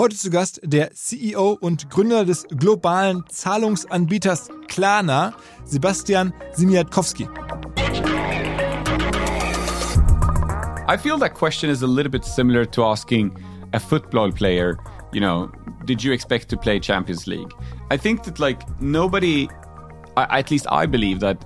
Heute 0.00 0.16
zu 0.16 0.30
Gast 0.30 0.62
der 0.64 0.92
CEO 0.94 1.58
und 1.60 1.90
Gründer 1.90 2.24
des 2.24 2.46
globalen 2.48 3.22
Zahlungsanbieters 3.28 4.48
Klarna, 4.66 5.34
Sebastian 5.66 6.32
Siemiatkowski. 6.54 7.28
I 10.88 10.96
feel 10.96 11.18
that 11.18 11.34
question 11.34 11.68
is 11.68 11.82
a 11.82 11.86
little 11.86 12.10
bit 12.10 12.24
similar 12.24 12.64
to 12.70 12.82
asking 12.82 13.36
a 13.74 13.78
football 13.78 14.32
player, 14.32 14.78
you 15.12 15.20
know, 15.20 15.52
did 15.84 16.02
you 16.02 16.14
expect 16.14 16.48
to 16.48 16.56
play 16.56 16.80
Champions 16.80 17.26
League? 17.26 17.52
I 17.90 17.98
think 17.98 18.22
that 18.22 18.40
like 18.40 18.62
nobody, 18.80 19.50
at 20.16 20.50
least 20.50 20.66
I 20.70 20.86
believe 20.86 21.20
that 21.20 21.44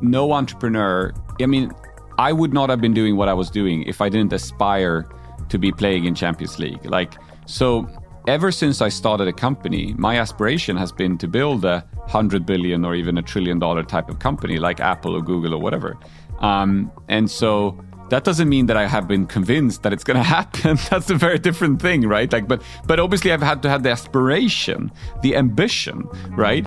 no 0.00 0.34
entrepreneur, 0.34 1.12
I 1.42 1.46
mean, 1.46 1.72
I 2.16 2.32
would 2.32 2.54
not 2.54 2.70
have 2.70 2.80
been 2.80 2.94
doing 2.94 3.16
what 3.16 3.28
I 3.28 3.34
was 3.34 3.50
doing 3.50 3.82
if 3.88 4.00
I 4.00 4.08
didn't 4.08 4.32
aspire 4.32 5.04
to 5.48 5.58
be 5.58 5.72
playing 5.72 6.04
in 6.04 6.14
Champions 6.14 6.60
League. 6.60 6.84
Like, 6.84 7.14
so 7.48 7.88
ever 8.28 8.52
since 8.52 8.82
I 8.82 8.90
started 8.90 9.26
a 9.26 9.32
company, 9.32 9.94
my 9.96 10.18
aspiration 10.18 10.76
has 10.76 10.92
been 10.92 11.16
to 11.18 11.26
build 11.26 11.64
a 11.64 11.82
hundred 12.06 12.44
billion 12.44 12.84
or 12.84 12.94
even 12.94 13.16
a 13.16 13.22
trillion 13.22 13.58
dollar 13.58 13.82
type 13.82 14.10
of 14.10 14.18
company 14.18 14.58
like 14.58 14.80
Apple 14.80 15.16
or 15.16 15.22
Google 15.22 15.54
or 15.54 15.60
whatever. 15.60 15.98
Um, 16.40 16.92
and 17.08 17.30
so 17.30 17.82
that 18.10 18.24
doesn't 18.24 18.48
mean 18.48 18.66
that 18.66 18.76
I 18.76 18.86
have 18.86 19.08
been 19.08 19.26
convinced 19.26 19.82
that 19.82 19.94
it's 19.94 20.04
going 20.04 20.16
to 20.22 20.22
happen. 20.22 20.78
That's 20.90 21.08
a 21.08 21.14
very 21.14 21.38
different 21.38 21.80
thing, 21.80 22.06
right? 22.06 22.30
Like, 22.30 22.46
but 22.46 22.62
but 22.86 23.00
obviously 23.00 23.32
I've 23.32 23.42
had 23.42 23.62
to 23.62 23.70
have 23.70 23.82
the 23.82 23.90
aspiration, 23.90 24.92
the 25.22 25.34
ambition, 25.34 26.06
right? 26.30 26.66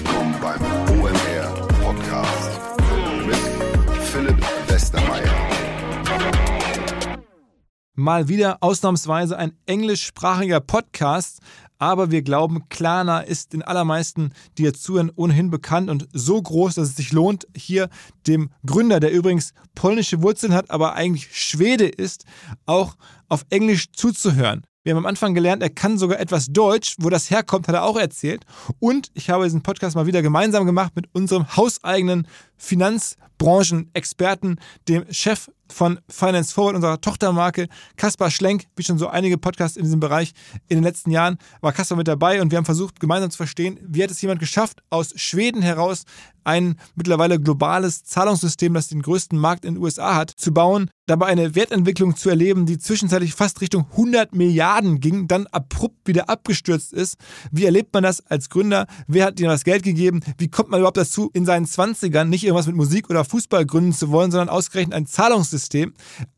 Mal 7.95 8.29
wieder 8.29 8.59
ausnahmsweise 8.61 9.37
ein 9.37 9.51
englischsprachiger 9.65 10.61
Podcast, 10.61 11.39
aber 11.77 12.09
wir 12.09 12.21
glauben, 12.21 12.69
Klarna 12.69 13.19
ist 13.19 13.51
den 13.51 13.63
allermeisten, 13.63 14.31
die 14.57 14.63
jetzt 14.63 14.81
zuhören, 14.81 15.11
ohnehin 15.13 15.49
bekannt 15.49 15.89
und 15.89 16.07
so 16.13 16.41
groß, 16.41 16.75
dass 16.75 16.87
es 16.87 16.95
sich 16.95 17.11
lohnt, 17.11 17.47
hier 17.53 17.89
dem 18.27 18.49
Gründer, 18.65 19.01
der 19.01 19.11
übrigens 19.11 19.51
polnische 19.75 20.21
Wurzeln 20.21 20.53
hat, 20.53 20.71
aber 20.71 20.93
eigentlich 20.93 21.37
Schwede 21.37 21.85
ist, 21.85 22.23
auch 22.65 22.95
auf 23.27 23.45
Englisch 23.49 23.91
zuzuhören. 23.91 24.65
Wir 24.83 24.93
haben 24.93 24.99
am 24.99 25.05
Anfang 25.05 25.33
gelernt, 25.33 25.61
er 25.61 25.69
kann 25.69 25.97
sogar 25.97 26.19
etwas 26.19 26.47
Deutsch. 26.47 26.95
Wo 26.97 27.09
das 27.09 27.29
herkommt, 27.29 27.67
hat 27.67 27.75
er 27.75 27.83
auch 27.83 27.97
erzählt. 27.97 28.45
Und 28.79 29.11
ich 29.13 29.29
habe 29.29 29.43
diesen 29.43 29.61
Podcast 29.61 29.95
mal 29.95 30.07
wieder 30.07 30.23
gemeinsam 30.23 30.65
gemacht 30.65 30.93
mit 30.95 31.05
unserem 31.13 31.55
hauseigenen 31.55 32.27
Finanzbranchenexperten, 32.57 34.59
dem 34.87 35.05
Chef 35.11 35.51
von 35.71 35.99
Finance 36.09 36.53
Forward, 36.53 36.75
unserer 36.75 37.01
Tochtermarke, 37.01 37.67
Kaspar 37.95 38.31
Schlenk, 38.31 38.65
wie 38.75 38.83
schon 38.83 38.97
so 38.97 39.07
einige 39.07 39.37
Podcasts 39.37 39.77
in 39.77 39.83
diesem 39.83 39.99
Bereich 39.99 40.33
in 40.67 40.77
den 40.77 40.83
letzten 40.83 41.11
Jahren, 41.11 41.37
war 41.61 41.73
Kaspar 41.73 41.97
mit 41.97 42.07
dabei 42.07 42.41
und 42.41 42.51
wir 42.51 42.57
haben 42.57 42.65
versucht, 42.65 42.99
gemeinsam 42.99 43.31
zu 43.31 43.37
verstehen, 43.37 43.79
wie 43.81 44.03
hat 44.03 44.11
es 44.11 44.21
jemand 44.21 44.39
geschafft, 44.39 44.81
aus 44.89 45.13
Schweden 45.15 45.61
heraus 45.61 46.03
ein 46.43 46.75
mittlerweile 46.95 47.39
globales 47.39 48.03
Zahlungssystem, 48.03 48.73
das 48.73 48.87
den 48.87 49.01
größten 49.01 49.37
Markt 49.37 49.65
in 49.65 49.75
den 49.75 49.83
USA 49.83 50.15
hat, 50.15 50.31
zu 50.31 50.53
bauen, 50.53 50.89
dabei 51.05 51.27
eine 51.27 51.55
Wertentwicklung 51.55 52.15
zu 52.15 52.29
erleben, 52.29 52.65
die 52.65 52.77
zwischenzeitlich 52.77 53.33
fast 53.33 53.61
Richtung 53.61 53.85
100 53.91 54.33
Milliarden 54.33 54.99
ging, 54.99 55.27
dann 55.27 55.47
abrupt 55.47 56.07
wieder 56.07 56.29
abgestürzt 56.29 56.93
ist. 56.93 57.17
Wie 57.51 57.65
erlebt 57.65 57.93
man 57.93 58.03
das 58.03 58.25
als 58.27 58.49
Gründer? 58.49 58.87
Wer 59.07 59.25
hat 59.25 59.39
dir 59.39 59.47
das 59.47 59.63
Geld 59.63 59.83
gegeben? 59.83 60.21
Wie 60.37 60.47
kommt 60.47 60.69
man 60.69 60.79
überhaupt 60.79 60.97
dazu, 60.97 61.29
in 61.33 61.45
seinen 61.45 61.65
20ern 61.65 62.25
nicht 62.25 62.43
irgendwas 62.43 62.67
mit 62.67 62.75
Musik 62.75 63.09
oder 63.09 63.25
Fußball 63.25 63.65
gründen 63.65 63.93
zu 63.93 64.09
wollen, 64.09 64.31
sondern 64.31 64.49
ausgerechnet 64.49 64.95
ein 64.95 65.05
Zahlungssystem? 65.05 65.60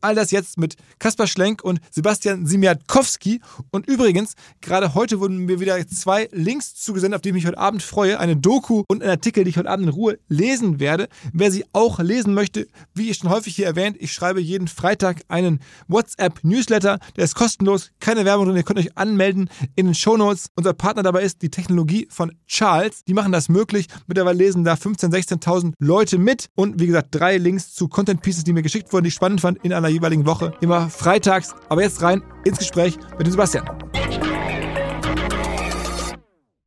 All 0.00 0.14
das 0.14 0.30
jetzt 0.30 0.58
mit 0.58 0.76
Kaspar 0.98 1.26
Schlenk 1.26 1.62
und 1.62 1.80
Sebastian 1.90 2.46
Simiatkowski. 2.46 3.40
Und 3.70 3.88
übrigens, 3.88 4.34
gerade 4.60 4.94
heute 4.94 5.20
wurden 5.20 5.38
mir 5.38 5.60
wieder 5.60 5.86
zwei 5.86 6.28
Links 6.32 6.74
zugesendet, 6.74 7.16
auf 7.16 7.22
die 7.22 7.30
ich 7.30 7.34
mich 7.34 7.46
heute 7.46 7.58
Abend 7.58 7.82
freue. 7.82 8.18
Eine 8.20 8.36
Doku 8.36 8.84
und 8.88 9.02
ein 9.02 9.10
Artikel, 9.10 9.44
die 9.44 9.50
ich 9.50 9.56
heute 9.56 9.70
Abend 9.70 9.86
in 9.86 9.92
Ruhe 9.92 10.18
lesen 10.28 10.80
werde. 10.80 11.08
Wer 11.32 11.50
sie 11.50 11.64
auch 11.72 11.98
lesen 12.00 12.34
möchte, 12.34 12.66
wie 12.94 13.10
ich 13.10 13.18
schon 13.18 13.30
häufig 13.30 13.56
hier 13.56 13.66
erwähnt, 13.66 13.96
ich 14.00 14.12
schreibe 14.12 14.40
jeden 14.40 14.68
Freitag 14.68 15.22
einen 15.28 15.60
WhatsApp-Newsletter. 15.88 16.98
Der 17.16 17.24
ist 17.24 17.34
kostenlos, 17.34 17.90
keine 18.00 18.24
Werbung 18.24 18.46
drin. 18.46 18.56
Ihr 18.56 18.62
könnt 18.62 18.78
euch 18.78 18.96
anmelden 18.96 19.48
in 19.76 19.86
den 19.86 19.94
Shownotes. 19.94 20.48
Unser 20.56 20.74
Partner 20.74 21.02
dabei 21.02 21.22
ist 21.22 21.42
die 21.42 21.50
Technologie 21.50 22.06
von 22.10 22.32
Charles. 22.46 23.04
Die 23.04 23.14
machen 23.14 23.32
das 23.32 23.48
möglich. 23.48 23.88
Mittlerweile 24.06 24.38
lesen 24.38 24.64
da 24.64 24.74
15.000, 24.74 25.40
16.000 25.40 25.72
Leute 25.78 26.18
mit. 26.18 26.48
Und 26.54 26.80
wie 26.80 26.86
gesagt, 26.86 27.08
drei 27.10 27.38
Links 27.38 27.74
zu 27.74 27.88
Content 27.88 28.22
Pieces, 28.22 28.44
die 28.44 28.52
mir 28.52 28.62
geschickt 28.62 28.92
wurden, 28.92 29.04
die 29.04 29.10
ich 29.14 29.16
spannend 29.16 29.40
fand 29.40 29.64
in 29.64 29.72
einer 29.72 29.86
jeweiligen 29.86 30.26
Woche. 30.26 30.52
Immer 30.60 30.90
freitags. 30.90 31.54
Aber 31.68 31.82
jetzt 31.82 32.02
rein 32.02 32.20
ins 32.44 32.58
Gespräch 32.58 32.98
mit 33.16 33.28
dem 33.28 33.30
Sebastian. 33.30 33.64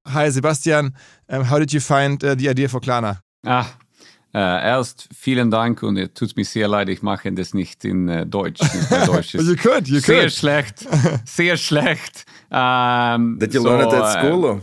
Hi 0.07 0.31
Sebastian, 0.31 0.95
um, 1.27 1.49
how 1.49 1.59
did 1.59 1.73
you 1.73 1.81
find 1.81 2.23
uh, 2.23 2.35
the 2.37 2.47
idea 2.47 2.69
for 2.69 2.79
Klarna? 2.79 3.19
Ah, 3.45 3.65
äh, 4.33 4.39
erst 4.39 5.09
vielen 5.13 5.51
Dank 5.51 5.83
und 5.83 5.97
es 5.97 6.13
tut 6.13 6.37
mir 6.37 6.45
sehr 6.45 6.69
leid, 6.69 6.87
ich 6.87 7.01
mache 7.01 7.29
das 7.33 7.53
nicht 7.53 7.83
in 7.83 8.07
äh, 8.07 8.25
Deutsch. 8.25 8.61
Deutsch 9.05 9.33
you 9.33 9.55
could, 9.57 9.89
you 9.89 9.99
sehr 9.99 10.21
could. 10.21 10.31
schlecht, 10.31 10.87
sehr 11.25 11.57
schlecht. 11.57 12.23
Ähm, 12.49 13.37
Did 13.39 13.53
you 13.53 13.61
so, 13.61 13.67
learn 13.67 13.81
it 13.89 13.93
at 13.93 14.19
school? 14.21 14.61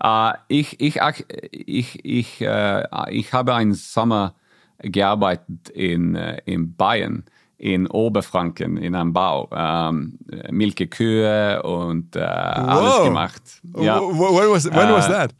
Or? 0.00 0.30
Äh, 0.30 0.38
ich, 0.48 0.80
ich, 0.80 1.02
ak- 1.02 1.26
ich, 1.52 2.02
ich, 2.06 2.40
äh, 2.40 2.84
ich 3.10 3.34
habe 3.34 3.54
einen 3.54 3.74
Sommer 3.74 4.34
gearbeitet 4.78 5.68
in, 5.70 6.14
äh, 6.14 6.40
in 6.44 6.74
Bayern, 6.76 7.24
in 7.58 7.86
Oberfranken, 7.86 8.76
in 8.76 8.94
einem 8.94 9.12
Bau. 9.12 9.48
Ähm, 9.52 10.18
Milke 10.50 10.86
Kühe 10.86 11.62
und 11.62 12.14
äh, 12.16 12.20
alles 12.20 13.04
gemacht. 13.04 13.42
Ja. 13.78 13.98
Wh- 14.00 14.12
wh- 14.12 14.40
When 14.40 14.50
was, 14.50 14.64
when 14.66 14.88
was 14.92 15.08
Äh, 15.08 15.12
that? 15.12 15.34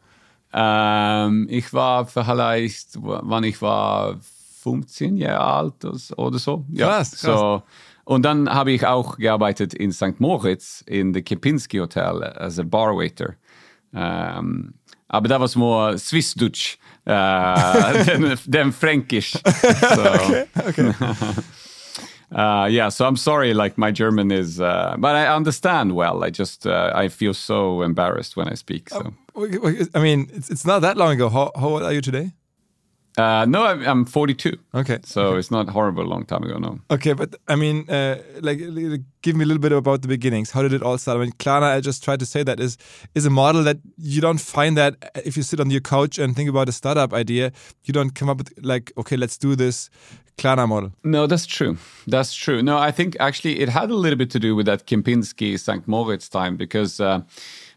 Ähm, 0.52 1.46
ich 1.50 1.72
war 1.74 2.06
vielleicht, 2.06 2.90
wann 3.00 3.44
ich 3.44 3.60
war 3.60 4.16
15 4.62 5.16
Jahre 5.16 5.44
alt 5.44 5.84
oder 6.16 6.38
so. 6.38 6.64
Ja, 6.72 6.86
Krass, 6.88 7.10
krass. 7.12 7.20
So. 7.38 7.62
Und 8.04 8.22
dann 8.24 8.48
habe 8.48 8.70
ich 8.72 8.86
auch 8.86 9.16
gearbeitet 9.18 9.74
in 9.74 9.92
St. 9.92 10.18
Moritz 10.20 10.82
in 10.86 11.12
der 11.12 11.22
Kempinski 11.22 11.78
Hotel 11.78 12.22
als 12.22 12.60
Barwaiter. 12.64 13.34
Ähm, 13.92 14.74
aber 15.08 15.28
da 15.28 15.38
war 15.38 15.46
es 15.46 15.56
more 15.56 15.98
Swiss-Dutch, 15.98 16.78
äh, 17.06 18.04
den, 18.04 18.38
den 18.46 18.72
Fränkisch. 18.72 19.32
So. 19.32 19.36
Okay. 20.68 20.92
Uh, 22.32 22.66
yeah, 22.70 22.88
so 22.88 23.04
I'm 23.04 23.16
sorry, 23.16 23.54
like 23.54 23.78
my 23.78 23.92
German 23.92 24.30
is, 24.32 24.60
uh, 24.60 24.96
but 24.98 25.14
I 25.14 25.26
understand 25.28 25.94
well. 25.94 26.24
I 26.24 26.30
just, 26.30 26.66
uh, 26.66 26.92
I 26.94 27.08
feel 27.08 27.34
so 27.34 27.82
embarrassed 27.82 28.36
when 28.36 28.48
I 28.48 28.54
speak. 28.54 28.90
So. 28.90 29.14
I 29.94 30.00
mean, 30.00 30.28
it's, 30.32 30.50
it's 30.50 30.66
not 30.66 30.80
that 30.82 30.96
long 30.96 31.12
ago. 31.12 31.28
How, 31.28 31.52
how 31.54 31.68
old 31.68 31.82
are 31.82 31.92
you 31.92 32.00
today? 32.00 32.32
Uh, 33.16 33.46
no, 33.48 33.64
I'm, 33.64 33.82
I'm 33.86 34.04
42. 34.04 34.58
Okay. 34.74 34.98
So 35.04 35.36
it's 35.36 35.50
not 35.50 35.70
horrible 35.70 36.02
a 36.02 36.10
long 36.10 36.26
time 36.26 36.42
ago, 36.42 36.58
no. 36.58 36.80
Okay, 36.90 37.14
but 37.14 37.34
I 37.48 37.56
mean, 37.56 37.88
uh, 37.88 38.20
like, 38.40 38.58
like, 38.60 39.00
give 39.22 39.36
me 39.36 39.44
a 39.44 39.46
little 39.46 39.60
bit 39.60 39.72
about 39.72 40.02
the 40.02 40.08
beginnings. 40.08 40.50
How 40.50 40.60
did 40.60 40.74
it 40.74 40.82
all 40.82 40.98
start? 40.98 41.16
I 41.16 41.20
mean, 41.22 41.32
Klarna, 41.32 41.74
I 41.76 41.80
just 41.80 42.04
tried 42.04 42.20
to 42.20 42.26
say 42.26 42.42
that 42.42 42.60
is 42.60 42.76
is 43.14 43.24
a 43.24 43.30
model 43.30 43.62
that 43.64 43.78
you 43.96 44.20
don't 44.20 44.40
find 44.40 44.76
that 44.76 45.12
if 45.24 45.34
you 45.36 45.42
sit 45.42 45.60
on 45.60 45.70
your 45.70 45.80
couch 45.80 46.18
and 46.18 46.36
think 46.36 46.50
about 46.50 46.68
a 46.68 46.72
startup 46.72 47.14
idea, 47.14 47.52
you 47.84 47.94
don't 47.94 48.14
come 48.14 48.28
up 48.28 48.36
with 48.36 48.52
like, 48.62 48.92
okay, 48.98 49.16
let's 49.16 49.38
do 49.38 49.56
this 49.56 49.88
Klarna 50.36 50.68
model. 50.68 50.92
No, 51.02 51.26
that's 51.26 51.46
true. 51.46 51.78
That's 52.06 52.34
true. 52.34 52.62
No, 52.62 52.76
I 52.76 52.90
think 52.90 53.16
actually 53.18 53.60
it 53.60 53.70
had 53.70 53.88
a 53.88 53.94
little 53.94 54.18
bit 54.18 54.30
to 54.32 54.38
do 54.38 54.54
with 54.54 54.66
that 54.66 54.86
Kempinski 54.86 55.58
St. 55.58 55.88
Moritz 55.88 56.28
time 56.28 56.56
because. 56.56 57.00
Uh, 57.00 57.22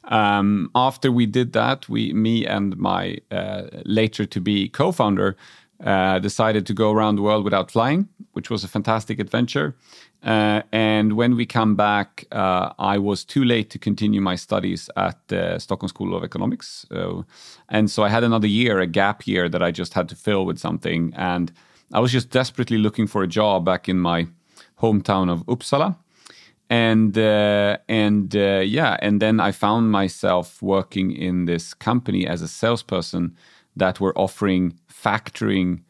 um, 0.10 0.70
after 0.76 1.12
we 1.12 1.26
did 1.26 1.54
that, 1.54 1.88
we, 1.88 2.14
me 2.14 2.46
and 2.46 2.78
my 2.78 3.18
uh, 3.32 3.64
later 3.86 4.26
to 4.26 4.42
be 4.42 4.68
co-founder, 4.68 5.38
uh, 5.84 6.20
decided 6.20 6.66
to 6.66 6.74
go 6.74 6.92
around 6.92 7.16
the 7.16 7.22
world 7.22 7.46
without 7.46 7.72
flying, 7.72 8.10
which 8.34 8.50
was 8.50 8.64
a 8.64 8.68
fantastic 8.68 9.18
adventure. 9.18 9.76
Uh, 10.22 10.62
and 10.74 11.14
when 11.14 11.38
we 11.38 11.46
come 11.46 11.76
back, 11.76 12.26
uh, 12.34 12.74
I 12.78 12.98
was 12.98 13.24
too 13.24 13.46
late 13.46 13.70
to 13.70 13.80
continue 13.80 14.20
my 14.20 14.36
studies 14.36 14.90
at 14.98 15.18
the 15.30 15.58
Stockholm 15.60 15.88
School 15.88 16.14
of 16.14 16.24
Economics, 16.24 16.86
and 17.70 17.90
so 17.90 18.04
I 18.04 18.10
had 18.10 18.26
another 18.26 18.48
year, 18.48 18.80
a 18.80 18.88
gap 18.88 19.26
year 19.26 19.48
that 19.48 19.64
I 19.64 19.72
just 19.72 19.94
had 19.94 20.10
to 20.10 20.16
fill 20.16 20.46
with 20.46 20.60
something. 20.60 21.14
And 21.16 21.54
I 21.94 22.02
was 22.02 22.12
just 22.12 22.30
desperately 22.30 22.78
looking 22.78 23.08
for 23.08 23.24
a 23.24 23.28
job 23.28 23.64
back 23.64 23.88
in 23.88 24.00
my 24.00 24.28
hometown 24.82 25.32
of 25.32 25.46
Uppsala 25.46 25.96
and 26.70 27.18
uh, 27.18 27.78
and 27.88 28.36
uh, 28.36 28.60
yeah, 28.60 28.98
and 29.02 29.22
then 29.22 29.40
I 29.40 29.52
found 29.52 29.92
myself 29.92 30.62
working 30.62 31.12
in 31.12 31.46
this 31.46 31.74
company 31.74 32.28
as 32.28 32.42
a 32.42 32.48
salesperson 32.48 33.36
that 33.76 34.00
were 34.00 34.16
offering 34.18 34.78
factoring 34.88 35.82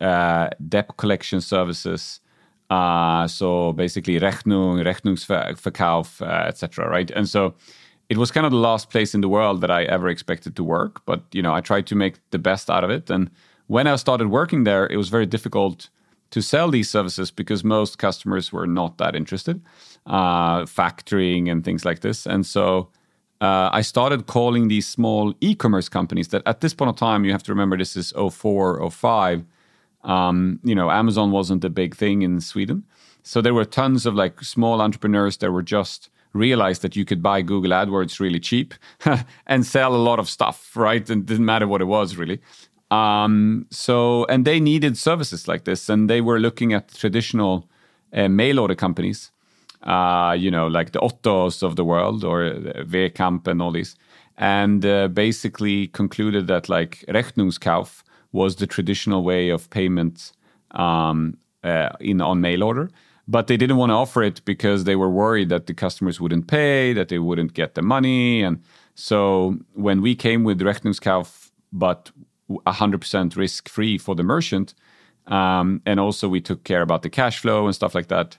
uh, 0.00 0.50
debt 0.68 0.96
collection 0.96 1.40
services. 1.40 2.20
Uh, 2.68 3.26
so 3.26 3.72
basically, 3.72 4.20
Rechnung, 4.20 4.84
Rechnungsverkauf, 4.84 6.22
uh, 6.22 6.46
etc. 6.46 6.88
Right, 6.88 7.10
and 7.10 7.28
so 7.28 7.54
it 8.08 8.16
was 8.16 8.30
kind 8.30 8.46
of 8.46 8.52
the 8.52 8.58
last 8.58 8.88
place 8.90 9.14
in 9.14 9.22
the 9.22 9.28
world 9.28 9.60
that 9.62 9.70
I 9.70 9.82
ever 9.84 10.08
expected 10.08 10.54
to 10.56 10.62
work. 10.64 11.04
But 11.06 11.24
you 11.32 11.42
know, 11.42 11.52
I 11.52 11.60
tried 11.60 11.88
to 11.88 11.96
make 11.96 12.18
the 12.30 12.38
best 12.38 12.70
out 12.70 12.84
of 12.84 12.90
it. 12.90 13.10
And 13.10 13.30
when 13.66 13.88
I 13.88 13.96
started 13.96 14.28
working 14.28 14.62
there, 14.62 14.86
it 14.86 14.96
was 14.96 15.08
very 15.08 15.26
difficult 15.26 15.88
to 16.30 16.40
sell 16.40 16.70
these 16.70 16.88
services 16.88 17.32
because 17.32 17.64
most 17.64 17.98
customers 17.98 18.52
were 18.52 18.66
not 18.66 18.98
that 18.98 19.16
interested 19.16 19.60
uh, 20.06 20.62
factoring 20.62 21.50
and 21.50 21.64
things 21.64 21.84
like 21.84 22.00
this. 22.00 22.26
And 22.26 22.44
so 22.44 22.88
uh, 23.40 23.70
I 23.72 23.80
started 23.80 24.26
calling 24.26 24.68
these 24.68 24.86
small 24.86 25.34
e-commerce 25.40 25.88
companies 25.88 26.28
that 26.28 26.42
at 26.46 26.60
this 26.60 26.74
point 26.74 26.90
of 26.90 26.96
time, 26.96 27.24
you 27.24 27.32
have 27.32 27.42
to 27.44 27.52
remember 27.52 27.76
this 27.76 27.96
is 27.96 28.12
04, 28.12 28.90
05. 28.90 29.44
Um, 30.04 30.60
you 30.62 30.74
know, 30.74 30.90
Amazon 30.90 31.30
wasn't 31.30 31.64
a 31.64 31.70
big 31.70 31.94
thing 31.94 32.22
in 32.22 32.40
Sweden. 32.40 32.84
So 33.22 33.40
there 33.40 33.54
were 33.54 33.64
tons 33.64 34.06
of 34.06 34.14
like 34.14 34.42
small 34.42 34.80
entrepreneurs 34.80 35.38
that 35.38 35.52
were 35.52 35.62
just 35.62 36.10
realized 36.32 36.82
that 36.82 36.96
you 36.96 37.04
could 37.04 37.22
buy 37.22 37.42
Google 37.42 37.72
AdWords 37.72 38.20
really 38.20 38.40
cheap 38.40 38.74
and 39.46 39.66
sell 39.66 39.94
a 39.94 39.98
lot 39.98 40.18
of 40.18 40.28
stuff, 40.28 40.76
right? 40.76 41.08
And 41.08 41.26
didn't 41.26 41.44
matter 41.44 41.66
what 41.66 41.80
it 41.80 41.86
was 41.86 42.16
really. 42.16 42.40
Um, 42.90 43.66
so, 43.70 44.24
and 44.26 44.44
they 44.44 44.58
needed 44.58 44.98
services 44.98 45.46
like 45.46 45.64
this, 45.64 45.88
and 45.88 46.10
they 46.10 46.20
were 46.20 46.40
looking 46.40 46.72
at 46.72 46.92
traditional 46.92 47.68
uh, 48.12 48.28
mail 48.28 48.58
order 48.58 48.74
companies 48.74 49.30
uh, 49.82 50.36
you 50.38 50.50
know, 50.50 50.66
like 50.66 50.92
the 50.92 51.00
Ottos 51.00 51.62
of 51.62 51.76
the 51.76 51.84
world 51.84 52.24
or 52.24 52.50
Wehkamp 52.86 53.46
and 53.46 53.62
all 53.62 53.72
these, 53.72 53.96
and 54.36 54.84
uh, 54.84 55.08
basically 55.08 55.88
concluded 55.88 56.46
that 56.48 56.68
like 56.68 57.04
Rechnungskauf 57.08 58.02
was 58.32 58.56
the 58.56 58.66
traditional 58.66 59.24
way 59.24 59.48
of 59.48 59.68
payment 59.70 60.32
um, 60.72 61.36
uh, 61.64 61.90
in 62.00 62.20
on 62.20 62.40
mail 62.40 62.62
order. 62.62 62.90
But 63.28 63.46
they 63.46 63.56
didn't 63.56 63.76
want 63.76 63.90
to 63.90 63.94
offer 63.94 64.22
it 64.24 64.44
because 64.44 64.84
they 64.84 64.96
were 64.96 65.08
worried 65.08 65.50
that 65.50 65.66
the 65.66 65.74
customers 65.74 66.20
wouldn't 66.20 66.48
pay, 66.48 66.92
that 66.94 67.08
they 67.08 67.20
wouldn't 67.20 67.54
get 67.54 67.74
the 67.76 67.82
money. 67.82 68.42
And 68.42 68.60
so 68.96 69.56
when 69.74 70.02
we 70.02 70.16
came 70.16 70.42
with 70.42 70.60
Rechnungskauf, 70.60 71.50
but 71.72 72.10
100% 72.50 73.36
risk 73.36 73.68
free 73.68 73.98
for 73.98 74.16
the 74.16 74.24
merchant, 74.24 74.74
um, 75.28 75.80
and 75.86 76.00
also 76.00 76.28
we 76.28 76.40
took 76.40 76.64
care 76.64 76.82
about 76.82 77.02
the 77.02 77.10
cash 77.10 77.38
flow 77.38 77.66
and 77.66 77.74
stuff 77.74 77.94
like 77.94 78.08
that, 78.08 78.36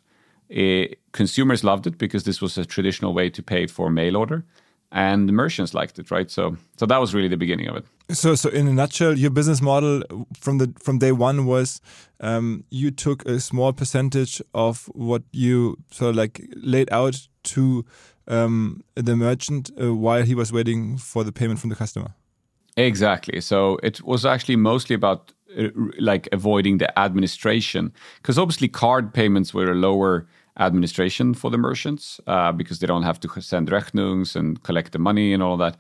it, 0.52 1.00
consumers 1.14 1.64
loved 1.64 1.88
it 1.88 1.98
because 1.98 2.24
this 2.26 2.42
was 2.42 2.58
a 2.58 2.66
traditional 2.66 3.14
way 3.14 3.30
to 3.30 3.42
pay 3.42 3.68
for 3.68 3.90
mail 3.90 4.18
order 4.18 4.44
and 4.92 5.32
merchants 5.32 5.74
liked 5.74 5.98
it 6.00 6.12
right? 6.12 6.30
So 6.30 6.58
so 6.78 6.86
that 6.86 6.98
was 6.98 7.14
really 7.14 7.30
the 7.30 7.38
beginning 7.38 7.68
of 7.68 7.78
it. 7.78 7.86
So 8.16 8.36
so 8.36 8.50
in 8.50 8.68
a 8.68 8.74
nutshell 8.74 9.18
your 9.18 9.32
business 9.32 9.62
model 9.62 10.04
from 10.38 10.58
the 10.58 10.74
from 10.78 11.00
day 11.00 11.14
one 11.14 11.46
was 11.46 11.82
um, 12.20 12.66
you 12.70 12.92
took 12.92 13.26
a 13.26 13.40
small 13.40 13.72
percentage 13.72 14.42
of 14.54 14.90
what 14.94 15.24
you 15.32 15.78
sort 15.92 16.10
of 16.10 16.16
like 16.18 16.46
laid 16.56 16.92
out 16.92 17.28
to 17.44 17.86
um, 18.28 18.84
the 18.96 19.16
merchant 19.16 19.72
uh, 19.82 19.94
while 19.94 20.24
he 20.24 20.36
was 20.36 20.52
waiting 20.52 20.98
for 20.98 21.24
the 21.24 21.32
payment 21.32 21.60
from 21.60 21.70
the 21.70 21.76
customer. 21.76 22.14
Exactly. 22.78 23.42
So 23.42 23.78
it 23.84 24.02
was 24.04 24.26
actually 24.26 24.56
mostly 24.56 24.96
about 24.96 25.34
uh, 25.58 25.70
like 26.00 26.28
avoiding 26.32 26.78
the 26.78 27.00
administration 27.00 27.94
because 28.18 28.38
obviously 28.38 28.68
card 28.68 29.14
payments 29.14 29.54
were 29.54 29.72
a 29.72 29.76
lower 29.76 30.28
administration 30.60 31.34
for 31.34 31.50
the 31.50 31.58
merchants 31.58 32.20
uh, 32.28 32.52
because 32.52 32.80
they 32.80 32.88
don't 32.88 33.04
have 33.04 33.20
to 33.20 33.42
send 33.42 33.70
rechnungs 33.70 34.36
and 34.36 34.62
collect 34.64 34.92
the 34.92 35.00
money 35.00 35.34
and 35.34 35.42
all 35.42 35.58
that. 35.58 35.78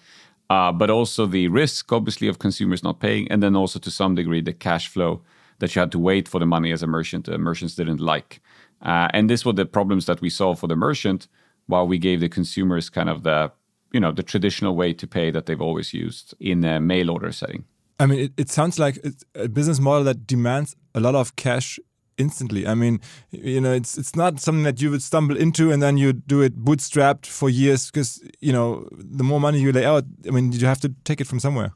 Uh, 0.49 0.71
but 0.71 0.89
also 0.89 1.25
the 1.25 1.47
risk, 1.47 1.91
obviously, 1.93 2.27
of 2.27 2.39
consumers 2.39 2.83
not 2.83 2.99
paying, 2.99 3.25
and 3.31 3.41
then 3.41 3.55
also 3.55 3.79
to 3.79 3.89
some 3.89 4.15
degree 4.15 4.41
the 4.41 4.51
cash 4.51 4.89
flow 4.89 5.21
that 5.59 5.73
you 5.73 5.79
had 5.79 5.91
to 5.91 5.99
wait 5.99 6.27
for 6.27 6.39
the 6.39 6.45
money 6.45 6.71
as 6.73 6.83
a 6.83 6.87
merchant. 6.87 7.25
The 7.25 7.37
merchants 7.37 7.75
didn't 7.75 8.01
like, 8.01 8.41
uh, 8.81 9.07
and 9.13 9.29
this 9.29 9.45
were 9.45 9.53
the 9.53 9.65
problems 9.65 10.07
that 10.07 10.19
we 10.19 10.29
saw 10.29 10.53
for 10.53 10.67
the 10.67 10.75
merchant, 10.75 11.29
while 11.67 11.87
we 11.87 11.97
gave 11.97 12.19
the 12.19 12.27
consumers 12.27 12.89
kind 12.89 13.09
of 13.09 13.23
the 13.23 13.51
you 13.93 13.99
know 13.99 14.11
the 14.11 14.23
traditional 14.23 14.75
way 14.75 14.93
to 14.93 15.07
pay 15.07 15.31
that 15.31 15.45
they've 15.45 15.61
always 15.61 15.93
used 15.93 16.33
in 16.39 16.65
a 16.65 16.81
mail 16.81 17.11
order 17.11 17.31
setting. 17.31 17.63
I 17.99 18.07
mean, 18.07 18.19
it, 18.19 18.33
it 18.35 18.49
sounds 18.49 18.79
like 18.79 18.99
a 19.35 19.47
business 19.47 19.79
model 19.79 20.03
that 20.05 20.25
demands 20.25 20.75
a 20.95 20.99
lot 20.99 21.15
of 21.15 21.35
cash 21.35 21.79
instantly. 22.21 22.65
I 22.65 22.75
mean, 22.75 23.01
you 23.31 23.59
know, 23.59 23.73
it's 23.73 23.97
it's 23.97 24.15
not 24.15 24.39
something 24.39 24.63
that 24.63 24.81
you 24.81 24.91
would 24.91 25.01
stumble 25.01 25.35
into 25.35 25.71
and 25.71 25.81
then 25.81 25.97
you 25.97 26.13
do 26.13 26.41
it 26.41 26.63
bootstrapped 26.63 27.25
for 27.25 27.49
years 27.49 27.91
because 27.91 28.21
you 28.39 28.53
know 28.53 28.87
the 28.91 29.23
more 29.23 29.39
money 29.39 29.59
you 29.59 29.71
lay 29.71 29.85
out, 29.85 30.05
I 30.27 30.31
mean, 30.31 30.51
you 30.51 30.67
have 30.67 30.81
to 30.81 30.93
take 31.03 31.19
it 31.19 31.27
from 31.27 31.39
somewhere. 31.39 31.73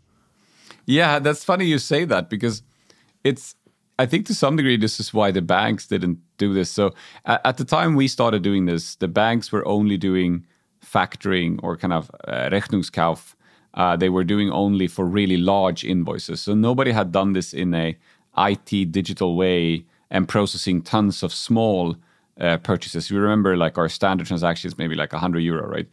Yeah, 0.86 1.20
that's 1.20 1.44
funny 1.44 1.66
you 1.66 1.80
say 1.80 2.06
that 2.06 2.30
because 2.30 2.64
it's. 3.24 3.56
I 3.98 4.06
think 4.06 4.26
to 4.26 4.36
some 4.36 4.58
degree 4.58 4.76
this 4.76 5.00
is 5.00 5.14
why 5.14 5.32
the 5.32 5.42
banks 5.42 5.88
didn't 5.88 6.20
do 6.38 6.54
this. 6.54 6.70
So 6.70 6.94
at, 7.24 7.40
at 7.46 7.58
the 7.58 7.64
time 7.64 7.96
we 7.96 8.10
started 8.10 8.44
doing 8.44 8.66
this, 8.66 8.96
the 8.96 9.08
banks 9.08 9.54
were 9.54 9.66
only 9.66 9.96
doing 9.96 10.46
factoring 10.86 11.60
or 11.64 11.78
kind 11.78 11.94
of 11.94 12.12
uh, 12.28 12.50
Rechnungskauf. 12.52 13.36
Uh, 13.74 13.96
they 13.96 14.10
were 14.10 14.26
doing 14.26 14.52
only 14.52 14.88
for 14.88 15.06
really 15.06 15.38
large 15.38 15.86
invoices. 15.86 16.42
So 16.42 16.54
nobody 16.54 16.92
had 16.92 17.14
done 17.14 17.34
this 17.34 17.54
in 17.54 17.74
a 17.74 17.98
IT 18.38 18.92
digital 18.92 19.36
way 19.36 19.86
and 20.16 20.30
processing 20.30 20.82
tons 20.82 21.24
of 21.24 21.34
small 21.34 21.98
uh, 22.40 22.56
purchases. 22.58 23.12
You 23.12 23.20
remember, 23.20 23.58
like 23.58 23.78
our 23.78 23.90
standard 23.90 24.28
transactions, 24.28 24.78
maybe 24.78 24.96
like 24.96 25.12
100 25.12 25.40
euro, 25.40 25.68
right? 25.68 25.88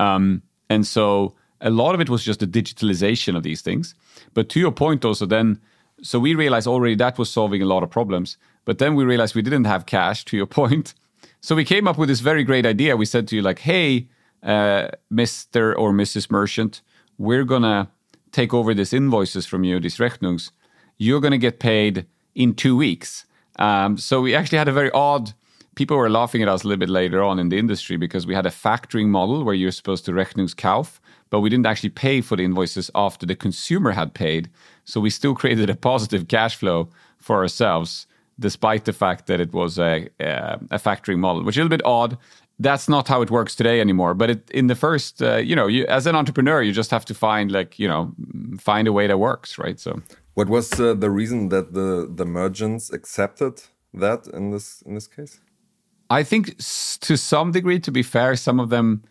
Um, 0.00 0.42
and 0.68 0.84
so 0.84 1.36
a 1.60 1.70
lot 1.70 1.94
of 1.94 2.00
it 2.00 2.10
was 2.10 2.24
just 2.24 2.40
the 2.40 2.48
digitalization 2.48 3.36
of 3.36 3.44
these 3.44 3.62
things. 3.62 3.94
But 4.34 4.48
to 4.50 4.60
your 4.60 4.72
point, 4.72 5.04
also, 5.04 5.24
then, 5.24 5.60
so 6.02 6.18
we 6.18 6.34
realized 6.34 6.66
already 6.66 6.96
that 6.96 7.16
was 7.16 7.30
solving 7.30 7.62
a 7.62 7.64
lot 7.64 7.84
of 7.84 7.90
problems. 7.90 8.38
But 8.64 8.78
then 8.78 8.96
we 8.96 9.04
realized 9.04 9.36
we 9.36 9.42
didn't 9.42 9.66
have 9.66 9.86
cash, 9.86 10.24
to 10.24 10.36
your 10.36 10.46
point. 10.60 10.94
So 11.40 11.54
we 11.54 11.64
came 11.64 11.86
up 11.86 11.96
with 11.96 12.08
this 12.08 12.20
very 12.20 12.42
great 12.42 12.66
idea. 12.66 12.96
We 12.96 13.06
said 13.06 13.28
to 13.28 13.36
you, 13.36 13.42
like, 13.42 13.60
hey, 13.60 14.08
uh, 14.42 14.88
Mr. 15.12 15.78
or 15.78 15.92
Mrs. 15.92 16.28
Merchant, 16.28 16.82
we're 17.18 17.44
going 17.44 17.62
to 17.62 17.86
take 18.32 18.52
over 18.52 18.74
these 18.74 18.92
invoices 18.92 19.46
from 19.46 19.62
you, 19.62 19.78
these 19.78 19.98
Rechnungs. 19.98 20.50
You're 20.98 21.20
going 21.20 21.38
to 21.38 21.38
get 21.38 21.60
paid 21.60 22.06
in 22.34 22.54
two 22.54 22.76
weeks. 22.76 23.26
Um, 23.56 23.96
so 23.98 24.20
we 24.20 24.34
actually 24.34 24.58
had 24.58 24.68
a 24.68 24.72
very 24.72 24.90
odd. 24.92 25.32
People 25.74 25.96
were 25.96 26.10
laughing 26.10 26.42
at 26.42 26.48
us 26.48 26.64
a 26.64 26.68
little 26.68 26.80
bit 26.80 26.88
later 26.88 27.22
on 27.22 27.38
in 27.38 27.48
the 27.48 27.58
industry 27.58 27.96
because 27.96 28.26
we 28.26 28.34
had 28.34 28.46
a 28.46 28.50
factoring 28.50 29.06
model 29.06 29.44
where 29.44 29.54
you're 29.54 29.70
supposed 29.70 30.04
to 30.06 30.12
Rechnungskauf, 30.12 30.98
but 31.30 31.40
we 31.40 31.48
didn't 31.48 31.66
actually 31.66 31.90
pay 31.90 32.20
for 32.20 32.36
the 32.36 32.44
invoices 32.44 32.90
after 32.94 33.24
the 33.24 33.36
consumer 33.36 33.92
had 33.92 34.14
paid. 34.14 34.50
So 34.84 35.00
we 35.00 35.10
still 35.10 35.34
created 35.40 35.70
a 35.70 35.76
positive 35.76 36.28
cash 36.28 36.56
flow 36.56 36.88
for 37.18 37.36
ourselves, 37.36 38.06
despite 38.38 38.84
the 38.84 38.92
fact 38.92 39.26
that 39.26 39.40
it 39.40 39.52
was 39.52 39.78
a, 39.78 40.08
a, 40.18 40.58
a 40.70 40.78
factoring 40.78 41.18
model, 41.18 41.44
which 41.44 41.56
is 41.56 41.60
a 41.60 41.64
little 41.64 41.76
bit 41.76 41.86
odd. 41.86 42.18
That's 42.58 42.90
not 42.90 43.08
how 43.08 43.22
it 43.22 43.30
works 43.30 43.54
today 43.54 43.80
anymore. 43.80 44.12
But 44.12 44.30
it, 44.30 44.50
in 44.50 44.66
the 44.66 44.74
first, 44.74 45.22
uh, 45.22 45.36
you 45.36 45.56
know, 45.56 45.66
you, 45.66 45.86
as 45.86 46.06
an 46.06 46.14
entrepreneur, 46.14 46.60
you 46.62 46.72
just 46.72 46.90
have 46.90 47.06
to 47.06 47.14
find 47.14 47.50
like, 47.50 47.78
you 47.78 47.88
know, 47.88 48.12
find 48.58 48.86
a 48.86 48.92
way 48.92 49.06
that 49.06 49.18
works, 49.18 49.56
right? 49.58 49.80
So 49.80 50.02
what 50.40 50.48
was 50.48 50.80
uh, 50.80 50.94
the 50.94 51.10
reason 51.10 51.50
that 51.50 51.74
the 51.74 52.10
the 52.20 52.24
merchants 52.24 52.90
accepted 52.98 53.54
that 53.92 54.26
in 54.38 54.50
this 54.52 54.82
in 54.86 54.94
this 54.94 55.06
case? 55.06 55.40
I 56.08 56.22
think 56.24 56.56
to 57.06 57.16
some 57.16 57.52
degree, 57.52 57.78
to 57.80 57.92
be 57.92 58.02
fair, 58.02 58.36
some 58.36 58.58
of 58.58 58.70
them 58.70 59.02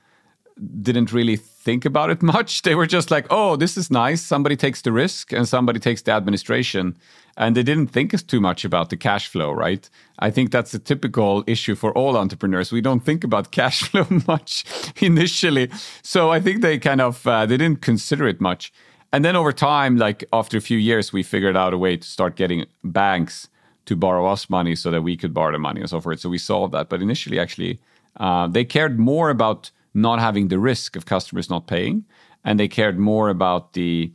didn't 0.82 1.14
really 1.14 1.38
think 1.38 1.86
about 1.86 2.10
it 2.10 2.22
much. 2.36 2.64
They 2.64 2.76
were 2.76 2.88
just 2.88 3.12
like, 3.12 3.28
oh, 3.30 3.56
this 3.56 3.78
is 3.78 3.92
nice. 3.92 4.22
Somebody 4.22 4.56
takes 4.56 4.82
the 4.82 4.92
risk 4.92 5.32
and 5.32 5.48
somebody 5.48 5.80
takes 5.80 6.02
the 6.02 6.12
administration. 6.12 6.98
And 7.38 7.56
they 7.56 7.64
didn't 7.64 7.92
think 7.92 8.12
too 8.28 8.42
much 8.42 8.66
about 8.66 8.90
the 8.90 8.98
cash 8.98 9.28
flow, 9.30 9.52
right? 9.54 9.90
I 10.18 10.32
think 10.32 10.52
that's 10.52 10.74
a 10.74 10.80
typical 10.80 11.44
issue 11.48 11.76
for 11.76 11.92
all 11.98 12.18
entrepreneurs. 12.18 12.72
We 12.72 12.82
don't 12.82 13.06
think 13.06 13.24
about 13.24 13.52
cash 13.60 13.84
flow 13.84 14.08
much 14.28 14.66
initially. 15.02 15.70
So 16.02 16.32
I 16.32 16.40
think 16.42 16.62
they 16.62 16.80
kind 16.80 17.02
of 17.02 17.26
uh, 17.26 17.46
they 17.46 17.58
didn't 17.58 17.82
consider 17.82 18.28
it 18.28 18.42
much. 18.42 18.74
And 19.12 19.26
then 19.26 19.36
over 19.36 19.52
time, 19.52 19.98
like 19.98 20.24
after 20.32 20.58
a 20.58 20.62
few 20.62 20.78
years, 20.78 21.12
we 21.12 21.24
figured 21.24 21.58
out 21.58 21.74
a 21.74 21.78
way 21.78 21.98
to 21.98 22.08
start 22.08 22.36
getting 22.36 22.66
banks 22.84 23.50
to 23.86 23.96
borrow 23.96 24.28
us 24.28 24.50
money 24.50 24.76
so 24.76 24.92
that 24.92 25.02
we 25.02 25.18
could 25.18 25.34
borrow 25.34 25.52
the 25.52 25.58
money 25.58 25.82
and 25.82 25.90
so 25.90 26.00
forth. 26.00 26.20
So 26.20 26.30
we 26.30 26.38
solved 26.38 26.74
that. 26.74 26.90
But 26.90 27.02
initially, 27.02 27.40
actually, 27.40 27.80
uh, 28.18 28.48
they 28.48 28.64
cared 28.64 29.00
more 29.00 29.32
about 29.32 29.72
not 29.94 30.20
having 30.20 30.50
the 30.50 30.60
risk 30.60 30.96
of 30.96 31.06
customers 31.06 31.50
not 31.50 31.66
paying, 31.66 32.06
and 32.44 32.60
they 32.60 32.68
cared 32.68 33.00
more 33.00 33.30
about 33.30 33.74
the 33.74 34.12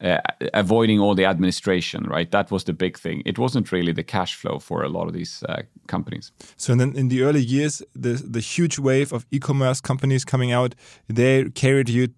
uh, 0.00 0.18
avoiding 0.54 1.00
all 1.00 1.14
the 1.14 1.26
administration. 1.26 2.04
Right, 2.04 2.30
that 2.30 2.50
was 2.50 2.64
the 2.64 2.72
big 2.72 2.98
thing. 2.98 3.22
It 3.26 3.38
wasn't 3.38 3.70
really 3.70 3.92
the 3.92 4.04
cash 4.04 4.34
flow 4.34 4.58
for 4.58 4.82
a 4.82 4.88
lot 4.88 5.08
of 5.08 5.12
these 5.12 5.42
uh, 5.42 5.62
companies. 5.86 6.32
So 6.56 6.74
then, 6.74 6.96
in 6.96 7.08
the 7.08 7.22
early 7.22 7.42
years, 7.42 7.82
the 7.94 8.12
the 8.12 8.40
huge 8.40 8.78
wave 8.78 9.12
of 9.12 9.26
e-commerce 9.30 9.80
companies 9.80 10.24
coming 10.24 10.52
out, 10.52 10.74
they 11.08 11.50
carried 11.50 11.88
you 11.88 12.08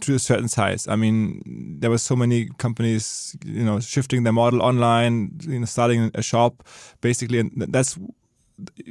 to 0.00 0.14
a 0.14 0.18
certain 0.18 0.48
size. 0.48 0.88
I 0.88 0.96
mean, 0.96 1.78
there 1.80 1.90
were 1.90 1.98
so 1.98 2.16
many 2.16 2.48
companies, 2.58 3.36
you 3.44 3.64
know, 3.64 3.80
shifting 3.80 4.22
their 4.22 4.32
model 4.32 4.62
online, 4.62 5.32
you 5.42 5.60
know, 5.60 5.66
starting 5.66 6.10
a 6.14 6.22
shop, 6.22 6.62
basically, 7.00 7.40
and 7.40 7.50
that's 7.68 7.98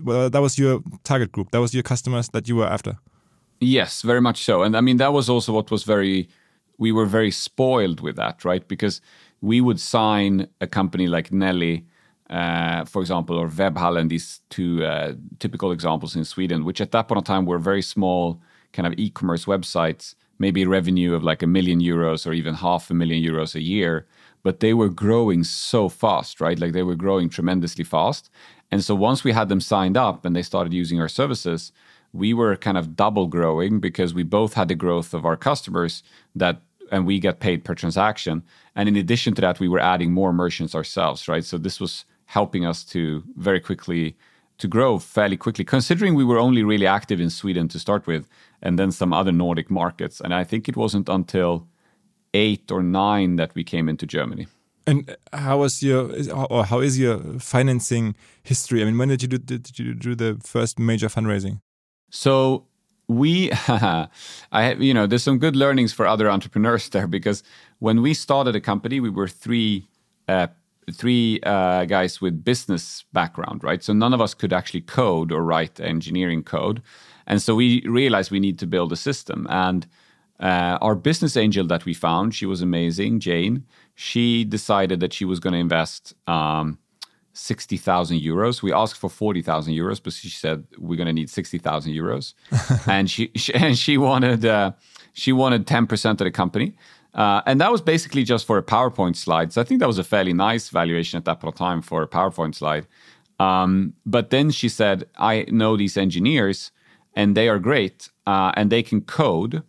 well, 0.04 0.30
that 0.30 0.42
was 0.42 0.58
your 0.58 0.82
target 1.04 1.32
group. 1.32 1.52
That 1.52 1.62
was 1.62 1.74
your 1.74 1.84
customers 1.84 2.30
that 2.30 2.48
you 2.48 2.56
were 2.56 2.68
after. 2.68 2.98
Yes, 3.60 4.02
very 4.02 4.22
much 4.22 4.44
so. 4.44 4.64
And 4.64 4.76
I 4.76 4.82
mean, 4.82 4.98
that 4.98 5.14
was 5.14 5.30
also 5.30 5.54
what 5.54 5.70
was 5.70 5.84
very, 5.84 6.30
we 6.78 6.92
were 6.92 7.06
very 7.06 7.32
spoiled 7.32 8.00
with 8.00 8.16
that, 8.16 8.46
right? 8.46 8.66
Because 8.68 9.02
we 9.42 9.62
would 9.62 9.80
sign 9.80 10.48
a 10.62 10.68
company 10.68 11.08
like 11.08 11.32
Nelly, 11.32 11.86
uh, 12.30 12.86
for 12.86 13.02
example, 13.02 13.38
or 13.38 13.50
Webhallen, 13.50 14.10
these 14.10 14.42
two 14.50 14.86
uh, 14.86 15.14
typical 15.40 15.72
examples 15.72 16.16
in 16.16 16.24
Sweden, 16.24 16.64
which 16.64 16.80
at 16.80 16.92
that 16.92 17.08
point 17.08 17.18
of 17.18 17.26
time 17.26 17.46
were 17.46 17.60
very 17.60 17.82
small 17.82 18.42
kind 18.72 18.88
of 18.88 18.94
e-commerce 18.98 19.46
websites, 19.46 20.16
maybe 20.40 20.66
revenue 20.66 21.14
of 21.14 21.24
like 21.24 21.44
a 21.44 21.48
million 21.48 21.82
euros 21.82 22.26
or 22.26 22.34
even 22.34 22.56
half 22.56 22.90
a 22.90 22.94
million 22.94 23.22
euros 23.22 23.56
a 23.56 23.62
year. 23.62 24.08
But 24.42 24.62
they 24.62 24.74
were 24.74 24.90
growing 24.90 25.44
so 25.44 25.90
fast, 25.90 26.40
right? 26.40 26.58
Like 26.58 26.72
they 26.72 26.84
were 26.84 26.96
growing 26.96 27.30
tremendously 27.30 27.84
fast. 27.84 28.30
And 28.72 28.84
so 28.84 28.96
once 28.96 29.24
we 29.24 29.34
had 29.34 29.50
them 29.50 29.60
signed 29.60 29.98
up 29.98 30.24
and 30.24 30.36
they 30.36 30.42
started 30.42 30.74
using 30.74 31.02
our 31.02 31.10
services, 31.10 31.74
we 32.14 32.34
were 32.34 32.56
kind 32.56 32.78
of 32.78 32.96
double 32.96 33.28
growing 33.28 33.80
because 33.80 34.14
we 34.14 34.24
both 34.24 34.54
had 34.54 34.70
the 34.70 34.76
growth 34.76 35.14
of 35.14 35.26
our 35.26 35.36
customers 35.36 36.04
that 36.36 36.62
and 36.92 37.06
we 37.06 37.20
get 37.20 37.40
paid 37.40 37.64
per 37.64 37.76
transaction. 37.76 38.42
And 38.76 38.90
in 38.90 38.96
addition 38.96 39.36
to 39.36 39.42
that, 39.42 39.60
we 39.60 39.68
were 39.68 39.80
adding 39.80 40.12
more 40.12 40.34
merchants 40.34 40.74
ourselves, 40.74 41.28
right? 41.28 41.46
So 41.46 41.58
this 41.58 41.80
was 41.80 42.06
helping 42.26 42.66
us 42.66 42.84
to 42.86 43.24
very 43.38 43.60
quickly 43.60 44.16
to 44.60 44.68
grow 44.68 45.00
fairly 45.00 45.38
quickly, 45.38 45.66
considering 45.66 46.16
we 46.16 46.24
were 46.24 46.38
only 46.38 46.64
really 46.64 46.88
active 46.88 47.20
in 47.20 47.30
Sweden 47.30 47.68
to 47.70 47.80
start 47.80 48.06
with, 48.08 48.28
and 48.62 48.78
then 48.78 48.92
some 48.92 49.14
other 49.14 49.32
Nordic 49.32 49.70
markets. 49.70 50.22
And 50.22 50.34
I 50.34 50.44
think 50.44 50.70
it 50.70 50.78
wasn't 50.78 51.10
until 51.10 51.68
eight 52.34 52.72
or 52.72 52.84
nine 52.84 53.38
that 53.38 53.56
we 53.56 53.64
came 53.64 53.90
into 53.90 54.06
Germany. 54.06 54.48
And 54.86 55.16
how 55.34 55.60
was 55.60 55.84
your 55.84 56.12
or 56.50 56.66
how 56.66 56.80
is 56.80 56.98
your 56.98 57.20
financing 57.40 58.16
history? 58.44 58.82
I 58.82 58.86
mean, 58.86 58.98
when 58.98 59.10
did 59.10 59.22
you 59.22 59.28
do 59.28 59.38
did 59.38 59.80
you 59.80 59.94
do 59.94 60.16
the 60.16 60.40
first 60.44 60.80
major 60.80 61.08
fundraising? 61.08 61.62
So 62.12 62.66
we, 63.10 63.52
I 63.68 64.08
have, 64.52 64.82
you 64.82 64.94
know, 64.94 65.08
there's 65.08 65.24
some 65.24 65.40
good 65.40 65.56
learnings 65.56 65.92
for 65.92 66.08
other 66.08 66.30
entrepreneurs 66.30 66.88
there 66.96 67.08
because 67.08 67.44
when 67.80 68.02
we 68.02 68.14
started 68.14 68.56
a 68.56 68.62
company, 68.62 69.00
we 69.00 69.10
were 69.10 69.28
three, 69.28 69.88
uh, 70.28 70.48
three 70.92 71.40
uh, 71.44 71.86
guys 71.86 72.22
with 72.22 72.44
business 72.44 73.06
background, 73.14 73.64
right? 73.64 73.84
So 73.84 73.94
none 73.94 74.14
of 74.14 74.22
us 74.22 74.34
could 74.34 74.54
actually 74.54 74.82
code 74.82 75.32
or 75.32 75.44
write 75.44 75.80
engineering 75.80 76.44
code, 76.44 76.82
and 77.28 77.42
so 77.42 77.56
we 77.56 77.82
realized 77.88 78.32
we 78.32 78.40
need 78.40 78.60
to 78.60 78.68
build 78.68 78.92
a 78.92 78.96
system. 78.96 79.48
And 79.50 79.88
uh, 80.40 80.78
our 80.82 80.96
business 80.96 81.36
angel 81.36 81.68
that 81.68 81.86
we 81.86 81.94
found, 81.94 82.34
she 82.34 82.46
was 82.46 82.62
amazing, 82.62 83.20
Jane. 83.20 83.66
She 83.96 84.46
decided 84.46 85.00
that 85.02 85.14
she 85.14 85.26
was 85.26 85.40
going 85.40 85.54
to 85.54 85.60
invest. 85.60 86.14
Um, 86.28 86.80
60,000 87.34 88.20
euros. 88.20 88.62
We 88.62 88.74
asked 88.74 88.98
for 88.98 89.10
40,000 89.10 89.74
euros, 89.74 90.02
but 90.04 90.14
she 90.14 90.30
said 90.30 90.66
we're 90.78 90.98
going 90.98 91.08
to 91.08 91.14
need 91.14 91.30
60,000 91.30 91.94
euros. 91.94 92.34
and 92.88 93.10
she, 93.10 93.32
she, 93.36 93.54
and 93.54 93.78
she 93.78 93.98
wanted 93.98 94.46
uh, 94.46 94.74
she 95.14 95.32
wanted 95.32 95.66
10% 95.66 96.12
of 96.12 96.18
the 96.18 96.32
company. 96.32 96.76
Uh, 97.14 97.42
and 97.46 97.60
that 97.60 97.72
was 97.72 97.82
basically 97.82 98.24
just 98.24 98.46
for 98.46 98.58
a 98.58 98.64
PowerPoint 98.64 99.16
slide. 99.16 99.52
So 99.52 99.62
I 99.62 99.64
think 99.64 99.80
that 99.80 99.88
was 99.88 99.98
a 99.98 100.04
fairly 100.04 100.34
nice 100.34 100.70
valuation 100.70 101.18
at 101.18 101.26
that 101.26 101.56
time 101.56 101.82
for 101.82 102.02
a 102.02 102.08
PowerPoint 102.08 102.56
slide. 102.56 102.88
Um, 103.40 103.94
but 104.06 104.30
then 104.30 104.52
she 104.52 104.70
said, 104.70 105.08
I 105.18 105.46
know 105.48 105.78
these 105.78 105.98
engineers 105.98 106.72
and 107.16 107.36
they 107.36 107.50
are 107.50 107.60
great 107.60 108.10
uh, 108.28 108.52
and 108.56 108.70
they 108.70 108.84
can 108.84 109.02
code, 109.02 109.64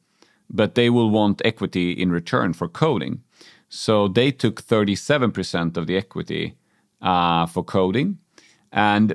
but 0.51 0.75
they 0.75 0.91
will 0.91 1.11
want 1.11 1.41
equity 1.45 1.93
in 1.93 2.11
return 2.11 2.53
for 2.53 2.69
coding. 2.69 3.23
So 3.69 4.09
they 4.09 4.33
took 4.33 4.63
37% 4.63 5.77
of 5.77 5.87
the 5.87 5.97
equity 5.97 6.57
uh, 7.01 7.47
for 7.47 7.63
coding. 7.65 8.19
And 8.73 9.15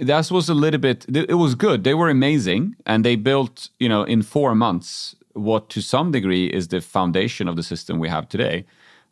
that 0.00 0.30
was 0.30 0.48
a 0.48 0.54
little 0.54 0.80
bit, 0.80 1.04
it 1.08 1.34
was 1.34 1.54
good. 1.54 1.84
They 1.84 1.94
were 1.94 2.08
amazing. 2.08 2.76
And 2.86 3.04
they 3.04 3.16
built, 3.16 3.68
you 3.80 3.88
know, 3.88 4.04
in 4.04 4.22
four 4.22 4.54
months, 4.54 5.16
what 5.36 5.68
to 5.70 5.80
some 5.80 6.10
degree 6.10 6.46
is 6.46 6.68
the 6.68 6.80
foundation 6.80 7.48
of 7.48 7.56
the 7.56 7.62
system 7.62 7.98
we 7.98 8.08
have 8.08 8.28
today. 8.28 8.64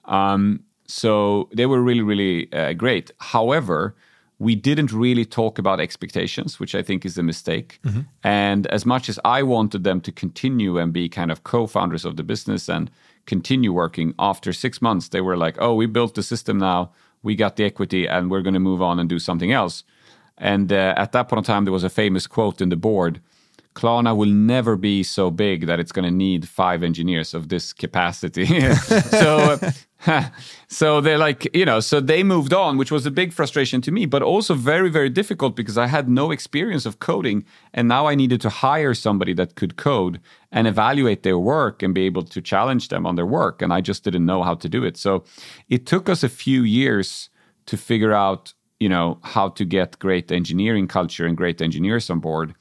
Um, 0.07 0.65
so 0.87 1.49
they 1.53 1.67
were 1.67 1.81
really, 1.81 2.03
really 2.03 2.53
uh, 2.53 2.73
great. 2.73 3.11
However, 3.19 3.95
we 4.39 4.55
didn't 4.55 4.93
really 4.93 5.25
talk 5.25 5.59
about 5.59 5.81
expectations, 5.81 6.59
which 6.59 6.75
I 6.75 6.83
think 6.83 7.05
is 7.05 7.17
a 7.17 7.23
mistake. 7.23 7.79
Mm-hmm. 7.85 8.01
And 8.23 8.67
as 8.67 8.85
much 8.85 9.09
as 9.09 9.19
I 9.25 9.43
wanted 9.43 9.85
them 9.85 10.01
to 10.03 10.13
continue 10.13 10.79
and 10.79 10.93
be 10.93 11.09
kind 11.09 11.31
of 11.31 11.45
co 11.45 11.67
founders 11.67 12.05
of 12.05 12.17
the 12.17 12.23
business 12.23 12.69
and 12.69 12.91
continue 13.27 13.73
working, 13.73 14.15
after 14.19 14.53
six 14.53 14.83
months, 14.83 15.09
they 15.09 15.21
were 15.21 15.37
like, 15.37 15.57
oh, 15.59 15.75
we 15.75 15.87
built 15.87 16.15
the 16.15 16.23
system 16.23 16.59
now 16.59 16.91
we 17.25 17.35
got 17.35 17.57
the 17.57 17.65
equity 17.65 18.07
and 18.07 18.31
we're 18.31 18.43
going 18.43 18.55
to 18.55 18.61
move 18.61 18.81
on 18.81 19.01
and 19.01 19.09
do 19.09 19.19
something 19.19 19.51
else. 19.51 19.83
And 20.39 20.73
uh, 20.73 20.95
at 20.97 21.13
that 21.13 21.29
point 21.29 21.39
in 21.39 21.45
time, 21.45 21.65
there 21.65 21.73
was 21.73 21.85
a 21.85 21.91
famous 21.91 22.29
quote 22.29 22.61
in 22.61 22.69
the 22.69 22.77
board 22.77 23.21
Klarna 23.75 24.17
will 24.17 24.29
never 24.29 24.77
be 24.77 25.03
so 25.03 25.31
big 25.31 25.67
that 25.67 25.81
it's 25.81 25.91
going 25.91 26.05
to 26.05 26.11
need 26.11 26.49
five 26.49 26.83
engineers 26.83 27.35
of 27.35 27.49
this 27.49 27.73
capacity. 27.73 28.47
so, 29.11 29.59
so 30.69 31.01
they're 31.01 31.19
like, 31.19 31.49
you 31.57 31.65
know, 31.65 31.81
so 31.81 32.01
they 32.01 32.23
moved 32.23 32.53
on, 32.53 32.79
which 32.79 32.93
was 32.93 33.05
a 33.05 33.11
big 33.11 33.33
frustration 33.33 33.81
to 33.83 33.91
me, 33.91 34.07
but 34.07 34.23
also 34.23 34.55
very, 34.55 34.91
very 34.91 35.11
difficult 35.11 35.57
because 35.57 35.77
I 35.77 35.89
had 35.89 36.09
no 36.09 36.31
experience 36.31 36.87
of 36.87 37.01
coding. 37.01 37.45
And 37.73 37.89
now 37.89 38.07
I 38.07 38.15
needed 38.15 38.41
to 38.43 38.49
hire 38.49 38.95
somebody 38.95 39.33
that 39.35 39.57
could 39.57 39.77
code 39.77 40.21
and 40.53 40.69
evaluate 40.69 41.25
their 41.25 41.39
work 41.39 41.83
and 41.83 41.93
be 41.93 42.07
able 42.07 42.23
to 42.23 42.41
challenge 42.41 42.89
them 42.89 43.07
on 43.07 43.17
their 43.17 43.27
work. 43.27 43.61
And 43.61 43.73
I 43.73 43.81
just 43.81 44.05
didn't 44.05 44.27
know 44.27 44.45
how 44.45 44.55
to 44.55 44.69
do 44.69 44.85
it. 44.85 44.97
So 44.97 45.25
it 45.69 45.85
took 45.85 46.09
us 46.09 46.23
a 46.23 46.29
few 46.29 46.63
years 46.63 47.29
to 47.67 47.77
figure 47.77 48.13
out, 48.13 48.55
you 48.79 48.89
know, 48.89 49.19
how 49.23 49.49
to 49.49 49.65
get 49.65 49.99
great 49.99 50.31
engineering 50.31 50.87
culture 50.87 51.27
and 51.27 51.37
great 51.37 51.61
engineers 51.61 52.09
on 52.09 52.21
board 52.21 52.55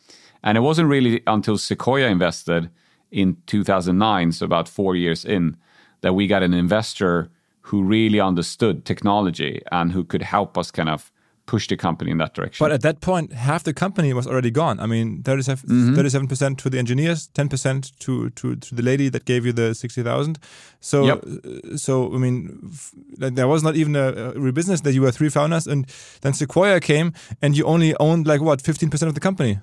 and 0.44 0.58
it 0.58 0.62
wasn't 0.62 0.90
really 0.90 1.22
until 1.28 1.58
Sequoia 1.58 2.08
invested 2.08 2.70
in 3.12 3.38
2009, 3.46 4.32
so 4.32 4.46
about 4.46 4.68
four 4.68 4.96
years 4.96 5.24
in, 5.24 5.56
that 6.02 6.14
we 6.14 6.28
got 6.28 6.44
an 6.44 6.54
investor 6.54 7.30
who 7.62 7.84
really 7.84 8.20
understood 8.20 8.86
technology 8.86 9.62
and 9.72 9.92
who 9.92 10.04
could 10.04 10.22
help 10.22 10.58
us 10.58 10.72
kind 10.72 10.90
of 10.90 11.12
push 11.46 11.68
the 11.68 11.76
company 11.76 12.12
in 12.12 12.18
that 12.18 12.34
direction. 12.34 12.64
But 12.64 12.72
at 12.72 12.82
that 12.82 13.02
point, 13.02 13.34
half 13.34 13.64
the 13.64 13.74
company 13.74 14.14
was 14.14 14.26
already 14.26 14.52
gone. 14.52 14.80
I 14.80 14.86
mean, 14.86 15.24
37, 15.24 15.70
mm-hmm. 15.70 16.26
percent 16.28 16.58
to 16.60 16.70
the 16.70 16.80
engineers, 16.80 17.30
10% 17.34 17.98
to, 18.00 18.30
to, 18.30 18.56
to 18.56 18.76
the 18.76 18.82
lady 18.82 19.10
that 19.10 19.26
gave 19.26 19.46
you 19.46 19.52
the 19.52 19.76
60,000. 19.76 20.40
So, 20.80 21.06
yep. 21.06 21.24
Uh, 21.24 21.78
so 21.78 22.14
I 22.14 22.18
mean, 22.18 22.72
there 23.18 23.48
was 23.48 23.62
not 23.62 23.76
even 23.76 23.96
a, 23.96 24.32
a 24.32 24.52
business 24.52 24.82
that 24.82 24.94
you 24.94 25.02
were 25.02 25.12
three 25.12 25.30
founders 25.30 25.68
and 25.68 25.86
then 26.22 26.34
Sequoia 26.34 26.80
came 26.80 27.14
and 27.42 27.58
you 27.58 27.66
only 27.66 27.96
owned 27.98 28.26
like 28.26 28.42
what, 28.42 28.64
15% 28.64 29.08
of 29.08 29.14
the 29.14 29.20
company? 29.20 29.60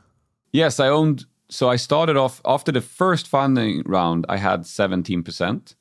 Yes, 0.52 0.80
I 0.80 0.88
owned. 0.88 1.26
So 1.48 1.68
I 1.68 1.76
started 1.76 2.16
off 2.16 2.40
after 2.44 2.72
the 2.72 2.80
first 2.80 3.26
funding 3.26 3.82
round. 3.86 4.24
I 4.28 4.36
had 4.36 4.66
seventeen 4.66 5.22
percent, 5.22 5.74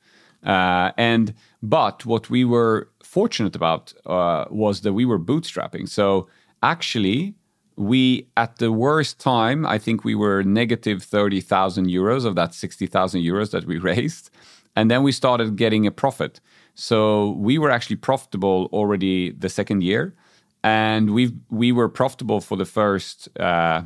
uh, 0.44 0.92
and 0.96 1.34
but 1.62 2.06
what 2.06 2.30
we 2.30 2.44
were 2.44 2.88
fortunate 3.02 3.56
about 3.56 3.92
uh, 4.06 4.44
was 4.50 4.80
that 4.82 4.92
we 4.92 5.04
were 5.04 5.18
bootstrapping. 5.18 5.88
So 5.88 6.28
actually, 6.62 7.34
we 7.76 8.28
at 8.36 8.56
the 8.56 8.72
worst 8.72 9.18
time, 9.20 9.64
I 9.66 9.78
think 9.78 10.04
we 10.04 10.14
were 10.14 10.42
negative 10.42 11.02
thirty 11.02 11.40
thousand 11.40 11.86
euros 11.86 12.24
of 12.24 12.34
that 12.36 12.54
sixty 12.54 12.86
thousand 12.86 13.22
euros 13.22 13.50
that 13.50 13.64
we 13.64 13.78
raised, 13.92 14.30
and 14.76 14.90
then 14.90 15.02
we 15.02 15.12
started 15.12 15.56
getting 15.56 15.86
a 15.86 15.90
profit. 15.92 16.40
So 16.74 17.32
we 17.32 17.58
were 17.58 17.70
actually 17.70 17.96
profitable 17.96 18.68
already 18.72 19.30
the 19.32 19.48
second 19.48 19.82
year, 19.82 20.14
and 20.62 21.10
we 21.10 21.32
we 21.48 21.72
were 21.72 21.88
profitable 21.88 22.40
for 22.40 22.56
the 22.56 22.64
first. 22.64 23.28
Uh, 23.38 23.82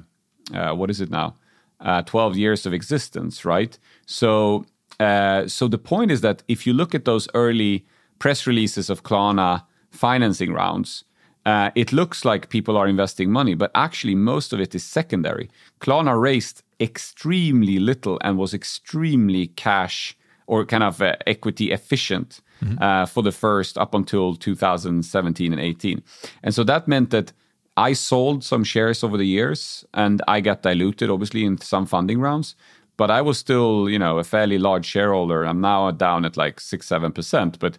uh, 0.52 0.74
what 0.74 0.90
is 0.90 1.00
it 1.00 1.10
now? 1.10 1.34
uh, 1.80 2.02
12 2.02 2.36
years 2.36 2.66
of 2.66 2.72
existence, 2.72 3.44
right? 3.44 3.78
So, 4.06 4.64
uh, 4.98 5.46
so 5.46 5.68
the 5.68 5.78
point 5.78 6.10
is 6.10 6.20
that 6.22 6.42
if 6.48 6.66
you 6.66 6.72
look 6.72 6.94
at 6.94 7.04
those 7.04 7.28
early 7.34 7.84
press 8.18 8.46
releases 8.46 8.90
of 8.90 9.02
Klarna 9.02 9.64
financing 9.90 10.52
rounds, 10.52 11.04
uh, 11.46 11.70
it 11.74 11.92
looks 11.92 12.24
like 12.24 12.48
people 12.48 12.76
are 12.76 12.88
investing 12.88 13.30
money, 13.30 13.54
but 13.54 13.70
actually 13.74 14.14
most 14.14 14.52
of 14.52 14.60
it 14.60 14.74
is 14.74 14.82
secondary. 14.82 15.50
Klarna 15.80 16.18
raised 16.18 16.62
extremely 16.80 17.78
little 17.78 18.18
and 18.22 18.38
was 18.38 18.54
extremely 18.54 19.48
cash 19.48 20.16
or 20.46 20.64
kind 20.64 20.82
of 20.82 21.02
uh, 21.02 21.16
equity 21.26 21.70
efficient 21.70 22.40
mm-hmm. 22.62 22.82
uh, 22.82 23.04
for 23.04 23.22
the 23.22 23.32
first 23.32 23.76
up 23.76 23.94
until 23.94 24.34
2017 24.34 25.52
and 25.52 25.60
18. 25.60 26.02
And 26.42 26.54
so 26.54 26.64
that 26.64 26.88
meant 26.88 27.10
that 27.10 27.32
I 27.76 27.92
sold 27.92 28.44
some 28.44 28.64
shares 28.64 29.02
over 29.02 29.16
the 29.16 29.26
years 29.26 29.84
and 29.94 30.22
I 30.28 30.40
got 30.40 30.62
diluted, 30.62 31.10
obviously, 31.10 31.44
in 31.44 31.58
some 31.58 31.86
funding 31.86 32.20
rounds. 32.20 32.54
But 32.96 33.10
I 33.10 33.20
was 33.22 33.38
still, 33.38 33.88
you 33.88 33.98
know, 33.98 34.18
a 34.18 34.24
fairly 34.24 34.58
large 34.58 34.86
shareholder. 34.86 35.44
I'm 35.44 35.60
now 35.60 35.90
down 35.90 36.24
at 36.24 36.36
like 36.36 36.60
six, 36.60 36.86
seven 36.86 37.10
percent. 37.10 37.58
But 37.58 37.78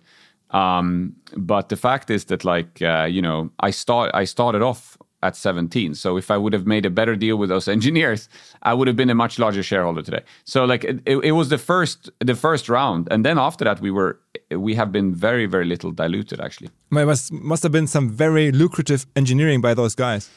um, 0.52 1.16
but 1.38 1.70
the 1.70 1.78
fact 1.78 2.10
is 2.10 2.26
that 2.26 2.44
like 2.44 2.82
uh, 2.82 3.08
you 3.10 3.22
know, 3.22 3.50
I 3.62 3.72
start 3.72 4.12
I 4.14 4.26
started 4.26 4.62
off 4.62 4.98
at 5.24 5.36
17. 5.36 5.96
So 5.96 6.18
if 6.18 6.30
I 6.30 6.38
would 6.38 6.54
have 6.54 6.68
made 6.68 6.86
a 6.86 6.90
better 6.90 7.16
deal 7.16 7.38
with 7.38 7.50
those 7.50 7.68
engineers, 7.78 8.30
I 8.62 8.74
would 8.74 8.88
have 8.88 8.96
been 8.98 9.10
a 9.10 9.16
much 9.16 9.40
larger 9.40 9.64
shareholder 9.64 10.02
today. 10.02 10.24
So 10.44 10.66
like 10.66 10.84
it, 10.84 11.02
it, 11.06 11.32
was 11.32 11.50
the 11.50 11.58
first 11.58 12.10
the 12.20 12.36
first 12.36 12.70
round, 12.70 13.08
and 13.12 13.26
then 13.26 13.38
after 13.38 13.66
that 13.66 13.82
we 13.82 13.92
were 13.92 14.20
we 14.52 14.76
have 14.76 14.92
been 14.92 15.14
very 15.14 15.46
very 15.46 15.66
little 15.66 15.92
diluted 15.92 16.40
actually. 16.40 16.70
It 16.92 17.06
must 17.06 17.32
must 17.32 17.64
have 17.64 17.72
been 17.72 17.88
some 17.88 18.10
very 18.10 18.52
lucrative 18.52 19.06
engineering 19.16 19.62
by 19.62 19.74
those 19.74 19.96
guys. 19.96 20.30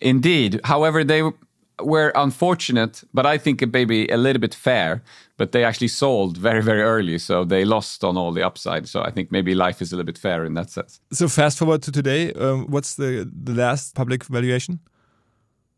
Indeed. 0.00 0.60
However, 0.64 1.04
they 1.04 1.22
were 1.80 2.12
unfortunate, 2.14 3.02
but 3.12 3.26
I 3.26 3.38
think 3.38 3.62
it 3.62 3.72
maybe 3.72 4.06
a 4.08 4.16
little 4.16 4.40
bit 4.40 4.54
fair. 4.54 5.02
But 5.36 5.50
they 5.50 5.64
actually 5.64 5.88
sold 5.88 6.38
very, 6.38 6.62
very 6.62 6.82
early, 6.82 7.18
so 7.18 7.44
they 7.44 7.64
lost 7.64 8.04
on 8.04 8.16
all 8.16 8.30
the 8.30 8.44
upside. 8.46 8.86
So 8.88 9.02
I 9.02 9.10
think 9.10 9.32
maybe 9.32 9.52
life 9.52 9.82
is 9.82 9.92
a 9.92 9.96
little 9.96 10.06
bit 10.06 10.18
fair 10.18 10.44
in 10.44 10.54
that 10.54 10.70
sense. 10.70 11.00
So 11.10 11.28
fast 11.28 11.58
forward 11.58 11.82
to 11.82 11.90
today, 11.90 12.32
um, 12.34 12.66
what's 12.70 12.94
the 12.94 13.28
the 13.44 13.52
last 13.52 13.94
public 13.94 14.24
valuation? 14.24 14.78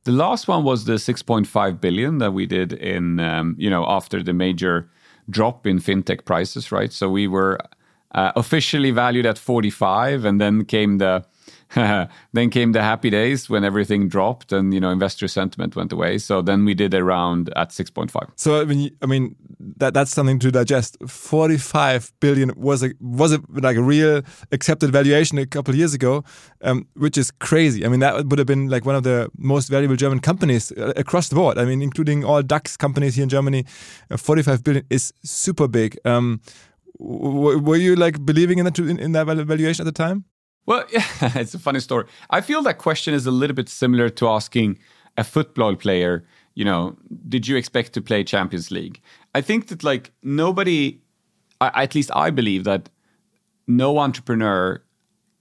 The 0.05 0.13
last 0.13 0.47
one 0.47 0.63
was 0.63 0.85
the 0.85 0.99
6.5 0.99 1.81
billion 1.81 2.19
that 2.19 2.33
we 2.33 2.47
did 2.47 2.73
in, 2.75 3.19
um, 3.19 3.57
you 3.59 3.69
know, 3.69 3.85
after 3.89 4.23
the 4.23 4.33
major 4.33 4.89
drop 5.29 5.67
in 5.67 5.79
fintech 5.79 6.25
prices, 6.25 6.73
right? 6.73 6.93
So 6.93 7.09
we 7.09 7.27
were 7.27 7.59
uh, 8.13 8.33
officially 8.37 8.91
valued 8.91 9.27
at 9.27 9.39
45, 9.39 10.25
and 10.25 10.41
then 10.41 10.65
came 10.65 10.99
the 10.99 11.25
then 12.33 12.51
came 12.51 12.73
the 12.73 12.83
happy 12.83 13.11
days 13.11 13.51
when 13.51 13.65
everything 13.65 14.09
dropped 14.09 14.53
and 14.53 14.73
you 14.73 14.81
know 14.81 14.91
investor 14.91 15.29
sentiment 15.29 15.75
went 15.75 15.93
away. 15.93 16.19
So 16.19 16.43
then 16.43 16.65
we 16.65 16.75
did 16.75 16.95
a 16.95 17.03
round 17.03 17.53
at 17.57 17.71
6.5. 17.71 18.31
So 18.37 18.61
I 18.61 18.65
mean, 18.65 18.91
I 19.03 19.07
mean 19.07 19.37
that 19.77 19.95
that's 19.95 20.13
something 20.13 20.39
to 20.41 20.51
digest. 20.51 20.97
45 21.07 22.13
billion 22.21 22.53
was 22.57 22.83
a 22.83 22.93
was 23.01 23.33
a 23.33 23.41
like 23.51 23.77
a 23.77 23.83
real 23.83 24.23
accepted 24.53 24.93
valuation 24.93 25.39
a 25.39 25.47
couple 25.47 25.73
of 25.73 25.79
years 25.79 25.95
ago, 25.95 26.25
um, 26.63 26.87
which 26.95 27.19
is 27.19 27.31
crazy. 27.31 27.85
I 27.85 27.89
mean 27.89 28.01
that 28.01 28.27
would 28.27 28.39
have 28.39 28.47
been 28.47 28.69
like 28.69 28.85
one 28.85 28.95
of 28.95 29.03
the 29.03 29.29
most 29.37 29.69
valuable 29.69 29.97
German 29.97 30.21
companies 30.21 30.73
uh, 30.73 30.93
across 30.97 31.29
the 31.29 31.35
board. 31.35 31.59
I 31.59 31.65
mean, 31.65 31.83
including 31.83 32.25
all 32.25 32.43
DAX 32.43 32.77
companies 32.77 33.17
here 33.17 33.25
in 33.25 33.29
Germany. 33.29 33.65
Uh, 34.11 34.17
45 34.17 34.63
billion 34.63 34.87
is 34.91 35.13
super 35.25 35.69
big. 35.69 35.99
Um, 36.05 36.41
were 36.99 37.77
you 37.77 37.95
like 37.95 38.25
believing 38.25 38.59
in 38.59 38.65
that 38.65 38.79
in, 38.79 38.99
in 38.99 39.13
that 39.13 39.27
valuation 39.27 39.87
at 39.87 39.93
the 39.93 40.05
time? 40.05 40.25
Well, 40.67 40.85
yeah, 40.93 41.07
it's 41.37 41.55
a 41.55 41.59
funny 41.59 41.81
story. 41.81 42.07
I 42.31 42.41
feel 42.41 42.63
that 42.63 42.79
question 42.79 43.15
is 43.15 43.27
a 43.27 43.31
little 43.31 43.55
bit 43.55 43.69
similar 43.69 44.09
to 44.11 44.29
asking 44.29 44.79
a 45.17 45.25
football 45.25 45.77
player, 45.77 46.27
you 46.55 46.65
know, 46.65 46.97
did 47.29 47.49
you 47.49 47.57
expect 47.57 47.93
to 47.95 48.03
play 48.03 48.25
Champions 48.25 48.71
League? 48.71 49.01
I 49.35 49.41
think 49.41 49.69
that 49.69 49.85
like 49.85 50.13
nobody, 50.23 51.01
at 51.61 51.95
least 51.95 52.11
I 52.15 52.31
believe 52.31 52.65
that 52.65 52.89
no 53.67 53.99
entrepreneur, 53.99 54.83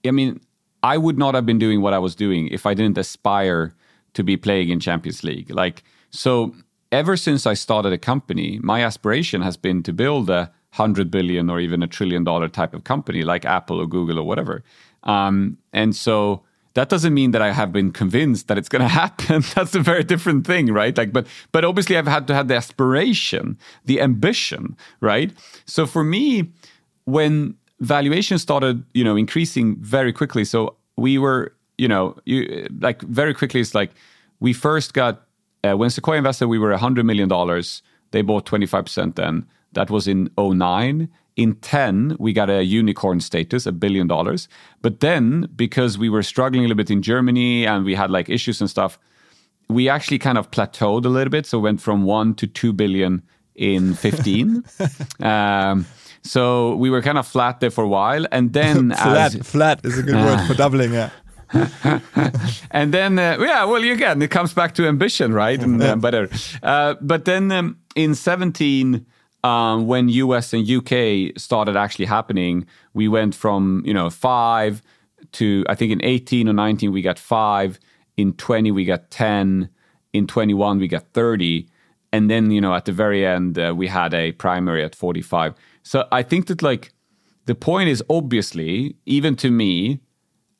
I 0.06 0.10
mean, 0.10 0.40
I 0.82 0.96
would 0.96 1.18
not 1.18 1.34
have 1.34 1.44
been 1.44 1.58
doing 1.58 1.80
what 1.80 1.94
I 1.94 1.98
was 1.98 2.14
doing 2.14 2.48
if 2.48 2.64
I 2.64 2.74
didn't 2.74 2.98
aspire 2.98 3.74
to 4.14 4.22
be 4.22 4.36
playing 4.36 4.68
in 4.68 4.80
Champions 4.80 5.24
League. 5.24 5.50
Like, 5.50 5.82
so 6.10 6.54
ever 6.92 7.16
since 7.16 7.46
I 7.46 7.54
started 7.54 7.92
a 7.92 7.98
company, 7.98 8.60
my 8.62 8.82
aspiration 8.82 9.42
has 9.42 9.56
been 9.56 9.82
to 9.82 9.92
build 9.92 10.30
a 10.30 10.52
hundred 10.70 11.10
billion 11.10 11.50
or 11.50 11.58
even 11.58 11.82
a 11.82 11.86
trillion 11.86 12.22
dollar 12.24 12.48
type 12.48 12.74
of 12.74 12.84
company 12.84 13.22
like 13.22 13.44
Apple 13.44 13.80
or 13.80 13.86
Google 13.86 14.18
or 14.18 14.24
whatever. 14.24 14.62
Um, 15.06 15.56
and 15.72 15.96
so 15.96 16.42
that 16.74 16.90
doesn't 16.90 17.14
mean 17.14 17.30
that 17.30 17.40
I 17.40 17.52
have 17.52 17.72
been 17.72 17.90
convinced 17.90 18.48
that 18.48 18.58
it's 18.58 18.68
going 18.68 18.82
to 18.88 18.88
happen. 18.88 19.42
That's 19.54 19.74
a 19.74 19.80
very 19.80 20.04
different 20.04 20.46
thing, 20.46 20.72
right? 20.72 20.96
Like, 20.96 21.12
but 21.12 21.26
but 21.52 21.64
obviously 21.64 21.96
I've 21.96 22.06
had 22.06 22.26
to 22.28 22.34
have 22.34 22.48
the 22.48 22.56
aspiration, 22.56 23.58
the 23.86 24.00
ambition, 24.00 24.76
right? 25.00 25.32
So 25.64 25.86
for 25.86 26.04
me, 26.04 26.50
when 27.04 27.54
valuation 27.80 28.38
started, 28.38 28.84
you 28.92 29.04
know, 29.04 29.16
increasing 29.16 29.76
very 29.76 30.12
quickly, 30.12 30.44
so 30.44 30.76
we 30.96 31.18
were, 31.18 31.54
you 31.78 31.88
know, 31.88 32.16
you 32.24 32.66
like 32.80 33.00
very 33.02 33.32
quickly. 33.32 33.60
It's 33.60 33.74
like 33.74 33.92
we 34.40 34.52
first 34.52 34.92
got 34.92 35.22
uh, 35.64 35.76
when 35.76 35.88
Sequoia 35.90 36.18
invested, 36.18 36.48
we 36.48 36.58
were 36.58 36.76
hundred 36.76 37.06
million 37.06 37.28
dollars. 37.28 37.82
They 38.10 38.22
bought 38.22 38.44
twenty 38.44 38.66
five 38.66 38.84
percent 38.84 39.16
then. 39.16 39.46
That 39.72 39.90
was 39.90 40.08
in 40.08 40.30
09 40.38 41.08
in 41.36 41.54
10, 41.56 42.16
we 42.18 42.32
got 42.32 42.48
a 42.48 42.64
unicorn 42.64 43.20
status, 43.20 43.66
a 43.66 43.72
billion 43.72 44.06
dollars. 44.06 44.48
But 44.80 45.00
then, 45.00 45.48
because 45.54 45.98
we 45.98 46.08
were 46.08 46.22
struggling 46.22 46.64
a 46.64 46.68
little 46.68 46.76
bit 46.76 46.90
in 46.90 47.02
Germany 47.02 47.66
and 47.66 47.84
we 47.84 47.94
had 47.94 48.10
like 48.10 48.30
issues 48.30 48.60
and 48.60 48.70
stuff, 48.70 48.98
we 49.68 49.88
actually 49.88 50.18
kind 50.18 50.38
of 50.38 50.50
plateaued 50.50 51.04
a 51.04 51.10
little 51.10 51.30
bit. 51.30 51.44
So 51.44 51.58
went 51.58 51.80
from 51.80 52.04
one 52.04 52.34
to 52.36 52.46
two 52.46 52.72
billion 52.72 53.22
in 53.54 53.94
15. 53.94 54.64
um, 55.20 55.86
so 56.22 56.74
we 56.76 56.88
were 56.88 57.02
kind 57.02 57.18
of 57.18 57.26
flat 57.26 57.60
there 57.60 57.70
for 57.70 57.84
a 57.84 57.88
while. 57.88 58.26
And 58.32 58.54
then. 58.54 58.90
flat, 58.94 59.34
as, 59.34 59.46
flat 59.46 59.84
is 59.84 59.98
a 59.98 60.02
good 60.02 60.14
word 60.14 60.46
for 60.46 60.54
doubling, 60.64 60.94
yeah. 60.94 61.10
and 62.72 62.92
then, 62.92 63.18
uh, 63.20 63.36
yeah, 63.38 63.64
well, 63.64 63.80
again, 63.80 64.20
it 64.20 64.32
comes 64.32 64.52
back 64.52 64.74
to 64.74 64.88
ambition, 64.88 65.32
right? 65.32 65.62
And 65.62 65.80
uh, 65.80 65.94
better. 65.94 66.28
Uh, 66.60 66.94
but 67.00 67.24
then 67.24 67.52
um, 67.52 67.78
in 67.94 68.16
17, 68.16 69.06
um, 69.46 69.86
when 69.86 70.08
US 70.08 70.52
and 70.52 70.68
UK 70.68 71.38
started 71.38 71.76
actually 71.76 72.06
happening, 72.06 72.66
we 72.94 73.06
went 73.06 73.32
from 73.34 73.82
you 73.86 73.94
know 73.94 74.10
five 74.10 74.82
to 75.32 75.64
I 75.68 75.74
think 75.76 75.92
in 75.92 76.04
18 76.04 76.48
or 76.48 76.52
19 76.52 76.90
we 76.92 77.00
got 77.00 77.18
five, 77.18 77.78
in 78.16 78.32
20 78.32 78.72
we 78.72 78.84
got 78.84 79.10
10, 79.10 79.68
in 80.12 80.26
21 80.26 80.78
we 80.78 80.88
got 80.88 81.04
30, 81.12 81.68
and 82.12 82.28
then 82.28 82.50
you 82.50 82.60
know 82.60 82.74
at 82.74 82.86
the 82.86 82.92
very 82.92 83.24
end 83.24 83.56
uh, 83.56 83.72
we 83.76 83.86
had 83.86 84.12
a 84.14 84.32
primary 84.32 84.82
at 84.84 84.96
45. 84.96 85.54
So 85.84 86.08
I 86.10 86.22
think 86.24 86.48
that 86.48 86.60
like 86.60 86.92
the 87.44 87.54
point 87.54 87.88
is 87.88 88.02
obviously 88.10 88.96
even 89.06 89.36
to 89.36 89.50
me, 89.52 90.00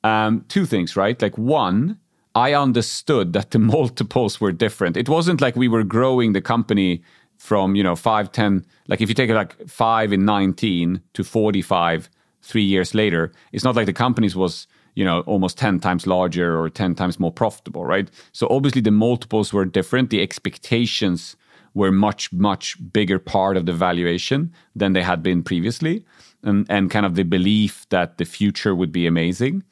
um, 0.05 0.45
two 0.49 0.65
things, 0.65 0.97
right? 0.97 1.21
Like 1.21 1.37
one. 1.37 1.99
I 2.37 2.53
understood 2.53 3.33
that 3.33 3.53
the 3.53 3.59
multiples 3.77 4.43
were 4.43 4.53
different. 4.53 4.99
It 4.99 5.09
wasn't 5.09 5.41
like 5.41 5.57
we 5.57 5.69
were 5.69 5.83
growing 5.83 6.35
the 6.35 6.43
company 6.43 7.03
from 7.39 7.77
you 7.77 7.83
know 7.83 7.97
5 7.97 8.33
10 8.33 8.65
like 8.89 9.01
if 9.01 9.09
you 9.09 9.15
take 9.15 9.31
it 9.31 9.35
like 9.35 9.69
5 9.69 10.13
in 10.13 10.25
19 10.25 11.01
to 11.15 11.25
45 11.25 12.11
3 12.43 12.63
years 12.63 12.95
later 12.95 13.33
it's 13.53 13.65
not 13.65 13.77
like 13.77 13.87
the 13.87 13.93
companies 13.93 14.35
was 14.35 14.67
you 14.97 15.05
know 15.05 15.21
almost 15.21 15.57
10 15.59 15.79
times 15.79 16.07
larger 16.07 16.59
or 16.59 16.69
10 16.69 16.95
times 16.97 17.21
more 17.21 17.31
profitable 17.31 17.85
right? 17.85 18.11
So 18.33 18.49
obviously 18.51 18.81
the 18.81 18.91
multiples 18.91 19.53
were 19.53 19.65
different. 19.65 20.11
The 20.11 20.23
expectations 20.23 21.37
were 21.75 21.93
much 21.93 22.33
much 22.33 22.77
bigger 22.93 23.19
part 23.19 23.57
of 23.57 23.67
the 23.67 23.73
valuation 23.73 24.53
than 24.75 24.95
they 24.95 25.03
had 25.03 25.23
been 25.23 25.43
previously 25.43 26.05
and 26.43 26.67
and 26.69 26.91
kind 26.91 27.07
of 27.07 27.15
the 27.15 27.25
belief 27.25 27.87
that 27.91 28.19
the 28.19 28.25
future 28.25 28.75
would 28.75 28.91
be 28.91 29.07
amazing. 29.07 29.63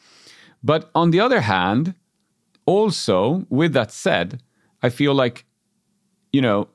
But 0.62 0.90
on 0.94 1.10
the 1.10 1.20
other 1.20 1.40
hand 1.40 1.94
also 2.66 3.44
with 3.50 3.74
that 3.74 3.92
said 3.92 4.40
i 4.82 4.88
feel 4.88 5.14
like 5.14 5.44
you 6.32 6.40
know 6.40 6.66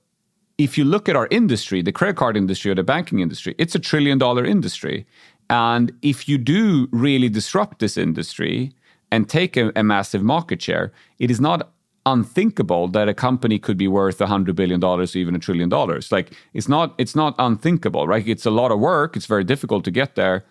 if 0.59 0.77
you 0.77 0.83
look 0.83 1.07
at 1.09 1.15
our 1.15 1.27
industry, 1.31 1.81
the 1.81 1.93
credit 1.93 2.17
card 2.17 2.35
industry 2.35 2.69
or 2.69 2.75
the 2.75 2.83
banking 2.83 3.19
industry, 3.21 3.55
it's 3.57 3.75
a 3.75 3.79
trillion 3.79 4.17
dollar 4.17 4.45
industry. 4.45 5.07
And 5.49 5.91
if 6.01 6.27
you 6.27 6.37
do 6.37 6.89
really 6.91 7.29
disrupt 7.29 7.79
this 7.79 7.97
industry 7.97 8.73
and 9.09 9.27
take 9.27 9.55
a, 9.57 9.71
a 9.75 9.83
massive 9.83 10.21
market 10.21 10.61
share, 10.61 10.91
it 11.17 11.31
is 11.31 11.39
not 11.39 11.71
unthinkable 12.05 12.89
that 12.89 13.07
a 13.07 13.13
company 13.13 13.57
could 13.57 13.77
be 13.77 13.87
worth 13.87 14.19
a 14.19 14.27
hundred 14.27 14.55
billion 14.55 14.81
dollars 14.81 15.15
or 15.15 15.19
even 15.19 15.33
a 15.33 15.39
trillion 15.39 15.69
dollars. 15.69 16.11
Like 16.11 16.33
it's 16.53 16.67
not 16.67 16.93
it's 16.97 17.15
not 17.15 17.35
unthinkable, 17.39 18.05
right? 18.05 18.27
It's 18.27 18.45
a 18.45 18.51
lot 18.51 18.71
of 18.71 18.79
work. 18.79 19.15
It's 19.15 19.25
very 19.27 19.45
difficult 19.45 19.85
to 19.85 19.91
get 19.91 20.15
there, 20.15 20.43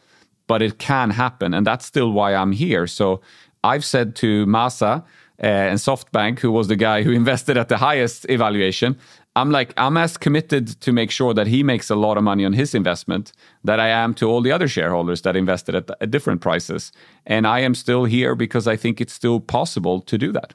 but 0.46 0.62
it 0.62 0.78
can 0.78 1.10
happen, 1.10 1.52
and 1.52 1.66
that's 1.66 1.84
still 1.84 2.12
why 2.12 2.34
I'm 2.34 2.52
here. 2.52 2.86
So 2.86 3.20
I've 3.62 3.84
said 3.84 4.16
to 4.16 4.46
Masa 4.46 5.02
uh, 5.42 5.46
and 5.46 5.78
SoftBank, 5.78 6.38
who 6.40 6.50
was 6.50 6.68
the 6.68 6.76
guy 6.76 7.02
who 7.02 7.10
invested 7.22 7.56
at 7.56 7.68
the 7.68 7.76
highest 7.76 8.26
evaluation, 8.30 8.96
I'm 9.38 9.52
like, 9.52 9.72
I'm 9.76 9.96
as 9.96 10.16
committed 10.16 10.80
to 10.80 10.92
make 10.92 11.12
sure 11.12 11.32
that 11.32 11.46
he 11.46 11.62
makes 11.62 11.90
a 11.90 11.94
lot 11.94 12.16
of 12.16 12.24
money 12.24 12.44
on 12.44 12.54
his 12.54 12.74
investment 12.74 13.32
that 13.62 13.78
I 13.78 13.88
am 13.88 14.12
to 14.14 14.28
all 14.28 14.42
the 14.42 14.50
other 14.50 14.66
shareholders 14.66 15.22
that 15.22 15.36
invested 15.36 15.76
at, 15.76 15.88
at 16.00 16.10
different 16.10 16.40
prices. 16.40 16.90
And 17.24 17.46
I 17.46 17.60
am 17.60 17.76
still 17.76 18.04
here 18.04 18.34
because 18.34 18.66
I 18.66 18.74
think 18.74 19.00
it's 19.00 19.12
still 19.12 19.38
possible 19.38 20.00
to 20.00 20.18
do 20.18 20.32
that. 20.32 20.54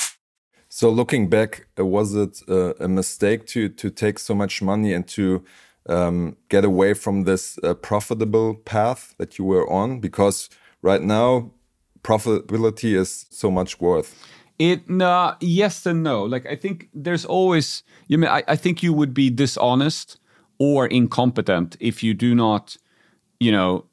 So 0.81 0.89
looking 0.89 1.29
back, 1.29 1.67
uh, 1.77 1.85
was 1.85 2.15
it 2.15 2.41
uh, 2.49 2.73
a 2.79 2.87
mistake 2.87 3.45
to 3.53 3.69
to 3.69 3.91
take 3.91 4.17
so 4.17 4.33
much 4.33 4.63
money 4.63 4.95
and 4.95 5.07
to 5.09 5.43
um, 5.87 6.37
get 6.49 6.65
away 6.65 6.95
from 6.95 7.25
this 7.25 7.59
uh, 7.63 7.75
profitable 7.75 8.55
path 8.55 9.13
that 9.19 9.37
you 9.37 9.45
were 9.45 9.69
on? 9.69 9.99
Because 9.99 10.49
right 10.81 11.03
now, 11.03 11.51
profitability 12.01 12.95
is 12.97 13.27
so 13.29 13.51
much 13.51 13.79
worth. 13.79 14.15
It 14.57 14.89
no, 14.89 15.35
yes 15.39 15.85
and 15.85 16.01
no. 16.01 16.23
Like 16.23 16.47
I 16.47 16.55
think 16.55 16.89
there's 16.95 17.25
always 17.25 17.83
you 18.07 18.17
mean 18.17 18.31
I, 18.31 18.43
I 18.47 18.55
think 18.55 18.81
you 18.81 18.91
would 18.91 19.13
be 19.13 19.29
dishonest 19.29 20.19
or 20.57 20.87
incompetent 20.87 21.77
if 21.79 22.01
you 22.01 22.15
do 22.15 22.33
not, 22.33 22.75
you 23.39 23.51
know, 23.51 23.85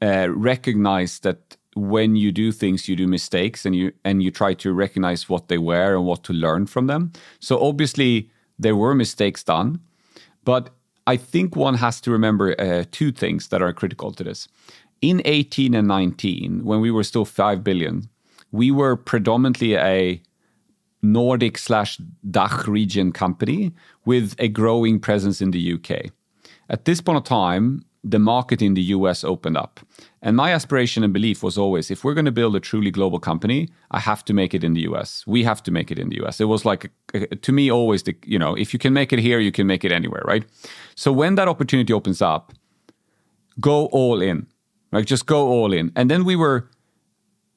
uh, 0.00 0.28
recognize 0.30 1.18
that 1.20 1.57
when 1.78 2.16
you 2.16 2.32
do 2.32 2.52
things 2.52 2.88
you 2.88 2.96
do 2.96 3.06
mistakes 3.06 3.64
and 3.64 3.74
you 3.74 3.92
and 4.04 4.22
you 4.22 4.30
try 4.30 4.54
to 4.54 4.72
recognize 4.72 5.28
what 5.28 5.48
they 5.48 5.58
were 5.58 5.94
and 5.96 6.04
what 6.04 6.24
to 6.24 6.32
learn 6.32 6.66
from 6.66 6.86
them. 6.86 7.12
So 7.40 7.60
obviously 7.60 8.30
there 8.58 8.76
were 8.76 8.94
mistakes 8.94 9.44
done 9.44 9.80
but 10.44 10.70
i 11.06 11.16
think 11.16 11.56
one 11.56 11.74
has 11.74 12.00
to 12.00 12.10
remember 12.10 12.60
uh, 12.60 12.84
two 12.90 13.12
things 13.12 13.48
that 13.48 13.62
are 13.62 13.72
critical 13.72 14.12
to 14.12 14.24
this. 14.24 14.48
In 15.00 15.22
18 15.24 15.74
and 15.74 15.86
19 15.86 16.64
when 16.64 16.80
we 16.80 16.90
were 16.90 17.04
still 17.04 17.24
5 17.24 17.62
billion 17.62 18.08
we 18.50 18.70
were 18.70 18.96
predominantly 18.96 19.76
a 19.76 20.22
nordic 21.02 21.56
slash 21.58 22.00
dach 22.28 22.66
region 22.66 23.12
company 23.12 23.72
with 24.04 24.34
a 24.40 24.48
growing 24.48 24.98
presence 24.98 25.40
in 25.40 25.52
the 25.52 25.72
uk 25.74 25.90
at 26.68 26.84
this 26.84 27.00
point 27.00 27.18
of 27.18 27.24
time 27.24 27.84
the 28.04 28.18
market 28.18 28.62
in 28.62 28.74
the 28.74 28.82
US 28.82 29.24
opened 29.24 29.56
up. 29.56 29.80
And 30.22 30.36
my 30.36 30.52
aspiration 30.52 31.04
and 31.04 31.12
belief 31.12 31.42
was 31.42 31.56
always 31.56 31.90
if 31.90 32.02
we're 32.02 32.14
going 32.14 32.24
to 32.24 32.32
build 32.32 32.56
a 32.56 32.60
truly 32.60 32.90
global 32.90 33.20
company, 33.20 33.68
I 33.90 34.00
have 34.00 34.24
to 34.24 34.34
make 34.34 34.52
it 34.52 34.64
in 34.64 34.74
the 34.74 34.80
US. 34.82 35.24
We 35.26 35.44
have 35.44 35.62
to 35.64 35.70
make 35.70 35.90
it 35.90 35.98
in 35.98 36.08
the 36.08 36.20
US. 36.24 36.40
It 36.40 36.46
was 36.46 36.64
like, 36.64 36.90
to 37.40 37.52
me, 37.52 37.70
always 37.70 38.02
the, 38.02 38.16
you 38.24 38.38
know, 38.38 38.54
if 38.56 38.72
you 38.72 38.78
can 38.78 38.92
make 38.92 39.12
it 39.12 39.20
here, 39.20 39.38
you 39.38 39.52
can 39.52 39.66
make 39.66 39.84
it 39.84 39.92
anywhere, 39.92 40.22
right? 40.24 40.44
So 40.96 41.12
when 41.12 41.36
that 41.36 41.48
opportunity 41.48 41.92
opens 41.92 42.20
up, 42.20 42.52
go 43.60 43.86
all 43.86 44.20
in, 44.20 44.46
like 44.92 45.06
just 45.06 45.26
go 45.26 45.46
all 45.48 45.72
in. 45.72 45.92
And 45.94 46.10
then 46.10 46.24
we 46.24 46.34
were, 46.34 46.68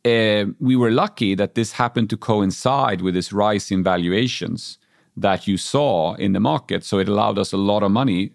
uh, 0.05 0.45
we 0.59 0.75
were 0.75 0.91
lucky 0.91 1.35
that 1.35 1.55
this 1.55 1.71
happened 1.73 2.09
to 2.11 2.17
coincide 2.17 3.01
with 3.01 3.15
this 3.15 3.33
rise 3.33 3.71
in 3.71 3.83
valuations 3.83 4.77
that 5.17 5.47
you 5.47 5.57
saw 5.57 6.13
in 6.15 6.33
the 6.33 6.39
market. 6.39 6.83
So 6.83 6.99
it 6.99 7.09
allowed 7.09 7.37
us 7.39 7.53
a 7.53 7.57
lot 7.57 7.83
of 7.83 7.91
money 7.91 8.33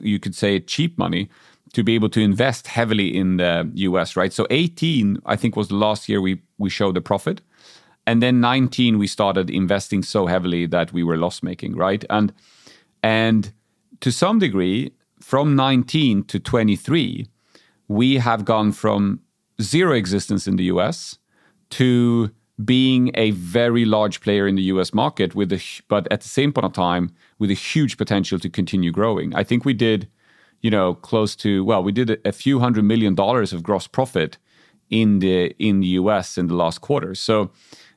you 0.00 0.18
could 0.18 0.34
say 0.34 0.60
cheap 0.60 0.98
money 0.98 1.28
to 1.72 1.82
be 1.82 1.94
able 1.94 2.08
to 2.10 2.20
invest 2.20 2.66
heavily 2.66 3.16
in 3.16 3.38
the 3.38 3.70
US, 3.74 4.16
right? 4.16 4.32
So 4.32 4.46
18, 4.50 5.18
I 5.26 5.36
think, 5.36 5.56
was 5.56 5.68
the 5.68 5.76
last 5.76 6.08
year 6.08 6.20
we 6.20 6.40
we 6.58 6.70
showed 6.70 6.94
the 6.94 7.00
profit. 7.00 7.40
And 8.06 8.20
then 8.20 8.40
19, 8.40 8.98
we 8.98 9.06
started 9.06 9.48
investing 9.48 10.02
so 10.02 10.26
heavily 10.26 10.66
that 10.66 10.92
we 10.92 11.04
were 11.04 11.16
loss 11.16 11.42
making, 11.42 11.76
right? 11.76 12.04
And 12.10 12.32
and 13.02 13.52
to 14.00 14.10
some 14.10 14.38
degree, 14.38 14.92
from 15.20 15.54
19 15.54 16.24
to 16.24 16.40
23, 16.40 17.26
we 17.88 18.16
have 18.16 18.44
gone 18.44 18.72
from 18.72 19.20
zero 19.60 19.92
existence 19.92 20.46
in 20.46 20.56
the 20.56 20.64
US 20.64 21.18
to 21.70 22.30
being 22.64 23.10
a 23.14 23.30
very 23.30 23.84
large 23.84 24.20
player 24.20 24.46
in 24.46 24.56
the 24.56 24.62
US 24.64 24.92
market 24.92 25.34
with 25.34 25.52
a 25.52 25.62
but 25.88 26.06
at 26.12 26.20
the 26.20 26.28
same 26.28 26.52
point 26.52 26.66
of 26.66 26.72
time 26.72 27.10
with 27.38 27.50
a 27.50 27.54
huge 27.54 27.96
potential 27.96 28.38
to 28.38 28.48
continue 28.48 28.90
growing. 28.90 29.34
I 29.34 29.44
think 29.44 29.64
we 29.64 29.74
did, 29.74 30.08
you 30.62 30.70
know, 30.70 30.94
close 30.94 31.36
to 31.36 31.64
well, 31.64 31.82
we 31.82 31.92
did 31.92 32.10
a, 32.10 32.28
a 32.28 32.32
few 32.32 32.60
hundred 32.60 32.84
million 32.84 33.14
dollars 33.14 33.52
of 33.52 33.62
gross 33.62 33.86
profit 33.86 34.38
in 34.90 35.18
the 35.18 35.54
in 35.58 35.80
the 35.80 35.88
US 35.88 36.38
in 36.38 36.46
the 36.46 36.54
last 36.54 36.80
quarter. 36.80 37.14
So 37.14 37.50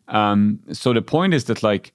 um 0.08 0.60
so 0.72 0.94
the 0.94 1.02
point 1.02 1.34
is 1.34 1.46
that 1.46 1.64
like 1.64 1.94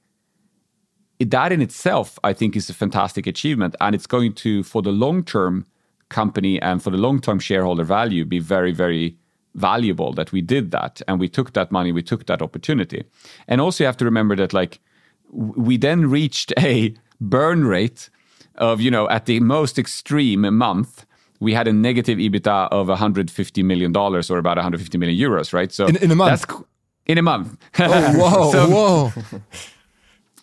that 1.18 1.52
in 1.52 1.60
itself 1.60 2.18
I 2.24 2.32
think 2.32 2.56
is 2.56 2.70
a 2.70 2.74
fantastic 2.74 3.26
achievement 3.26 3.76
and 3.80 3.94
it's 3.94 4.06
going 4.06 4.32
to 4.34 4.62
for 4.62 4.82
the 4.82 4.92
long 4.92 5.24
term 5.24 5.66
company 6.08 6.60
and 6.60 6.82
for 6.82 6.90
the 6.90 6.96
long 6.96 7.20
term 7.20 7.38
shareholder 7.38 7.84
value 7.84 8.24
be 8.24 8.38
very 8.38 8.72
very 8.72 9.16
valuable 9.54 10.12
that 10.12 10.32
we 10.32 10.40
did 10.40 10.70
that 10.70 11.02
and 11.08 11.20
we 11.20 11.28
took 11.28 11.52
that 11.52 11.70
money 11.70 11.92
we 11.92 12.02
took 12.02 12.26
that 12.26 12.42
opportunity 12.42 13.04
and 13.48 13.60
also 13.60 13.84
you 13.84 13.86
have 13.86 13.96
to 13.96 14.04
remember 14.04 14.36
that 14.36 14.52
like 14.52 14.80
we 15.32 15.76
then 15.76 16.10
reached 16.10 16.52
a 16.58 16.94
burn 17.20 17.64
rate 17.64 18.10
of 18.60 18.80
you 18.80 18.90
know 18.90 19.08
at 19.08 19.26
the 19.26 19.40
most 19.40 19.78
extreme 19.78 20.42
month 20.56 21.04
we 21.40 21.54
had 21.54 21.66
a 21.66 21.72
negative 21.72 22.18
ebitda 22.18 22.68
of 22.70 22.88
150 22.88 23.62
million 23.62 23.92
dollars 23.92 24.30
or 24.30 24.38
about 24.38 24.56
150 24.56 24.98
million 24.98 25.18
euros 25.18 25.52
right 25.52 25.72
so 25.72 25.86
in, 25.86 25.96
in 25.96 26.10
a 26.10 26.14
month 26.14 26.52
in 27.06 27.18
a 27.18 27.22
month 27.22 27.56
oh, 27.80 28.18
whoa 28.18 28.52
so, 28.52 28.68
whoa 28.68 29.40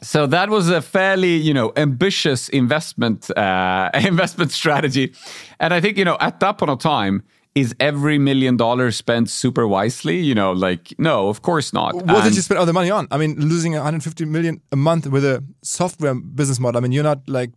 so 0.01 0.27
that 0.27 0.49
was 0.49 0.69
a 0.69 0.81
fairly 0.81 1.35
you 1.35 1.53
know 1.53 1.71
ambitious 1.77 2.49
investment 2.49 3.29
uh, 3.37 3.89
investment 4.03 4.51
strategy 4.51 5.13
and 5.59 5.73
i 5.73 5.79
think 5.79 5.97
you 5.97 6.03
know 6.03 6.17
at 6.19 6.39
that 6.39 6.57
point 6.57 6.71
of 6.71 6.79
time 6.79 7.23
is 7.57 7.73
every 7.79 8.19
million 8.19 8.55
dollars 8.55 8.95
spent 8.95 9.29
super 9.31 9.67
wisely? 9.67 10.17
You 10.19 10.35
know, 10.35 10.51
like 10.51 10.93
no, 10.99 11.27
of 11.27 11.41
course 11.41 11.73
not. 11.73 11.95
What 11.95 12.09
and 12.09 12.23
did 12.23 12.35
you 12.35 12.43
spend 12.43 12.59
all 12.59 12.67
the 12.67 12.73
money 12.73 12.91
on? 12.91 13.07
I 13.09 13.17
mean, 13.17 13.33
losing 13.39 13.73
150 13.73 14.25
million 14.25 14.61
a 14.71 14.75
month 14.75 15.07
with 15.07 15.25
a 15.25 15.43
software 15.63 16.13
business 16.13 16.59
model. 16.59 16.77
I 16.77 16.81
mean, 16.81 16.91
you're 16.91 17.03
not 17.03 17.27
like 17.27 17.51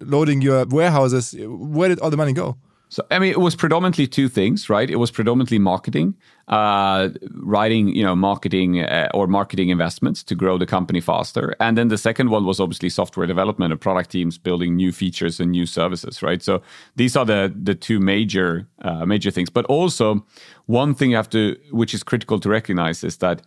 loading 0.00 0.42
your 0.42 0.64
warehouses. 0.66 1.34
Where 1.38 1.88
did 1.88 2.00
all 2.00 2.10
the 2.10 2.16
money 2.16 2.32
go? 2.32 2.56
So 2.92 3.02
I 3.10 3.18
mean, 3.18 3.30
it 3.30 3.40
was 3.40 3.56
predominantly 3.56 4.06
two 4.06 4.28
things, 4.28 4.68
right? 4.68 4.90
It 4.90 4.96
was 4.96 5.10
predominantly 5.10 5.58
marketing, 5.58 6.14
uh, 6.48 7.08
writing, 7.30 7.88
you 7.88 8.04
know, 8.04 8.14
marketing 8.14 8.80
uh, 8.80 9.08
or 9.14 9.26
marketing 9.26 9.70
investments 9.70 10.22
to 10.24 10.34
grow 10.34 10.58
the 10.58 10.66
company 10.66 11.00
faster, 11.00 11.56
and 11.58 11.78
then 11.78 11.88
the 11.88 11.96
second 11.96 12.28
one 12.28 12.44
was 12.44 12.60
obviously 12.60 12.90
software 12.90 13.26
development 13.26 13.72
and 13.72 13.80
product 13.80 14.10
teams 14.10 14.36
building 14.36 14.76
new 14.76 14.92
features 14.92 15.40
and 15.40 15.52
new 15.52 15.64
services, 15.64 16.22
right? 16.22 16.42
So 16.42 16.60
these 16.94 17.16
are 17.16 17.24
the 17.24 17.50
the 17.64 17.74
two 17.74 17.98
major 17.98 18.68
uh, 18.82 19.06
major 19.06 19.30
things. 19.30 19.48
But 19.48 19.64
also, 19.70 20.26
one 20.66 20.94
thing 20.94 21.12
you 21.12 21.16
have 21.16 21.30
to, 21.30 21.56
which 21.70 21.94
is 21.94 22.02
critical 22.02 22.38
to 22.40 22.50
recognize, 22.50 23.02
is 23.02 23.16
that 23.16 23.40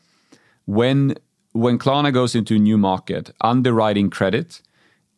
when 0.65 1.13
when 1.51 1.77
Klarna 1.77 2.11
goes 2.11 2.33
into 2.33 2.55
a 2.55 2.59
new 2.59 2.79
market, 2.79 3.29
underwriting 3.41 4.09
credit 4.09 4.63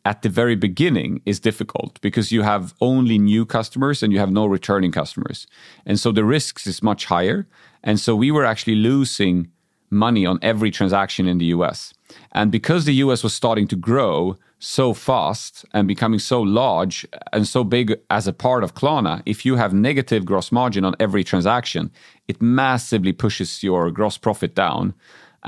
at 0.08 0.22
the 0.22 0.30
very 0.30 0.56
beginning 0.56 1.20
is 1.26 1.38
difficult 1.38 2.00
because 2.00 2.32
you 2.32 2.40
have 2.40 2.72
only 2.80 3.18
new 3.18 3.44
customers 3.44 4.02
and 4.02 4.10
you 4.10 4.18
have 4.18 4.32
no 4.32 4.46
returning 4.46 4.90
customers. 4.90 5.46
And 5.84 6.00
so 6.00 6.12
the 6.12 6.24
risks 6.24 6.66
is 6.66 6.82
much 6.82 7.04
higher. 7.04 7.46
And 7.84 8.00
so 8.00 8.16
we 8.16 8.30
were 8.30 8.46
actually 8.46 8.76
losing 8.76 9.50
money 9.90 10.24
on 10.24 10.38
every 10.40 10.70
transaction 10.70 11.28
in 11.28 11.36
the 11.36 11.50
US. 11.56 11.92
And 12.32 12.50
because 12.50 12.86
the 12.86 12.94
US 13.04 13.22
was 13.22 13.34
starting 13.34 13.68
to 13.68 13.76
grow 13.76 14.38
so 14.58 14.94
fast 14.94 15.66
and 15.74 15.86
becoming 15.86 16.18
so 16.18 16.40
large 16.40 17.06
and 17.34 17.46
so 17.46 17.62
big 17.62 17.94
as 18.08 18.26
a 18.26 18.32
part 18.32 18.64
of 18.64 18.74
Klarna, 18.74 19.22
if 19.26 19.44
you 19.44 19.56
have 19.56 19.74
negative 19.74 20.24
gross 20.24 20.50
margin 20.50 20.86
on 20.86 20.96
every 20.98 21.22
transaction, 21.22 21.90
it 22.28 22.40
massively 22.40 23.12
pushes 23.12 23.62
your 23.62 23.90
gross 23.90 24.16
profit 24.16 24.54
down. 24.54 24.94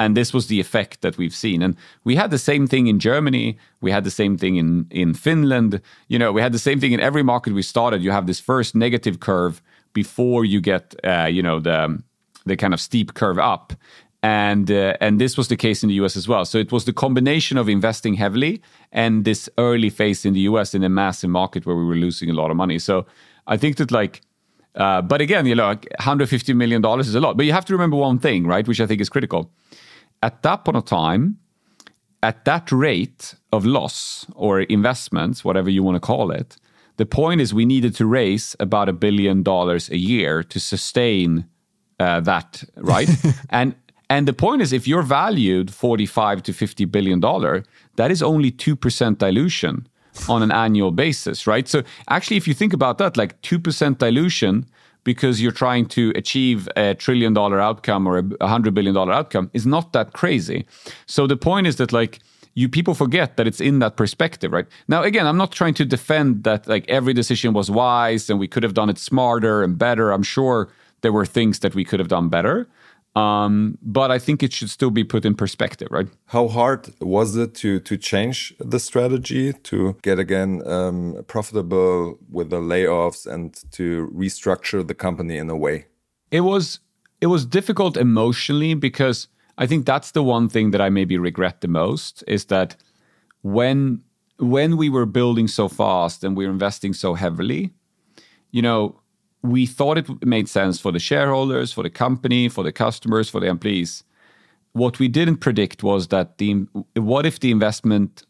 And 0.00 0.16
this 0.16 0.32
was 0.32 0.46
the 0.46 0.60
effect 0.60 1.00
that 1.02 1.18
we've 1.18 1.34
seen. 1.34 1.62
And 1.62 1.76
we 2.04 2.16
had 2.16 2.30
the 2.30 2.38
same 2.38 2.66
thing 2.66 2.86
in 2.86 2.98
Germany. 2.98 3.58
We 3.80 3.90
had 3.90 4.04
the 4.04 4.10
same 4.10 4.38
thing 4.38 4.56
in, 4.56 4.86
in 4.90 5.14
Finland. 5.14 5.80
You 6.08 6.18
know, 6.18 6.32
we 6.32 6.40
had 6.40 6.52
the 6.52 6.58
same 6.58 6.80
thing 6.80 6.92
in 6.92 7.00
every 7.00 7.22
market 7.22 7.52
we 7.52 7.62
started. 7.62 8.02
You 8.02 8.10
have 8.10 8.26
this 8.26 8.40
first 8.40 8.74
negative 8.74 9.20
curve 9.20 9.60
before 9.92 10.46
you 10.46 10.60
get, 10.60 10.94
uh, 11.04 11.28
you 11.30 11.42
know, 11.42 11.60
the, 11.60 12.02
the 12.46 12.56
kind 12.56 12.72
of 12.72 12.80
steep 12.80 13.12
curve 13.12 13.38
up 13.38 13.74
and 14.22 14.70
uh, 14.70 14.96
and 15.00 15.20
this 15.20 15.36
was 15.36 15.48
the 15.48 15.56
case 15.56 15.82
in 15.82 15.88
the 15.88 15.94
US 15.94 16.16
as 16.16 16.28
well. 16.28 16.44
So 16.44 16.58
it 16.58 16.72
was 16.72 16.84
the 16.84 16.92
combination 16.92 17.58
of 17.58 17.68
investing 17.68 18.14
heavily 18.14 18.60
and 18.92 19.24
this 19.24 19.48
early 19.56 19.90
phase 19.90 20.24
in 20.24 20.34
the 20.34 20.40
US 20.40 20.74
in 20.74 20.84
a 20.84 20.88
massive 20.88 21.30
market 21.30 21.64
where 21.66 21.76
we 21.76 21.84
were 21.84 21.94
losing 22.06 22.30
a 22.30 22.34
lot 22.34 22.50
of 22.50 22.56
money. 22.56 22.78
So 22.78 23.06
I 23.46 23.56
think 23.56 23.76
that 23.76 23.90
like, 23.90 24.20
uh, 24.74 25.02
but 25.02 25.20
again, 25.20 25.46
you 25.46 25.54
know, 25.54 25.68
150 25.68 26.52
million 26.54 26.82
dollars 26.82 27.08
is 27.08 27.14
a 27.14 27.20
lot. 27.20 27.36
But 27.36 27.46
you 27.46 27.52
have 27.52 27.64
to 27.66 27.72
remember 27.72 27.96
one 27.96 28.18
thing, 28.18 28.46
right, 28.46 28.66
which 28.68 28.80
I 28.80 28.86
think 28.86 29.00
is 29.00 29.08
critical. 29.08 29.50
At 30.22 30.42
that 30.42 30.64
point 30.64 30.76
of 30.76 30.84
time, 30.84 31.38
at 32.22 32.44
that 32.44 32.70
rate 32.70 33.34
of 33.52 33.64
loss 33.64 34.26
or 34.34 34.60
investments, 34.60 35.44
whatever 35.44 35.70
you 35.70 35.82
want 35.82 35.96
to 35.96 36.00
call 36.00 36.30
it, 36.30 36.56
the 36.96 37.06
point 37.06 37.40
is 37.40 37.54
we 37.54 37.64
needed 37.64 37.94
to 37.96 38.06
raise 38.06 38.54
about 38.60 38.88
a 38.88 38.92
billion 38.92 39.42
dollars 39.42 39.88
a 39.88 39.96
year 39.96 40.42
to 40.42 40.60
sustain 40.60 41.46
uh, 41.98 42.20
that, 42.20 42.62
right? 42.76 43.08
and 43.50 43.74
and 44.10 44.26
the 44.26 44.32
point 44.32 44.60
is, 44.60 44.72
if 44.72 44.88
you're 44.88 45.02
valued 45.02 45.72
45 45.72 46.42
to 46.42 46.52
50 46.52 46.84
billion 46.86 47.20
dollar, 47.20 47.62
that 47.94 48.10
is 48.10 48.22
only 48.22 48.50
2% 48.50 49.18
dilution 49.18 49.86
on 50.28 50.42
an 50.42 50.50
annual 50.50 50.90
basis, 50.90 51.46
right? 51.46 51.68
So 51.68 51.84
actually, 52.08 52.36
if 52.36 52.48
you 52.48 52.54
think 52.54 52.72
about 52.72 52.98
that, 52.98 53.16
like 53.16 53.40
2% 53.42 53.98
dilution 53.98 54.66
because 55.04 55.40
you're 55.40 55.52
trying 55.52 55.86
to 55.86 56.12
achieve 56.14 56.68
a 56.76 56.94
trillion 56.94 57.32
dollar 57.34 57.60
outcome 57.60 58.06
or 58.06 58.22
a 58.40 58.48
hundred 58.48 58.74
billion 58.74 58.94
dollar 58.94 59.12
outcome 59.12 59.50
is 59.54 59.66
not 59.66 59.92
that 59.92 60.12
crazy. 60.12 60.66
So 61.06 61.26
the 61.26 61.36
point 61.36 61.66
is 61.66 61.76
that 61.76 61.92
like 61.92 62.20
you 62.54 62.68
people 62.68 62.94
forget 62.94 63.36
that 63.36 63.46
it's 63.46 63.60
in 63.60 63.78
that 63.78 63.96
perspective, 63.96 64.52
right? 64.52 64.66
Now 64.88 65.02
again, 65.02 65.26
I'm 65.26 65.36
not 65.36 65.52
trying 65.52 65.74
to 65.74 65.84
defend 65.84 66.44
that 66.44 66.66
like 66.66 66.88
every 66.88 67.14
decision 67.14 67.52
was 67.52 67.70
wise 67.70 68.28
and 68.28 68.38
we 68.38 68.48
could 68.48 68.62
have 68.62 68.74
done 68.74 68.90
it 68.90 68.98
smarter 68.98 69.62
and 69.62 69.78
better. 69.78 70.12
I'm 70.12 70.22
sure 70.22 70.68
there 71.02 71.12
were 71.12 71.26
things 71.26 71.60
that 71.60 71.74
we 71.74 71.84
could 71.84 72.00
have 72.00 72.08
done 72.08 72.28
better. 72.28 72.68
Um, 73.16 73.76
but 73.82 74.12
I 74.12 74.18
think 74.20 74.42
it 74.42 74.52
should 74.52 74.70
still 74.70 74.90
be 74.90 75.02
put 75.02 75.24
in 75.24 75.34
perspective, 75.34 75.88
right? 75.90 76.06
How 76.26 76.46
hard 76.46 76.90
was 77.00 77.36
it 77.36 77.54
to 77.56 77.80
to 77.80 77.96
change 77.96 78.54
the 78.60 78.78
strategy 78.78 79.52
to 79.52 79.96
get 80.02 80.18
again 80.18 80.62
um, 80.66 81.24
profitable 81.26 82.18
with 82.30 82.50
the 82.50 82.60
layoffs 82.60 83.26
and 83.26 83.52
to 83.72 84.08
restructure 84.14 84.86
the 84.86 84.94
company 84.94 85.38
in 85.38 85.50
a 85.50 85.56
way? 85.56 85.86
It 86.30 86.42
was 86.42 86.78
it 87.20 87.26
was 87.26 87.44
difficult 87.44 87.96
emotionally 87.96 88.74
because 88.74 89.26
I 89.58 89.66
think 89.66 89.86
that's 89.86 90.12
the 90.12 90.22
one 90.22 90.48
thing 90.48 90.70
that 90.70 90.80
I 90.80 90.88
maybe 90.88 91.18
regret 91.18 91.60
the 91.60 91.68
most 91.68 92.22
is 92.28 92.44
that 92.46 92.76
when 93.42 94.02
when 94.38 94.76
we 94.76 94.88
were 94.88 95.06
building 95.06 95.48
so 95.48 95.68
fast 95.68 96.24
and 96.24 96.36
we 96.36 96.46
were 96.46 96.52
investing 96.52 96.94
so 96.94 97.14
heavily, 97.14 97.70
you 98.52 98.62
know, 98.62 98.99
we 99.42 99.66
thought 99.66 99.98
it 99.98 100.24
made 100.24 100.48
sense 100.48 100.78
for 100.78 100.92
the 100.92 100.98
shareholders, 100.98 101.72
for 101.72 101.82
the 101.82 101.90
company, 101.90 102.48
for 102.48 102.62
the 102.62 102.72
customers, 102.72 103.30
for 103.30 103.40
the 103.40 103.46
employees. 103.46 104.04
What 104.72 104.98
we 104.98 105.08
didn't 105.08 105.38
predict 105.38 105.82
was 105.82 106.08
that 106.08 106.38
the 106.38 106.66
what 106.94 107.26
if 107.26 107.40
the 107.40 107.50
investment 107.50 108.24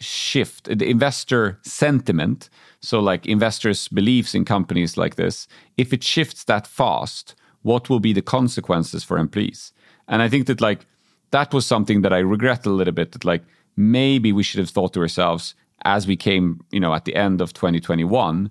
shift, 0.00 0.64
the 0.64 0.88
investor 0.88 1.58
sentiment, 1.62 2.48
so 2.80 3.00
like 3.00 3.26
investors' 3.26 3.88
beliefs 3.88 4.34
in 4.34 4.44
companies 4.44 4.96
like 4.96 5.16
this, 5.16 5.46
if 5.76 5.92
it 5.92 6.02
shifts 6.02 6.44
that 6.44 6.66
fast, 6.66 7.34
what 7.62 7.90
will 7.90 8.00
be 8.00 8.12
the 8.12 8.22
consequences 8.22 9.04
for 9.04 9.18
employees? 9.18 9.72
And 10.08 10.22
I 10.22 10.28
think 10.28 10.46
that 10.46 10.60
like 10.60 10.86
that 11.30 11.52
was 11.52 11.66
something 11.66 12.02
that 12.02 12.12
I 12.12 12.18
regret 12.18 12.66
a 12.66 12.70
little 12.70 12.94
bit. 12.94 13.12
That 13.12 13.24
like 13.24 13.42
maybe 13.76 14.32
we 14.32 14.42
should 14.42 14.60
have 14.60 14.70
thought 14.70 14.94
to 14.94 15.00
ourselves 15.00 15.54
as 15.84 16.06
we 16.06 16.16
came, 16.16 16.60
you 16.70 16.80
know, 16.80 16.94
at 16.94 17.04
the 17.04 17.16
end 17.16 17.40
of 17.40 17.52
2021 17.52 18.50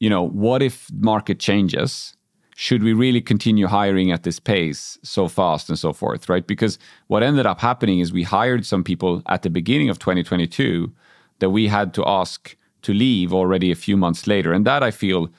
you 0.00 0.10
know, 0.10 0.26
what 0.26 0.62
if 0.62 0.90
market 0.92 1.38
changes? 1.38 2.16
Should 2.56 2.82
we 2.82 2.92
really 2.92 3.20
continue 3.20 3.66
hiring 3.66 4.10
at 4.10 4.22
this 4.22 4.40
pace 4.40 4.98
so 5.02 5.28
fast 5.28 5.68
and 5.68 5.78
so 5.78 5.92
forth, 5.92 6.28
right? 6.28 6.46
Because 6.46 6.78
what 7.06 7.22
ended 7.22 7.46
up 7.46 7.60
happening 7.60 8.00
is 8.00 8.12
we 8.12 8.22
hired 8.22 8.66
some 8.66 8.82
people 8.82 9.22
at 9.26 9.42
the 9.42 9.50
beginning 9.50 9.88
of 9.88 9.98
2022 9.98 10.92
that 11.38 11.50
we 11.50 11.68
had 11.68 11.94
to 11.94 12.06
ask 12.06 12.56
to 12.82 12.92
leave 12.92 13.32
already 13.32 13.70
a 13.70 13.74
few 13.74 13.96
months 13.96 14.26
later. 14.26 14.52
And 14.52 14.66
that 14.66 14.82
I 14.82 14.90
feel, 14.90 15.30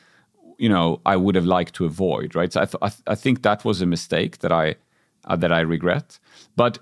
you 0.58 0.70
know, 0.70 1.02
I 1.06 1.16
would 1.16 1.36
have 1.36 1.46
liked 1.46 1.76
to 1.76 1.86
avoid, 1.86 2.36
right? 2.36 2.54
So 2.54 2.62
I, 2.62 2.66
th- 2.66 2.82
I, 2.82 2.90
th- 2.90 3.04
I 3.08 3.16
think 3.16 3.42
that 3.42 3.66
was 3.66 3.82
a 3.82 3.86
mistake 3.86 4.40
that 4.40 4.52
I 4.52 4.76
uh, 5.26 5.36
that 5.36 5.52
I 5.52 5.60
regret. 5.60 6.18
But 6.56 6.80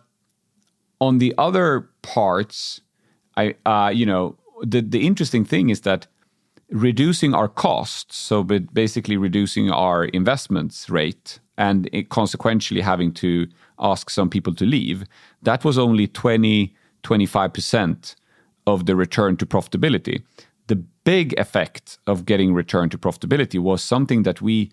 on 1.01 1.17
the 1.17 1.33
other 1.37 1.89
parts, 2.01 2.81
I, 3.35 3.55
uh, 3.65 3.91
you 3.93 4.05
know, 4.05 4.37
the 4.61 4.81
the 4.81 5.05
interesting 5.05 5.45
thing 5.45 5.69
is 5.69 5.81
that 5.81 6.07
reducing 6.69 7.33
our 7.33 7.47
costs, 7.47 8.17
so 8.17 8.43
basically 8.43 9.17
reducing 9.17 9.71
our 9.71 10.05
investments 10.05 10.89
rate 10.89 11.39
and 11.57 11.89
consequentially 12.09 12.81
having 12.81 13.11
to 13.11 13.47
ask 13.79 14.09
some 14.09 14.29
people 14.29 14.53
to 14.55 14.65
leave, 14.65 15.05
that 15.41 15.65
was 15.65 15.77
only 15.77 16.07
20, 16.07 16.73
25% 17.03 18.15
of 18.67 18.85
the 18.85 18.95
return 18.95 19.35
to 19.37 19.45
profitability. 19.45 20.21
The 20.67 20.75
big 21.03 21.37
effect 21.39 21.97
of 22.05 22.25
getting 22.25 22.53
return 22.53 22.89
to 22.91 22.97
profitability 22.97 23.59
was 23.59 23.83
something 23.83 24.23
that 24.23 24.41
we 24.41 24.71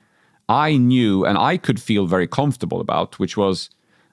I 0.48 0.76
knew 0.76 1.24
and 1.24 1.37
I 1.37 1.56
could 1.56 1.80
feel 1.80 2.06
very 2.06 2.28
comfortable 2.28 2.80
about, 2.80 3.18
which 3.18 3.37
was 3.37 3.68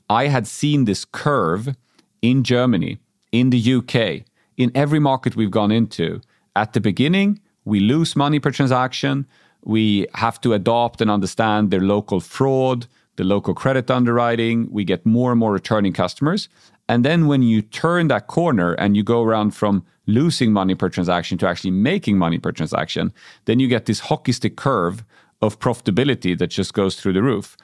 I 0.10 0.28
had 0.28 0.48
seen 0.48 0.86
this 0.86 1.06
curve 1.06 1.76
in 2.22 2.44
Germany, 2.44 2.98
in 3.32 3.50
the 3.52 3.74
UK, 3.74 4.26
in 4.58 4.72
every 4.74 5.00
market 5.00 5.36
we've 5.36 5.52
gone 5.52 5.72
into 5.72 6.22
at 6.56 6.74
the 6.74 6.82
beginning 6.82 7.40
we 7.66 7.80
lose 7.80 8.16
money 8.16 8.40
per 8.40 8.52
transaction. 8.52 9.26
We 9.64 10.08
have 10.16 10.42
to 10.42 10.54
adopt 10.54 11.02
and 11.02 11.10
understand 11.10 11.72
their 11.72 11.82
local 11.82 12.20
fraud, 12.20 12.88
the 13.16 13.24
local 13.24 13.54
credit 13.54 13.90
underwriting. 13.90 14.68
We 14.72 14.84
get 14.84 15.06
more 15.06 15.32
and 15.32 15.40
more 15.40 15.54
returning 15.54 15.94
customers. 15.94 16.50
And 16.90 17.06
then 17.06 17.28
when 17.28 17.44
you 17.44 17.62
turn 17.62 18.10
that 18.10 18.28
corner 18.28 18.74
and 18.74 18.98
you 18.98 19.04
go 19.04 19.24
around 19.24 19.52
from 19.52 19.86
losing 20.06 20.52
money 20.52 20.76
per 20.76 20.90
transaction 20.90 21.38
to 21.38 21.48
actually 21.48 21.72
making 21.72 22.18
money 22.18 22.38
per 22.38 22.52
transaction, 22.52 23.14
then 23.46 23.60
you 23.60 23.68
get 23.68 23.86
this 23.86 24.02
hockey 24.02 24.34
stick 24.34 24.58
curve 24.58 25.04
of 25.42 25.60
profitability 25.60 26.38
that 26.38 26.48
just 26.48 26.74
goes 26.74 26.96
through 26.96 27.14
the 27.14 27.24
roof. 27.24 27.56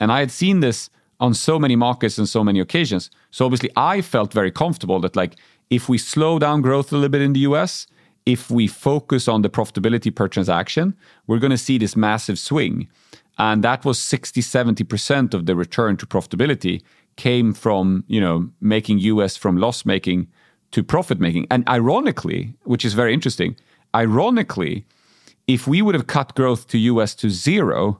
And 0.00 0.12
I 0.12 0.20
had 0.20 0.30
seen 0.30 0.60
this 0.60 0.90
on 1.20 1.34
so 1.34 1.58
many 1.58 1.74
markets 1.74 2.18
and 2.18 2.28
so 2.28 2.44
many 2.44 2.60
occasions. 2.60 3.10
So 3.30 3.44
obviously 3.44 3.70
I 3.76 4.00
felt 4.00 4.32
very 4.32 4.52
comfortable 4.52 5.00
that 5.00 5.16
like 5.16 5.34
if 5.70 5.88
we 5.88 5.98
slow 5.98 6.38
down 6.38 6.62
growth 6.62 6.92
a 6.92 6.94
little 6.94 7.08
bit 7.08 7.22
in 7.22 7.32
the 7.32 7.40
US, 7.40 7.86
if 8.28 8.50
we 8.50 8.66
focus 8.66 9.26
on 9.26 9.40
the 9.40 9.48
profitability 9.48 10.14
per 10.14 10.28
transaction, 10.28 10.94
we're 11.26 11.38
going 11.38 11.50
to 11.50 11.56
see 11.56 11.78
this 11.78 11.96
massive 11.96 12.38
swing. 12.38 12.86
And 13.38 13.64
that 13.64 13.86
was 13.86 13.98
60, 13.98 14.42
70% 14.42 15.32
of 15.32 15.46
the 15.46 15.56
return 15.56 15.96
to 15.96 16.06
profitability 16.06 16.82
came 17.16 17.54
from, 17.54 18.04
you 18.06 18.20
know, 18.20 18.50
making 18.60 18.98
US 18.98 19.38
from 19.38 19.56
loss 19.56 19.86
making 19.86 20.28
to 20.72 20.84
profit 20.84 21.18
making. 21.18 21.46
And 21.50 21.66
ironically, 21.70 22.52
which 22.64 22.84
is 22.84 22.92
very 22.92 23.14
interesting, 23.14 23.56
ironically, 23.94 24.84
if 25.46 25.66
we 25.66 25.80
would 25.80 25.94
have 25.94 26.06
cut 26.06 26.34
growth 26.34 26.66
to 26.68 26.78
US 26.92 27.14
to 27.14 27.30
zero, 27.30 27.98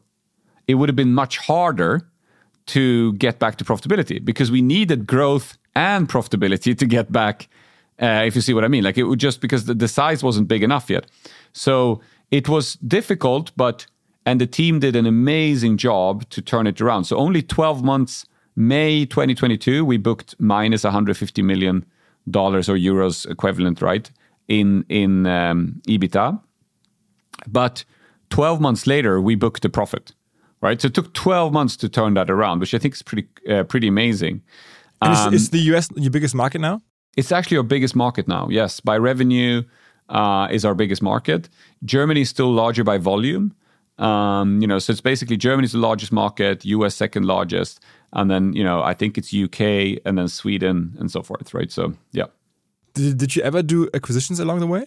it 0.66 0.74
would 0.74 0.90
have 0.90 0.96
been 0.96 1.14
much 1.14 1.38
harder 1.38 2.06
to 2.66 3.14
get 3.14 3.38
back 3.38 3.56
to 3.56 3.64
profitability 3.64 4.22
because 4.22 4.50
we 4.50 4.60
needed 4.60 5.06
growth 5.06 5.56
and 5.74 6.06
profitability 6.06 6.76
to 6.76 6.84
get 6.84 7.10
back 7.10 7.48
uh, 8.00 8.22
if 8.26 8.34
you 8.34 8.40
see 8.40 8.54
what 8.54 8.64
I 8.64 8.68
mean. 8.68 8.84
Like 8.84 8.98
it 8.98 9.04
would 9.04 9.20
just 9.20 9.40
because 9.40 9.64
the, 9.64 9.74
the 9.74 9.88
size 9.88 10.22
wasn't 10.22 10.48
big 10.48 10.62
enough 10.62 10.90
yet. 10.90 11.06
So 11.52 12.00
it 12.30 12.48
was 12.48 12.74
difficult, 12.74 13.52
but 13.56 13.86
and 14.26 14.40
the 14.40 14.46
team 14.46 14.80
did 14.80 14.94
an 14.94 15.06
amazing 15.06 15.78
job 15.78 16.28
to 16.30 16.42
turn 16.42 16.66
it 16.66 16.80
around. 16.80 17.04
So 17.04 17.16
only 17.16 17.42
12 17.42 17.82
months, 17.82 18.26
May 18.56 19.06
2022, 19.06 19.84
we 19.84 19.96
booked 19.96 20.34
minus 20.38 20.84
150 20.84 21.42
million 21.42 21.84
dollars 22.30 22.68
or 22.68 22.76
euros 22.76 23.28
equivalent, 23.30 23.80
right, 23.80 24.10
in 24.48 24.84
in 24.88 25.26
um, 25.26 25.80
EBITDA. 25.88 26.40
But 27.46 27.84
12 28.30 28.60
months 28.60 28.86
later, 28.86 29.20
we 29.20 29.34
booked 29.34 29.64
a 29.64 29.68
profit, 29.68 30.12
right? 30.60 30.80
So 30.80 30.86
it 30.86 30.94
took 30.94 31.14
12 31.14 31.52
months 31.52 31.76
to 31.76 31.88
turn 31.88 32.14
that 32.14 32.28
around, 32.30 32.60
which 32.60 32.74
I 32.74 32.78
think 32.78 32.94
is 32.94 33.02
pretty 33.02 33.28
uh, 33.48 33.64
pretty 33.64 33.88
amazing. 33.88 34.42
And 35.00 35.16
um, 35.16 35.34
is, 35.34 35.42
is 35.44 35.50
the 35.50 35.60
US 35.74 35.88
your 35.96 36.10
biggest 36.10 36.34
market 36.34 36.60
now? 36.60 36.82
It's 37.18 37.32
actually 37.32 37.56
our 37.56 37.64
biggest 37.64 37.96
market 37.96 38.28
now. 38.28 38.46
Yes, 38.48 38.78
by 38.78 38.96
revenue 38.96 39.64
uh, 40.08 40.46
is 40.52 40.64
our 40.64 40.76
biggest 40.76 41.02
market. 41.02 41.48
Germany 41.84 42.20
is 42.20 42.28
still 42.28 42.52
larger 42.52 42.84
by 42.84 42.96
volume. 42.96 43.56
Um, 43.98 44.62
you 44.62 44.68
know, 44.68 44.78
so 44.78 44.92
it's 44.92 45.00
basically 45.00 45.36
Germany 45.36 45.66
is 45.66 45.72
the 45.72 45.78
largest 45.78 46.12
market, 46.12 46.64
US 46.64 46.94
second 46.94 47.24
largest, 47.24 47.80
and 48.12 48.30
then 48.30 48.52
you 48.52 48.62
know 48.62 48.84
I 48.84 48.94
think 48.94 49.18
it's 49.18 49.34
UK 49.34 50.00
and 50.04 50.16
then 50.16 50.28
Sweden 50.28 50.94
and 51.00 51.10
so 51.10 51.22
forth, 51.22 51.52
right? 51.52 51.72
So 51.72 51.94
yeah. 52.12 52.26
Did, 52.94 53.18
did 53.18 53.34
you 53.34 53.42
ever 53.42 53.64
do 53.64 53.90
acquisitions 53.92 54.38
along 54.38 54.60
the 54.60 54.68
way? 54.68 54.84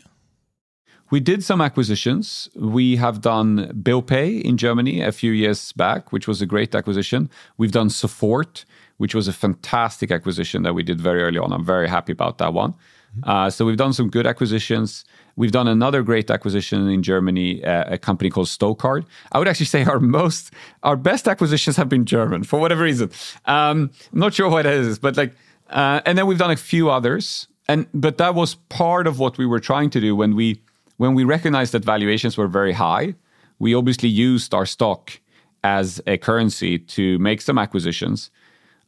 We 1.09 1.19
did 1.19 1.43
some 1.43 1.59
acquisitions. 1.59 2.47
We 2.55 2.95
have 2.95 3.19
done 3.19 3.73
BillPay 3.83 4.41
in 4.41 4.55
Germany 4.55 5.01
a 5.01 5.11
few 5.11 5.33
years 5.33 5.73
back, 5.73 6.13
which 6.13 6.25
was 6.25 6.41
a 6.41 6.45
great 6.45 6.73
acquisition. 6.73 7.29
We've 7.57 7.73
done 7.73 7.89
Sofort, 7.89 8.63
which 9.01 9.15
was 9.15 9.27
a 9.27 9.33
fantastic 9.33 10.11
acquisition 10.11 10.61
that 10.61 10.73
we 10.75 10.83
did 10.83 11.01
very 11.01 11.23
early 11.23 11.39
on. 11.39 11.51
I'm 11.51 11.65
very 11.65 11.89
happy 11.89 12.11
about 12.11 12.37
that 12.37 12.53
one. 12.53 12.75
Uh, 13.23 13.49
so 13.49 13.65
we've 13.65 13.81
done 13.85 13.93
some 13.93 14.11
good 14.11 14.27
acquisitions. 14.27 15.03
We've 15.35 15.51
done 15.51 15.67
another 15.67 16.03
great 16.03 16.29
acquisition 16.29 16.87
in 16.87 17.01
Germany, 17.01 17.63
uh, 17.65 17.95
a 17.95 17.97
company 17.97 18.29
called 18.29 18.45
Stocard. 18.45 19.03
I 19.31 19.39
would 19.39 19.47
actually 19.47 19.65
say 19.65 19.83
our 19.85 19.99
most, 19.99 20.53
our 20.83 20.95
best 20.95 21.27
acquisitions 21.27 21.77
have 21.77 21.89
been 21.89 22.05
German 22.05 22.43
for 22.43 22.59
whatever 22.59 22.83
reason. 22.83 23.09
Um, 23.45 23.89
I'm 24.13 24.19
not 24.19 24.35
sure 24.35 24.47
what 24.47 24.67
it 24.67 24.73
is, 24.73 24.99
but 24.99 25.17
like, 25.17 25.33
uh, 25.71 26.01
and 26.05 26.15
then 26.15 26.27
we've 26.27 26.37
done 26.37 26.51
a 26.51 26.55
few 26.55 26.91
others. 26.91 27.47
And 27.67 27.87
but 27.95 28.19
that 28.19 28.35
was 28.35 28.53
part 28.69 29.07
of 29.07 29.17
what 29.17 29.39
we 29.39 29.47
were 29.47 29.59
trying 29.59 29.89
to 29.91 29.99
do 29.99 30.15
when 30.15 30.35
we 30.35 30.61
when 30.97 31.15
we 31.15 31.23
recognized 31.23 31.71
that 31.71 31.83
valuations 31.83 32.37
were 32.37 32.47
very 32.47 32.73
high. 32.73 33.15
We 33.57 33.73
obviously 33.73 34.09
used 34.09 34.53
our 34.53 34.67
stock 34.67 35.19
as 35.63 36.01
a 36.05 36.17
currency 36.17 36.77
to 36.77 37.17
make 37.17 37.41
some 37.41 37.57
acquisitions. 37.57 38.29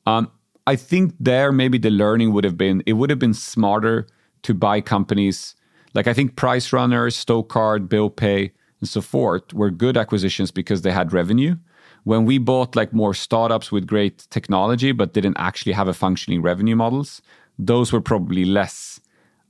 Um, 0.05 0.31
I 0.65 0.75
think 0.75 1.13
there 1.19 1.51
maybe 1.51 1.77
the 1.77 1.89
learning 1.89 2.33
would 2.33 2.43
have 2.43 2.57
been 2.57 2.83
it 2.85 2.93
would 2.93 3.09
have 3.09 3.19
been 3.19 3.33
smarter 3.33 4.07
to 4.43 4.53
buy 4.53 4.81
companies 4.81 5.55
like 5.93 6.07
I 6.07 6.13
think 6.13 6.35
PriceRunners, 6.35 7.13
Stocard, 7.13 7.87
BillPay, 7.87 8.51
and 8.79 8.89
so 8.89 9.01
forth 9.01 9.53
were 9.53 9.69
good 9.69 9.95
acquisitions 9.97 10.51
because 10.51 10.81
they 10.81 10.91
had 10.91 11.13
revenue. 11.13 11.55
When 12.03 12.25
we 12.25 12.37
bought 12.37 12.75
like 12.75 12.91
more 12.93 13.13
startups 13.13 13.71
with 13.71 13.87
great 13.87 14.27
technology 14.29 14.91
but 14.91 15.13
didn't 15.13 15.37
actually 15.37 15.71
have 15.73 15.87
a 15.87 15.93
functioning 15.93 16.41
revenue 16.41 16.75
models, 16.75 17.21
those 17.57 17.93
were 17.93 18.01
probably 18.01 18.43
less 18.43 18.99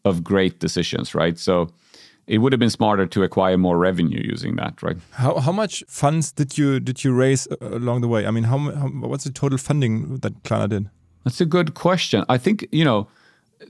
of 0.05 0.23
great 0.23 0.59
decisions, 0.59 1.15
right? 1.15 1.39
So 1.39 1.69
it 2.27 2.37
would 2.37 2.53
have 2.53 2.59
been 2.59 2.69
smarter 2.69 3.05
to 3.05 3.23
acquire 3.23 3.57
more 3.57 3.77
revenue 3.77 4.21
using 4.23 4.55
that, 4.55 4.81
right? 4.81 4.97
How 5.11 5.39
how 5.39 5.51
much 5.51 5.83
funds 5.87 6.31
did 6.31 6.57
you 6.57 6.79
did 6.79 7.03
you 7.03 7.13
raise 7.13 7.47
uh, 7.47 7.57
along 7.61 8.01
the 8.01 8.07
way? 8.07 8.25
I 8.25 8.31
mean, 8.31 8.45
how, 8.45 8.57
how 8.57 8.87
what's 8.87 9.25
the 9.25 9.31
total 9.31 9.57
funding 9.57 10.17
that 10.17 10.43
Klarna 10.43 10.69
did? 10.69 10.89
That's 11.23 11.41
a 11.41 11.45
good 11.45 11.73
question. 11.73 12.23
I 12.29 12.37
think 12.37 12.67
you 12.71 12.85
know 12.85 13.07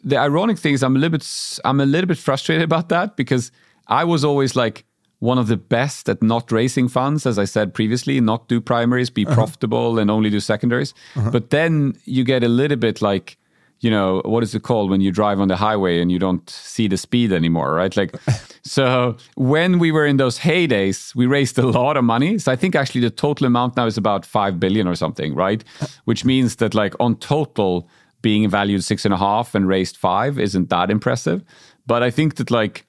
the 0.04 0.18
ironic 0.18 0.58
thing 0.58 0.74
is 0.74 0.84
I'm 0.84 0.96
a 0.96 1.00
little 1.00 1.18
bit 1.18 1.60
I'm 1.66 1.80
a 1.80 1.86
little 1.86 2.08
bit 2.08 2.18
frustrated 2.18 2.64
about 2.64 2.90
that 2.90 3.16
because 3.16 3.52
I 3.88 4.04
was 4.04 4.24
always 4.24 4.56
like 4.56 4.86
one 5.20 5.38
of 5.38 5.48
the 5.48 5.58
best 5.58 6.10
at 6.10 6.22
not 6.22 6.52
raising 6.52 6.90
funds, 6.90 7.26
as 7.26 7.40
I 7.40 7.46
said 7.46 7.74
previously, 7.74 8.20
not 8.20 8.50
do 8.50 8.60
primaries, 8.60 9.10
be 9.10 9.26
uh-huh. 9.26 9.36
profitable, 9.36 9.98
and 9.98 10.12
only 10.12 10.30
do 10.30 10.40
secondaries. 10.40 10.94
Uh-huh. 11.16 11.32
But 11.32 11.50
then 11.50 11.96
you 12.04 12.24
get 12.24 12.44
a 12.44 12.50
little 12.50 12.78
bit 12.78 13.02
like 13.02 13.38
you 13.84 13.92
know 13.92 14.22
what 14.26 14.44
is 14.44 14.56
it 14.56 14.64
called 14.64 14.90
when 14.90 15.02
you 15.02 15.12
drive 15.12 15.40
on 15.40 15.48
the 15.50 15.56
highway 15.56 16.02
and 16.02 16.12
you 16.12 16.18
don't 16.18 16.50
see 16.50 16.88
the 16.88 16.98
speed 16.98 17.32
anymore 17.32 17.74
right? 17.74 17.96
Like 17.96 18.16
so 18.64 19.18
when 19.36 19.78
we 19.78 19.92
were 19.92 20.06
in 20.06 20.18
those 20.18 20.40
heydays 20.40 21.14
we 21.16 21.26
raised 21.26 21.58
a 21.60 21.68
lot 21.68 21.98
of 21.98 22.04
money. 22.04 22.40
So 22.40 22.52
i 22.52 22.56
think 22.56 22.76
actually 22.76 23.02
the 23.02 23.10
total 23.10 23.46
amount 23.48 23.76
now 23.76 23.86
is 23.86 23.98
about 23.98 24.26
5 24.26 24.60
billion 24.60 24.88
or 24.88 24.96
something 24.96 25.36
right? 25.36 25.64
Which 26.06 26.24
means 26.26 26.56
that 26.58 26.74
like 26.74 26.96
on 27.00 27.18
total 27.18 27.88
being 28.22 28.50
valued 28.50 28.84
six 28.84 29.04
and 29.06 29.14
a 29.14 29.18
half 29.18 29.54
and 29.54 29.68
raised 29.68 29.98
five 29.98 30.40
isn't 30.40 30.70
that 30.70 30.90
impressive. 30.90 31.44
But 31.86 32.02
i 32.04 32.10
think 32.10 32.36
that 32.36 32.50
like 32.50 32.86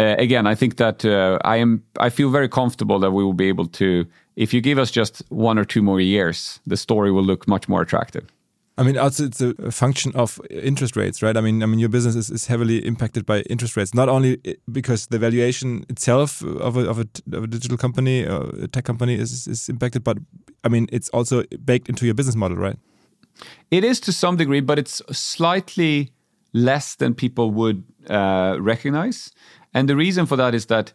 uh, 0.00 0.14
again 0.18 0.46
i 0.46 0.54
think 0.54 0.76
that 0.76 1.04
uh, 1.04 1.38
i 1.44 1.56
am 1.56 1.82
i 1.98 2.08
feel 2.08 2.30
very 2.30 2.48
comfortable 2.48 2.98
that 3.00 3.10
we 3.10 3.24
will 3.24 3.38
be 3.44 3.48
able 3.48 3.66
to 3.66 4.06
if 4.36 4.54
you 4.54 4.60
give 4.60 4.78
us 4.78 4.90
just 4.92 5.22
one 5.30 5.58
or 5.58 5.64
two 5.64 5.82
more 5.82 6.00
years 6.00 6.60
the 6.66 6.76
story 6.76 7.10
will 7.10 7.24
look 7.24 7.48
much 7.48 7.68
more 7.68 7.82
attractive 7.82 8.24
I 8.78 8.84
mean, 8.84 8.96
also 8.96 9.24
it's 9.24 9.40
a 9.40 9.72
function 9.72 10.12
of 10.14 10.40
interest 10.50 10.94
rates, 10.94 11.20
right? 11.20 11.36
I 11.36 11.40
mean, 11.40 11.64
I 11.64 11.66
mean, 11.66 11.80
your 11.80 11.88
business 11.88 12.14
is, 12.14 12.30
is 12.30 12.46
heavily 12.46 12.78
impacted 12.86 13.26
by 13.26 13.40
interest 13.50 13.76
rates, 13.76 13.92
not 13.92 14.08
only 14.08 14.40
because 14.70 15.08
the 15.08 15.18
valuation 15.18 15.84
itself 15.88 16.42
of 16.42 16.76
a, 16.76 16.88
of 16.88 17.00
a, 17.00 17.08
of 17.32 17.42
a 17.42 17.46
digital 17.48 17.76
company, 17.76 18.24
or 18.24 18.48
a 18.62 18.68
tech 18.68 18.84
company, 18.84 19.14
is 19.14 19.48
is 19.48 19.68
impacted, 19.68 20.04
but 20.04 20.18
I 20.62 20.68
mean, 20.68 20.86
it's 20.92 21.08
also 21.08 21.42
baked 21.64 21.88
into 21.88 22.04
your 22.04 22.14
business 22.14 22.36
model, 22.36 22.56
right? 22.56 22.78
It 23.70 23.82
is 23.82 23.98
to 24.00 24.12
some 24.12 24.36
degree, 24.36 24.60
but 24.60 24.78
it's 24.78 25.02
slightly 25.10 26.12
less 26.52 26.94
than 26.94 27.14
people 27.14 27.50
would 27.50 27.82
uh, 28.08 28.58
recognize, 28.60 29.32
and 29.74 29.88
the 29.88 29.96
reason 29.96 30.24
for 30.26 30.36
that 30.36 30.54
is 30.54 30.66
that 30.66 30.92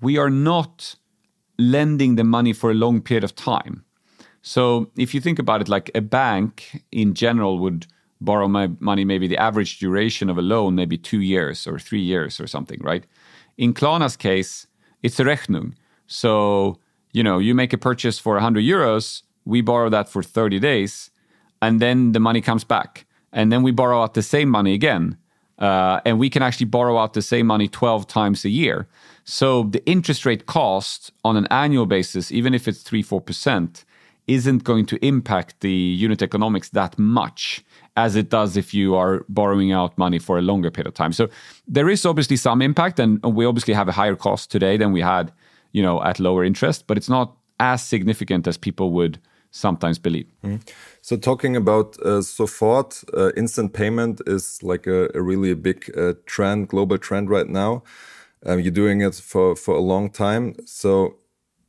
we 0.00 0.18
are 0.18 0.30
not 0.30 0.94
lending 1.58 2.14
the 2.14 2.24
money 2.24 2.52
for 2.52 2.70
a 2.70 2.74
long 2.74 3.02
period 3.02 3.24
of 3.24 3.34
time 3.34 3.84
so 4.42 4.90
if 4.96 5.14
you 5.14 5.20
think 5.20 5.38
about 5.38 5.60
it, 5.60 5.68
like 5.68 5.90
a 5.94 6.00
bank 6.00 6.82
in 6.92 7.14
general 7.14 7.58
would 7.58 7.86
borrow 8.20 8.48
my 8.48 8.70
money, 8.80 9.04
maybe 9.04 9.26
the 9.26 9.36
average 9.38 9.78
duration 9.78 10.28
of 10.28 10.38
a 10.38 10.42
loan, 10.42 10.74
maybe 10.74 10.98
two 10.98 11.20
years 11.20 11.66
or 11.66 11.78
three 11.78 12.00
years 12.00 12.40
or 12.40 12.46
something, 12.46 12.80
right? 12.82 13.04
In 13.56 13.74
Klarna's 13.74 14.16
case, 14.16 14.66
it's 15.02 15.20
a 15.20 15.24
Rechnung. 15.24 15.74
So, 16.06 16.78
you 17.12 17.22
know, 17.22 17.38
you 17.38 17.54
make 17.54 17.72
a 17.72 17.78
purchase 17.78 18.18
for 18.18 18.34
100 18.34 18.62
euros, 18.62 19.22
we 19.44 19.60
borrow 19.60 19.88
that 19.90 20.08
for 20.08 20.22
30 20.22 20.58
days, 20.58 21.10
and 21.62 21.80
then 21.80 22.12
the 22.12 22.20
money 22.20 22.40
comes 22.40 22.64
back. 22.64 23.06
And 23.32 23.52
then 23.52 23.62
we 23.62 23.72
borrow 23.72 24.02
out 24.02 24.14
the 24.14 24.22
same 24.22 24.48
money 24.48 24.74
again. 24.74 25.18
Uh, 25.58 26.00
and 26.04 26.18
we 26.18 26.30
can 26.30 26.42
actually 26.42 26.66
borrow 26.66 26.98
out 26.98 27.14
the 27.14 27.22
same 27.22 27.46
money 27.46 27.68
12 27.68 28.06
times 28.06 28.44
a 28.44 28.48
year. 28.48 28.86
So 29.24 29.64
the 29.64 29.84
interest 29.86 30.24
rate 30.24 30.46
cost 30.46 31.10
on 31.24 31.36
an 31.36 31.46
annual 31.50 31.84
basis, 31.84 32.30
even 32.30 32.54
if 32.54 32.68
it's 32.68 32.82
3 32.82 33.02
4%, 33.02 33.84
isn't 34.28 34.62
going 34.62 34.86
to 34.86 35.04
impact 35.04 35.60
the 35.60 35.72
unit 35.72 36.22
economics 36.22 36.68
that 36.70 36.98
much 36.98 37.64
as 37.96 38.14
it 38.14 38.28
does 38.28 38.56
if 38.56 38.72
you 38.72 38.94
are 38.94 39.24
borrowing 39.28 39.72
out 39.72 39.96
money 39.98 40.18
for 40.18 40.38
a 40.38 40.42
longer 40.42 40.70
period 40.70 40.86
of 40.86 40.94
time. 40.94 41.12
So 41.12 41.28
there 41.66 41.88
is 41.88 42.06
obviously 42.06 42.36
some 42.36 42.62
impact, 42.62 43.00
and 43.00 43.22
we 43.24 43.44
obviously 43.44 43.74
have 43.74 43.88
a 43.88 43.92
higher 43.92 44.14
cost 44.14 44.50
today 44.52 44.76
than 44.76 44.92
we 44.92 45.00
had, 45.00 45.32
you 45.72 45.82
know, 45.82 46.02
at 46.04 46.20
lower 46.20 46.44
interest, 46.44 46.86
but 46.86 46.96
it's 46.96 47.08
not 47.08 47.36
as 47.58 47.82
significant 47.82 48.46
as 48.46 48.56
people 48.56 48.92
would 48.92 49.18
sometimes 49.50 49.98
believe. 49.98 50.30
Mm. 50.44 50.60
So 51.00 51.16
talking 51.16 51.56
about 51.56 51.96
uh, 52.04 52.20
Sofort, 52.20 53.04
uh, 53.16 53.32
instant 53.36 53.72
payment 53.72 54.20
is 54.26 54.62
like 54.62 54.86
a, 54.86 55.08
a 55.14 55.22
really 55.22 55.50
a 55.50 55.56
big 55.56 55.90
uh, 55.96 56.12
trend, 56.26 56.68
global 56.68 56.98
trend 56.98 57.30
right 57.30 57.48
now. 57.48 57.82
Um, 58.46 58.60
you're 58.60 58.70
doing 58.70 59.00
it 59.00 59.14
for 59.14 59.56
for 59.56 59.74
a 59.74 59.80
long 59.80 60.10
time. 60.10 60.54
So 60.64 61.16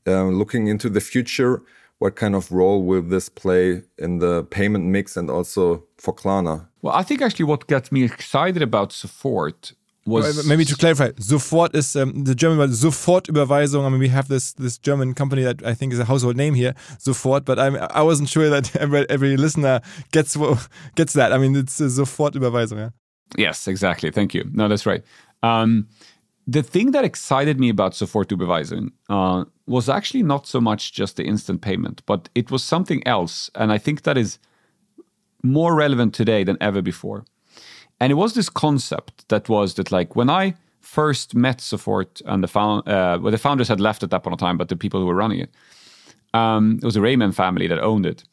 um, 0.05 0.37
looking 0.37 0.67
into 0.67 0.89
the 0.89 1.01
future 1.01 1.63
what 1.99 2.15
kind 2.15 2.35
of 2.35 2.51
role 2.51 2.83
will 2.83 3.01
this 3.01 3.29
play 3.29 3.83
in 3.97 4.19
the 4.19 4.43
payment 4.45 4.85
mix 4.85 5.15
and 5.15 5.29
also 5.29 5.83
for 5.97 6.13
Klarna? 6.13 6.67
Well, 6.81 6.93
I 6.93 7.03
think 7.03 7.21
actually 7.21 7.45
what 7.45 7.67
gets 7.67 7.91
me 7.91 8.03
excited 8.03 8.61
about 8.61 8.89
Sofort 8.89 9.73
was 10.05 10.47
maybe 10.47 10.65
to 10.65 10.75
clarify, 10.75 11.09
Sofort 11.11 11.75
is 11.75 11.95
um, 11.95 12.23
the 12.23 12.33
German 12.33 12.57
word 12.57 12.69
Sofortüberweisung. 12.71 13.85
I 13.85 13.89
mean, 13.89 13.99
we 13.99 14.07
have 14.07 14.27
this 14.27 14.53
this 14.53 14.77
German 14.77 15.13
company 15.13 15.43
that 15.43 15.63
I 15.63 15.73
think 15.73 15.93
is 15.93 15.99
a 15.99 16.05
household 16.05 16.35
name 16.35 16.55
here, 16.55 16.73
Sofort. 16.97 17.45
But 17.45 17.59
I'm 17.59 17.75
I 17.75 18.01
wasn't 18.01 18.29
sure 18.29 18.49
that 18.49 18.75
every, 18.83 19.07
every 19.09 19.37
listener 19.37 19.81
gets 20.11 20.37
gets 20.95 21.13
that. 21.13 21.33
I 21.33 21.37
mean, 21.37 21.55
it's 21.55 21.79
a 21.79 21.85
Sofortüberweisung. 21.85 22.77
Yeah? 22.77 22.89
Yes, 23.37 23.67
exactly. 23.67 24.09
Thank 24.09 24.33
you. 24.33 24.49
No, 24.53 24.67
that's 24.67 24.85
right. 24.85 25.03
Um, 25.43 25.87
the 26.51 26.63
thing 26.63 26.91
that 26.91 27.05
excited 27.05 27.59
me 27.59 27.69
about 27.69 27.91
Sofortüberweisung 27.93 28.91
uh, 29.09 29.45
was 29.67 29.87
actually 29.87 30.23
not 30.23 30.47
so 30.47 30.59
much 30.59 30.93
just 30.93 31.15
the 31.15 31.23
instant 31.23 31.61
payment, 31.61 32.01
but 32.07 32.29
it 32.33 32.49
was 32.49 32.63
something 32.63 33.05
else. 33.05 33.51
And 33.53 33.71
I 33.71 33.77
think 33.77 34.01
that 34.01 34.17
is 34.17 34.39
more 35.43 35.75
relevant 35.75 36.15
today 36.15 36.43
than 36.43 36.57
ever 36.59 36.81
before. 36.81 37.25
And 37.99 38.11
it 38.11 38.15
was 38.15 38.33
this 38.33 38.49
concept 38.49 39.27
that 39.27 39.47
was 39.47 39.75
that, 39.75 39.91
like, 39.91 40.15
when 40.15 40.29
I 40.29 40.55
first 40.81 41.35
met 41.35 41.59
Sofort 41.59 42.21
and 42.25 42.43
the 42.43 42.47
found, 42.47 42.87
uh, 42.87 43.19
well, 43.21 43.31
the 43.31 43.37
founders 43.37 43.67
had 43.67 43.79
left 43.79 44.01
at 44.01 44.09
that 44.09 44.23
point 44.23 44.33
of 44.33 44.39
time, 44.39 44.57
but 44.57 44.69
the 44.69 44.75
people 44.75 44.99
who 44.99 45.05
were 45.05 45.15
running 45.15 45.41
it, 45.41 45.51
um, 46.33 46.79
it 46.81 46.85
was 46.85 46.95
a 46.95 47.01
Raymond 47.01 47.35
family 47.35 47.67
that 47.67 47.79
owned 47.79 48.05
it. 48.05 48.23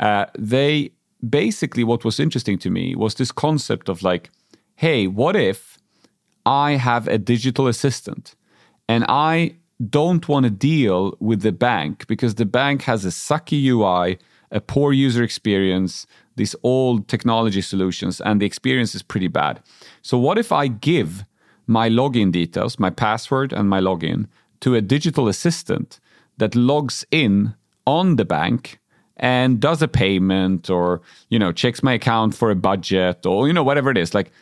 Uh, 0.00 0.26
they 0.36 0.90
basically, 1.28 1.84
what 1.84 2.04
was 2.04 2.18
interesting 2.18 2.58
to 2.58 2.70
me 2.70 2.96
was 2.96 3.14
this 3.14 3.30
concept 3.30 3.88
of 3.88 4.02
like, 4.02 4.30
hey, 4.74 5.06
what 5.06 5.36
if 5.36 5.78
I 6.46 6.72
have 6.72 7.08
a 7.08 7.18
digital 7.18 7.66
assistant 7.66 8.34
and 8.88 9.04
I 9.08 9.56
don't 9.88 10.28
want 10.28 10.44
to 10.44 10.50
deal 10.50 11.16
with 11.20 11.42
the 11.42 11.52
bank 11.52 12.06
because 12.06 12.34
the 12.34 12.44
bank 12.44 12.82
has 12.82 13.04
a 13.04 13.08
sucky 13.08 13.64
UI, 13.64 14.18
a 14.50 14.60
poor 14.60 14.92
user 14.92 15.22
experience, 15.22 16.06
these 16.36 16.54
old 16.62 17.08
technology 17.08 17.62
solutions, 17.62 18.20
and 18.20 18.40
the 18.40 18.46
experience 18.46 18.94
is 18.94 19.02
pretty 19.02 19.28
bad. 19.28 19.62
So, 20.02 20.18
what 20.18 20.38
if 20.38 20.52
I 20.52 20.66
give 20.66 21.24
my 21.66 21.88
login 21.88 22.32
details, 22.32 22.78
my 22.78 22.90
password, 22.90 23.52
and 23.52 23.68
my 23.68 23.80
login 23.80 24.26
to 24.60 24.74
a 24.74 24.80
digital 24.80 25.28
assistant 25.28 26.00
that 26.36 26.54
logs 26.54 27.06
in 27.10 27.54
on 27.86 28.16
the 28.16 28.24
bank 28.24 28.80
and 29.16 29.60
does 29.60 29.82
a 29.82 29.88
payment 29.88 30.68
or 30.68 31.00
you 31.28 31.38
know 31.38 31.52
checks 31.52 31.82
my 31.82 31.92
account 31.92 32.34
for 32.34 32.50
a 32.50 32.56
budget 32.56 33.24
or 33.26 33.46
you 33.46 33.52
know 33.52 33.62
whatever 33.62 33.90
it 33.90 33.98
is 33.98 34.14
like 34.14 34.32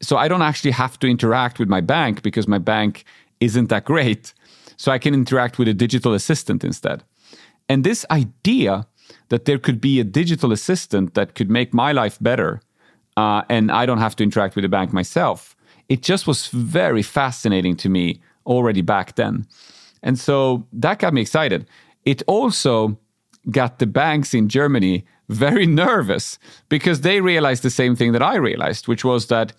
so 0.00 0.16
i 0.16 0.28
don't 0.28 0.42
actually 0.42 0.70
have 0.70 0.98
to 0.98 1.06
interact 1.06 1.58
with 1.58 1.68
my 1.68 1.80
bank 1.80 2.22
because 2.22 2.46
my 2.48 2.58
bank 2.58 3.04
isn't 3.40 3.68
that 3.68 3.84
great 3.84 4.32
so 4.78 4.92
I 4.92 4.98
can 4.98 5.12
interact 5.12 5.58
with 5.58 5.68
a 5.68 5.74
digital 5.74 6.14
assistant 6.14 6.64
instead. 6.64 7.02
And 7.68 7.84
this 7.84 8.06
idea 8.10 8.86
that 9.28 9.44
there 9.44 9.58
could 9.58 9.80
be 9.80 10.00
a 10.00 10.04
digital 10.04 10.52
assistant 10.52 11.14
that 11.14 11.34
could 11.34 11.50
make 11.50 11.74
my 11.74 11.92
life 11.92 12.16
better 12.20 12.62
uh, 13.16 13.42
and 13.48 13.70
I 13.72 13.84
don't 13.84 13.98
have 13.98 14.14
to 14.16 14.24
interact 14.24 14.54
with 14.54 14.62
the 14.62 14.68
bank 14.68 14.92
myself. 14.92 15.56
It 15.88 16.02
just 16.02 16.26
was 16.26 16.46
very 16.46 17.02
fascinating 17.02 17.76
to 17.78 17.88
me 17.88 18.20
already 18.46 18.80
back 18.80 19.16
then. 19.16 19.46
And 20.02 20.18
so 20.18 20.66
that 20.72 21.00
got 21.00 21.12
me 21.12 21.20
excited. 21.20 21.66
It 22.04 22.22
also 22.28 22.96
got 23.50 23.80
the 23.80 23.86
banks 23.86 24.34
in 24.34 24.48
Germany 24.48 25.04
very 25.28 25.66
nervous 25.84 26.38
because 26.68 27.00
they 27.00 27.20
realized 27.20 27.64
the 27.64 27.70
same 27.70 27.96
thing 27.96 28.12
that 28.12 28.22
I 28.22 28.36
realized, 28.36 28.86
which 28.86 29.04
was 29.04 29.26
that 29.26 29.52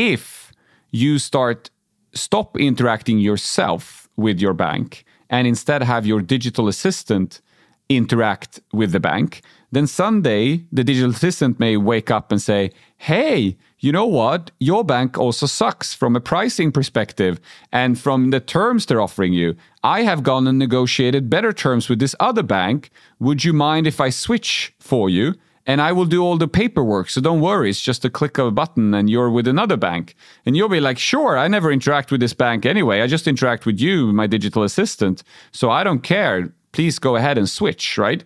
if 0.00 0.52
you 0.90 1.18
start 1.18 1.70
stop 2.12 2.58
interacting 2.58 3.18
yourself 3.18 4.08
with 4.16 4.40
your 4.40 4.54
bank 4.54 5.04
and 5.28 5.46
instead 5.46 5.82
have 5.82 6.06
your 6.06 6.20
digital 6.20 6.66
assistant 6.68 7.40
interact 7.88 8.60
with 8.72 8.92
the 8.92 9.00
bank, 9.00 9.42
then 9.72 9.86
someday 9.86 10.64
the 10.72 10.84
digital 10.84 11.10
assistant 11.10 11.60
may 11.60 11.76
wake 11.76 12.10
up 12.10 12.32
and 12.32 12.40
say, 12.40 12.70
Hey, 12.96 13.56
you 13.78 13.92
know 13.92 14.06
what? 14.06 14.50
Your 14.58 14.84
bank 14.84 15.18
also 15.18 15.46
sucks 15.46 15.94
from 15.94 16.16
a 16.16 16.20
pricing 16.20 16.72
perspective 16.72 17.40
and 17.72 17.98
from 17.98 18.30
the 18.30 18.40
terms 18.40 18.86
they're 18.86 19.00
offering 19.00 19.32
you. 19.32 19.56
I 19.82 20.02
have 20.02 20.22
gone 20.22 20.46
and 20.46 20.58
negotiated 20.58 21.30
better 21.30 21.52
terms 21.52 21.88
with 21.88 21.98
this 21.98 22.16
other 22.20 22.42
bank. 22.42 22.90
Would 23.18 23.44
you 23.44 23.52
mind 23.52 23.86
if 23.86 24.00
I 24.00 24.10
switch 24.10 24.74
for 24.78 25.10
you? 25.10 25.34
And 25.70 25.80
I 25.80 25.92
will 25.92 26.04
do 26.04 26.24
all 26.24 26.36
the 26.36 26.48
paperwork. 26.48 27.08
So 27.10 27.20
don't 27.20 27.40
worry, 27.40 27.70
it's 27.70 27.80
just 27.80 28.04
a 28.04 28.10
click 28.10 28.38
of 28.38 28.46
a 28.48 28.50
button 28.50 28.92
and 28.92 29.08
you're 29.08 29.30
with 29.30 29.46
another 29.46 29.76
bank. 29.76 30.16
And 30.44 30.56
you'll 30.56 30.68
be 30.68 30.80
like, 30.80 30.98
sure, 30.98 31.38
I 31.38 31.46
never 31.46 31.70
interact 31.70 32.10
with 32.10 32.20
this 32.20 32.34
bank 32.34 32.66
anyway. 32.66 33.02
I 33.02 33.06
just 33.06 33.28
interact 33.28 33.66
with 33.66 33.78
you, 33.78 34.12
my 34.12 34.26
digital 34.26 34.64
assistant. 34.64 35.22
So 35.52 35.70
I 35.70 35.84
don't 35.84 36.00
care. 36.00 36.52
Please 36.72 36.98
go 36.98 37.14
ahead 37.14 37.38
and 37.38 37.48
switch, 37.48 37.96
right? 37.96 38.24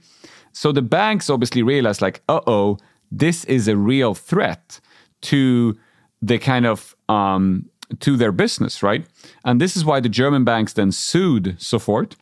So 0.53 0.73
the 0.73 0.81
banks 0.81 1.29
obviously 1.29 1.63
realize, 1.63 2.01
like, 2.01 2.23
uh 2.31 2.41
oh, 2.47 2.79
this 3.13 3.45
is 3.45 3.69
a 3.69 3.77
real 3.77 4.15
threat 4.15 4.81
to 5.29 5.77
the 6.23 6.39
kind 6.39 6.65
of 6.65 6.97
um, 7.11 7.69
to 8.01 8.17
their 8.17 8.33
business, 8.33 8.83
right? 8.83 9.05
And 9.45 9.61
this 9.61 9.77
is 9.77 9.85
why 9.85 10.01
the 10.01 10.09
German 10.09 10.45
banks 10.45 10.73
then 10.73 10.93
sued 10.93 11.57
Sofort 11.59 12.17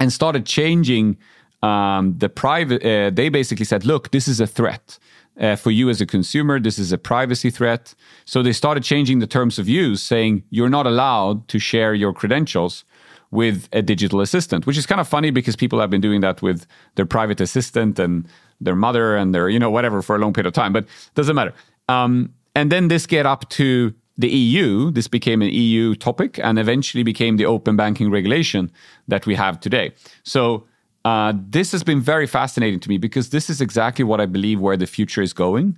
and 0.00 0.12
started 0.12 0.44
changing 0.44 1.18
um, 1.64 2.18
the 2.18 2.28
private. 2.28 2.80
Uh, 2.84 3.10
they 3.10 3.28
basically 3.28 3.64
said, 3.64 3.84
"Look, 3.84 4.10
this 4.10 4.26
is 4.28 4.40
a 4.40 4.46
threat." 4.46 4.98
Uh, 5.36 5.56
for 5.56 5.72
you 5.72 5.90
as 5.90 6.00
a 6.00 6.06
consumer, 6.06 6.60
this 6.60 6.78
is 6.78 6.92
a 6.92 6.98
privacy 6.98 7.50
threat. 7.50 7.94
So 8.24 8.40
they 8.40 8.52
started 8.52 8.84
changing 8.84 9.18
the 9.18 9.26
terms 9.26 9.58
of 9.58 9.68
use, 9.68 10.00
saying 10.00 10.44
you're 10.50 10.68
not 10.68 10.86
allowed 10.86 11.48
to 11.48 11.58
share 11.58 11.92
your 11.92 12.12
credentials 12.12 12.84
with 13.32 13.68
a 13.72 13.82
digital 13.82 14.20
assistant, 14.20 14.64
which 14.64 14.78
is 14.78 14.86
kind 14.86 15.00
of 15.00 15.08
funny 15.08 15.32
because 15.32 15.56
people 15.56 15.80
have 15.80 15.90
been 15.90 16.00
doing 16.00 16.20
that 16.20 16.40
with 16.40 16.66
their 16.94 17.04
private 17.04 17.40
assistant 17.40 17.98
and 17.98 18.28
their 18.60 18.76
mother 18.76 19.16
and 19.16 19.34
their, 19.34 19.48
you 19.48 19.58
know, 19.58 19.70
whatever 19.70 20.02
for 20.02 20.14
a 20.14 20.20
long 20.20 20.32
period 20.32 20.46
of 20.46 20.52
time, 20.52 20.72
but 20.72 20.84
it 20.84 21.14
doesn't 21.16 21.34
matter. 21.34 21.52
Um, 21.88 22.32
and 22.54 22.70
then 22.70 22.86
this 22.86 23.04
get 23.06 23.26
up 23.26 23.48
to 23.50 23.92
the 24.16 24.28
EU. 24.28 24.92
This 24.92 25.08
became 25.08 25.42
an 25.42 25.50
EU 25.50 25.96
topic 25.96 26.38
and 26.38 26.60
eventually 26.60 27.02
became 27.02 27.36
the 27.36 27.46
open 27.46 27.74
banking 27.76 28.08
regulation 28.08 28.70
that 29.08 29.26
we 29.26 29.34
have 29.34 29.58
today. 29.58 29.92
So 30.22 30.64
uh, 31.04 31.32
this 31.36 31.72
has 31.72 31.82
been 31.82 32.00
very 32.00 32.26
fascinating 32.26 32.80
to 32.80 32.88
me 32.88 32.98
because 32.98 33.30
this 33.30 33.50
is 33.50 33.60
exactly 33.60 34.04
what 34.04 34.20
I 34.20 34.26
believe 34.26 34.60
where 34.60 34.76
the 34.76 34.86
future 34.86 35.22
is 35.22 35.32
going. 35.32 35.76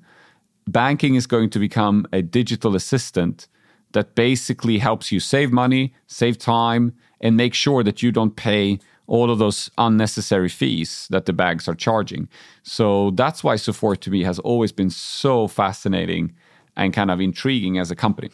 Banking 0.69 1.15
is 1.15 1.27
going 1.27 1.51
to 1.51 1.59
become 1.59 2.07
a 2.13 2.23
digital 2.23 2.77
assistant 2.77 3.49
that 3.93 4.15
basically 4.15 4.79
helps 4.79 5.11
you 5.11 5.21
save 5.21 5.53
money, 5.53 5.95
save 6.07 6.39
time, 6.39 6.93
and 7.21 7.37
make 7.37 7.55
sure 7.55 7.83
that 7.83 8.03
you 8.03 8.13
don't 8.13 8.37
pay 8.37 8.79
all 9.07 9.31
of 9.31 9.39
those 9.39 9.71
unnecessary 9.79 10.49
fees 10.49 11.07
that 11.11 11.27
the 11.27 11.33
banks 11.33 11.69
are 11.69 11.75
charging. 11.75 12.29
So 12.63 13.11
that's 13.13 13.45
why 13.45 13.55
Sofort 13.55 14.01
to 14.01 14.11
me 14.11 14.25
has 14.25 14.39
always 14.41 14.73
been 14.73 14.91
so 14.91 15.47
fascinating 15.47 16.35
and 16.77 16.93
kind 16.93 17.11
of 17.11 17.21
intriguing 17.21 17.79
as 17.79 17.91
a 17.91 17.97
company. 17.97 18.31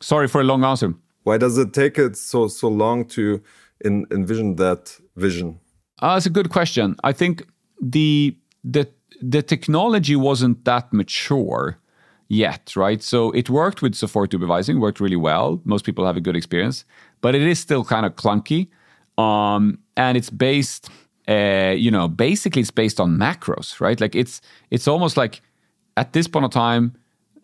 Sorry 0.00 0.28
for 0.28 0.40
a 0.40 0.44
long 0.44 0.64
answer. 0.64 0.94
Why 1.24 1.38
does 1.38 1.58
it 1.58 1.72
take 1.72 1.98
it 1.98 2.16
so 2.16 2.48
so 2.48 2.68
long 2.68 3.04
to 3.08 3.42
in, 3.84 4.06
envision 4.10 4.56
that 4.56 4.98
vision? 5.16 5.60
Uh, 6.02 6.14
that's 6.14 6.26
a 6.26 6.30
good 6.30 6.50
question. 6.50 6.96
I 7.04 7.12
think 7.12 7.46
the 7.80 8.36
the 8.64 8.88
the 9.22 9.40
technology 9.40 10.16
wasn't 10.16 10.64
that 10.64 10.92
mature 10.92 11.78
yet, 12.28 12.74
right? 12.74 13.02
So 13.02 13.30
it 13.30 13.48
worked 13.48 13.82
with 13.82 13.94
Sofortüberweisung, 13.94 14.80
worked 14.80 15.00
really 15.00 15.16
well. 15.16 15.60
Most 15.64 15.84
people 15.84 16.04
have 16.04 16.16
a 16.16 16.20
good 16.20 16.34
experience, 16.34 16.84
but 17.20 17.36
it 17.36 17.42
is 17.42 17.60
still 17.60 17.84
kind 17.84 18.04
of 18.04 18.16
clunky. 18.16 18.68
Um, 19.16 19.78
and 19.96 20.16
it's 20.16 20.30
based, 20.30 20.90
uh, 21.28 21.74
you 21.76 21.90
know, 21.90 22.08
basically 22.08 22.62
it's 22.62 22.72
based 22.72 22.98
on 22.98 23.16
macros, 23.16 23.80
right? 23.80 24.00
Like 24.00 24.16
it's 24.16 24.40
it's 24.70 24.88
almost 24.88 25.16
like 25.16 25.40
at 25.96 26.14
this 26.14 26.26
point 26.26 26.44
of 26.44 26.50
time, 26.50 26.96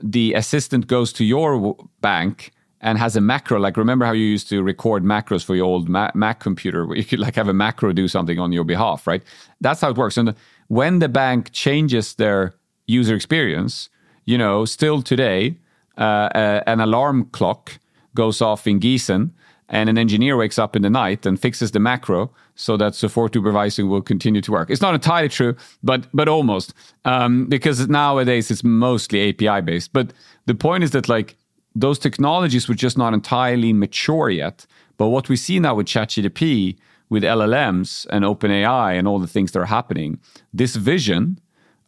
the 0.03 0.35
assistant 0.35 0.89
goes 0.89 1.13
to 1.13 1.25
your 1.25 1.77
bank 2.01 2.51
and 2.81 2.99
has 2.99 3.16
a 3.16 3.20
macro. 3.20 3.59
Like 3.59 3.76
remember 3.76 4.05
how 4.05 4.12
you 4.12 4.24
used 4.24 4.49
to 4.51 4.62
record 4.62 5.05
macros 5.05 5.45
for 5.45 5.57
your 5.57 5.66
old 5.66 5.89
Mac, 5.89 6.14
Mac 6.14 6.41
computer, 6.41 6.87
where 6.87 6.97
you 6.97 7.05
could 7.05 7.18
like 7.18 7.35
have 7.35 7.49
a 7.49 7.55
macro 7.55 7.93
do 7.93 8.09
something 8.09 8.39
on 8.39 8.53
your 8.53 8.64
behalf, 8.64 9.07
right? 9.07 9.22
That's 9.61 9.81
how 9.81 9.91
it 9.91 9.97
works. 9.97 10.16
And 10.16 10.35
when 10.68 10.99
the 10.99 11.09
bank 11.09 11.51
changes 11.53 12.14
their 12.14 12.55
user 12.87 13.14
experience, 13.14 13.89
you 14.24 14.39
know, 14.39 14.64
still 14.64 15.03
today, 15.03 15.57
uh, 15.97 16.29
uh, 16.35 16.62
an 16.66 16.81
alarm 16.81 17.24
clock 17.33 17.79
goes 18.14 18.41
off 18.41 18.66
in 18.66 18.79
Gießen 18.79 19.31
and 19.68 19.89
an 19.89 19.99
engineer 19.99 20.37
wakes 20.37 20.59
up 20.59 20.74
in 20.76 20.83
the 20.83 20.91
night 20.91 21.26
and 21.26 21.41
fixes 21.41 21.72
the 21.72 21.81
macro 21.81 22.31
so 22.55 22.76
that 22.76 22.93
Sofortüberweisung 22.95 23.89
will 23.89 24.03
continue 24.03 24.41
to 24.41 24.53
work. 24.53 24.70
It's 24.70 24.81
not 24.81 24.95
entirely 24.95 25.29
true, 25.29 25.57
but 25.83 26.07
but 26.12 26.29
almost 26.29 26.74
um, 27.05 27.47
because 27.47 27.89
nowadays 27.89 28.51
it's 28.51 28.64
mostly 28.64 29.29
API 29.29 29.61
based. 29.61 29.93
But 29.93 30.12
the 30.47 30.55
point 30.55 30.85
is 30.85 30.91
that 30.93 31.09
like 31.09 31.37
those 31.75 31.99
technologies 31.99 32.69
were 32.69 32.75
just 32.75 32.99
not 32.99 33.14
entirely 33.14 33.73
mature 33.73 34.31
yet. 34.31 34.66
But 34.97 35.09
what 35.09 35.29
we 35.29 35.37
see 35.37 35.61
now 35.61 35.75
with 35.77 35.87
ChatGPT, 35.87 36.77
with 37.09 37.23
LLMs 37.23 38.07
and 38.11 38.25
OpenAI 38.25 38.99
and 38.99 39.07
all 39.09 39.19
the 39.19 39.27
things 39.27 39.53
that 39.53 39.61
are 39.61 39.66
happening, 39.66 40.19
this 40.53 40.77
vision 40.77 41.41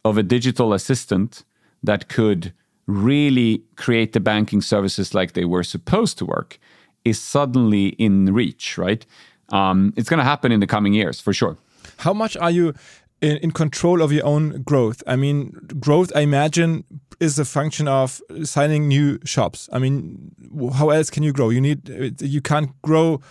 of 0.03 0.17
a 0.17 0.23
digital 0.23 0.73
assistant 0.73 1.43
that 1.83 2.07
could 2.07 2.53
really 2.87 3.63
create 3.75 4.13
the 4.13 4.19
banking 4.19 4.61
services 4.61 5.13
like 5.13 5.33
they 5.33 5.45
were 5.45 5.63
supposed 5.63 6.17
to 6.17 6.25
work 6.25 6.59
is 7.05 7.19
suddenly 7.19 7.89
in 7.97 8.33
reach, 8.33 8.77
right? 8.77 9.05
Um, 9.49 9.93
it's 9.95 10.09
going 10.09 10.19
to 10.19 10.23
happen 10.23 10.51
in 10.51 10.59
the 10.59 10.67
coming 10.67 10.93
years 10.93 11.19
for 11.19 11.33
sure. 11.33 11.57
How 11.97 12.13
much 12.13 12.37
are 12.37 12.51
you 12.51 12.73
in, 13.21 13.37
in, 13.37 13.51
control 13.51 14.01
of 14.01 14.11
your 14.11 14.25
own 14.25 14.63
growth? 14.63 15.03
I 15.07 15.15
mean, 15.15 15.51
growth, 15.79 16.11
I 16.15 16.21
imagine, 16.21 16.83
is 17.19 17.37
a 17.37 17.45
function 17.45 17.87
of 17.87 18.21
signing 18.43 18.87
new 18.87 19.19
shops. 19.23 19.69
I 19.71 19.79
mean, 19.79 20.35
how 20.73 20.89
else 20.89 21.09
can 21.09 21.23
you 21.23 21.31
grow? 21.31 21.49
You 21.49 21.61
need, 21.61 22.21
you 22.21 22.41
can't 22.41 22.69
grow 22.81 23.21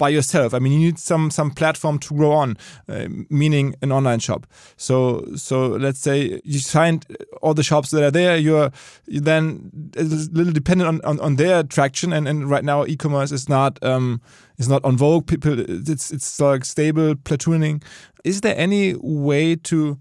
by 0.00 0.08
yourself. 0.08 0.54
I 0.54 0.58
mean, 0.58 0.72
you 0.72 0.78
need 0.78 0.98
some 0.98 1.30
some 1.30 1.50
platform 1.50 1.98
to 1.98 2.14
grow 2.14 2.32
on, 2.32 2.56
uh, 2.88 3.06
meaning 3.28 3.74
an 3.82 3.92
online 3.92 4.18
shop. 4.18 4.46
So 4.76 5.24
so 5.36 5.66
let's 5.68 6.00
say 6.00 6.40
you 6.42 6.58
find 6.58 7.04
all 7.42 7.54
the 7.54 7.62
shops 7.62 7.90
that 7.90 8.02
are 8.02 8.10
there. 8.10 8.36
You're 8.36 8.72
then 9.06 9.92
a 9.96 10.02
little 10.02 10.54
dependent 10.54 10.88
on, 10.88 11.00
on, 11.04 11.20
on 11.20 11.36
their 11.36 11.62
traction. 11.62 12.12
And, 12.12 12.26
and 12.26 12.48
right 12.48 12.64
now, 12.64 12.86
e-commerce 12.86 13.30
is 13.30 13.48
not 13.48 13.78
um, 13.84 14.22
is 14.58 14.68
not 14.68 14.82
on 14.84 14.96
vogue. 14.96 15.26
People, 15.26 15.60
it's 15.60 16.10
it's 16.10 16.40
like 16.40 16.64
stable 16.64 17.14
platooning. 17.14 17.82
Is 18.24 18.40
there 18.40 18.56
any 18.56 18.94
way 19.00 19.54
to 19.56 19.98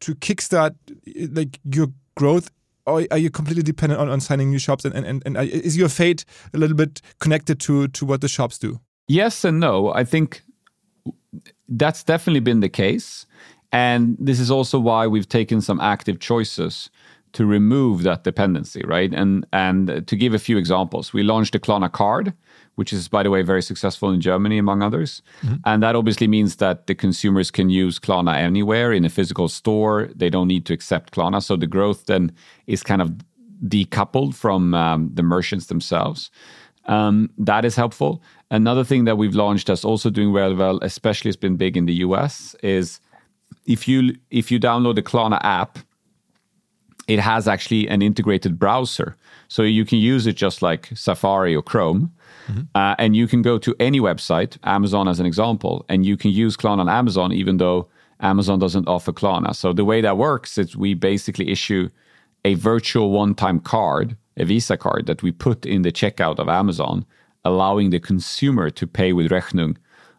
to 0.00 0.14
kickstart 0.14 0.74
like 1.34 1.58
your 1.64 1.88
growth 2.16 2.50
or 2.86 3.06
are 3.10 3.18
you 3.18 3.30
completely 3.30 3.62
dependent 3.62 4.00
on, 4.00 4.08
on 4.08 4.20
signing 4.20 4.50
new 4.50 4.58
shops 4.58 4.84
and, 4.84 4.94
and, 4.94 5.22
and 5.26 5.36
is 5.36 5.76
your 5.76 5.88
fate 5.88 6.24
a 6.54 6.58
little 6.58 6.76
bit 6.76 7.02
connected 7.18 7.60
to 7.60 7.88
to 7.88 8.06
what 8.06 8.20
the 8.20 8.28
shops 8.28 8.58
do 8.58 8.80
Yes 9.08 9.44
and 9.44 9.58
no. 9.58 9.92
I 9.92 10.04
think 10.04 10.42
that's 11.68 12.04
definitely 12.04 12.40
been 12.40 12.60
the 12.60 12.68
case. 12.68 13.26
And 13.72 14.16
this 14.18 14.40
is 14.40 14.50
also 14.50 14.78
why 14.78 15.06
we've 15.06 15.28
taken 15.28 15.60
some 15.60 15.80
active 15.80 16.20
choices 16.20 16.90
to 17.32 17.44
remove 17.44 18.02
that 18.04 18.24
dependency, 18.24 18.82
right? 18.86 19.12
And 19.12 19.46
and 19.52 20.06
to 20.06 20.16
give 20.16 20.32
a 20.32 20.38
few 20.38 20.56
examples, 20.56 21.12
we 21.12 21.22
launched 21.22 21.52
the 21.52 21.58
Klarna 21.58 21.92
card, 21.92 22.32
which 22.76 22.92
is 22.92 23.08
by 23.08 23.22
the 23.22 23.30
way 23.30 23.42
very 23.42 23.62
successful 23.62 24.10
in 24.10 24.20
Germany 24.20 24.58
among 24.58 24.82
others. 24.82 25.22
Mm-hmm. 25.42 25.56
And 25.64 25.82
that 25.82 25.94
obviously 25.94 26.26
means 26.26 26.56
that 26.56 26.86
the 26.86 26.94
consumers 26.94 27.50
can 27.50 27.68
use 27.68 27.98
Klarna 27.98 28.34
anywhere 28.36 28.92
in 28.92 29.04
a 29.04 29.10
physical 29.10 29.48
store. 29.48 30.08
They 30.14 30.30
don't 30.30 30.48
need 30.48 30.64
to 30.66 30.72
accept 30.72 31.12
Klarna, 31.12 31.42
so 31.42 31.56
the 31.56 31.66
growth 31.66 32.06
then 32.06 32.32
is 32.66 32.82
kind 32.82 33.02
of 33.02 33.12
decoupled 33.66 34.34
from 34.34 34.72
um, 34.72 35.10
the 35.12 35.22
merchants 35.22 35.66
themselves. 35.66 36.30
Um, 36.88 37.30
that 37.38 37.64
is 37.64 37.76
helpful. 37.76 38.22
Another 38.50 38.82
thing 38.82 39.04
that 39.04 39.16
we've 39.16 39.34
launched 39.34 39.66
that's 39.66 39.84
also 39.84 40.10
doing 40.10 40.32
very 40.32 40.54
well, 40.54 40.78
especially 40.82 41.28
it's 41.28 41.36
been 41.36 41.56
big 41.56 41.76
in 41.76 41.86
the 41.86 41.94
US, 41.94 42.56
is 42.62 43.00
if 43.66 43.86
you 43.86 44.16
if 44.30 44.50
you 44.50 44.58
download 44.58 44.94
the 44.94 45.02
Klarna 45.02 45.38
app, 45.42 45.78
it 47.06 47.20
has 47.20 47.46
actually 47.46 47.88
an 47.88 48.02
integrated 48.02 48.58
browser, 48.58 49.16
so 49.48 49.62
you 49.62 49.84
can 49.84 49.98
use 49.98 50.26
it 50.26 50.36
just 50.36 50.62
like 50.62 50.88
Safari 50.94 51.54
or 51.54 51.62
Chrome, 51.62 52.10
mm-hmm. 52.48 52.62
uh, 52.74 52.94
and 52.98 53.14
you 53.14 53.26
can 53.26 53.42
go 53.42 53.58
to 53.58 53.74
any 53.78 54.00
website, 54.00 54.58
Amazon 54.64 55.08
as 55.08 55.20
an 55.20 55.26
example, 55.26 55.84
and 55.88 56.04
you 56.04 56.16
can 56.16 56.30
use 56.30 56.56
Klarna 56.56 56.80
on 56.80 56.88
Amazon, 56.88 57.32
even 57.32 57.58
though 57.58 57.88
Amazon 58.20 58.58
doesn't 58.58 58.88
offer 58.88 59.12
Klarna. 59.12 59.54
So 59.54 59.72
the 59.72 59.84
way 59.84 60.00
that 60.00 60.16
works 60.16 60.58
is 60.58 60.76
we 60.76 60.94
basically 60.94 61.50
issue 61.50 61.88
a 62.44 62.54
virtual 62.54 63.10
one-time 63.10 63.60
card, 63.60 64.16
a 64.38 64.44
Visa 64.44 64.76
card 64.76 65.06
that 65.06 65.22
we 65.22 65.32
put 65.32 65.66
in 65.66 65.82
the 65.82 65.92
checkout 65.92 66.38
of 66.38 66.48
Amazon, 66.48 67.04
allowing 67.44 67.90
the 67.90 68.00
consumer 68.00 68.70
to 68.70 68.86
pay 68.86 69.12
with 69.12 69.30
Rechnung 69.30 69.76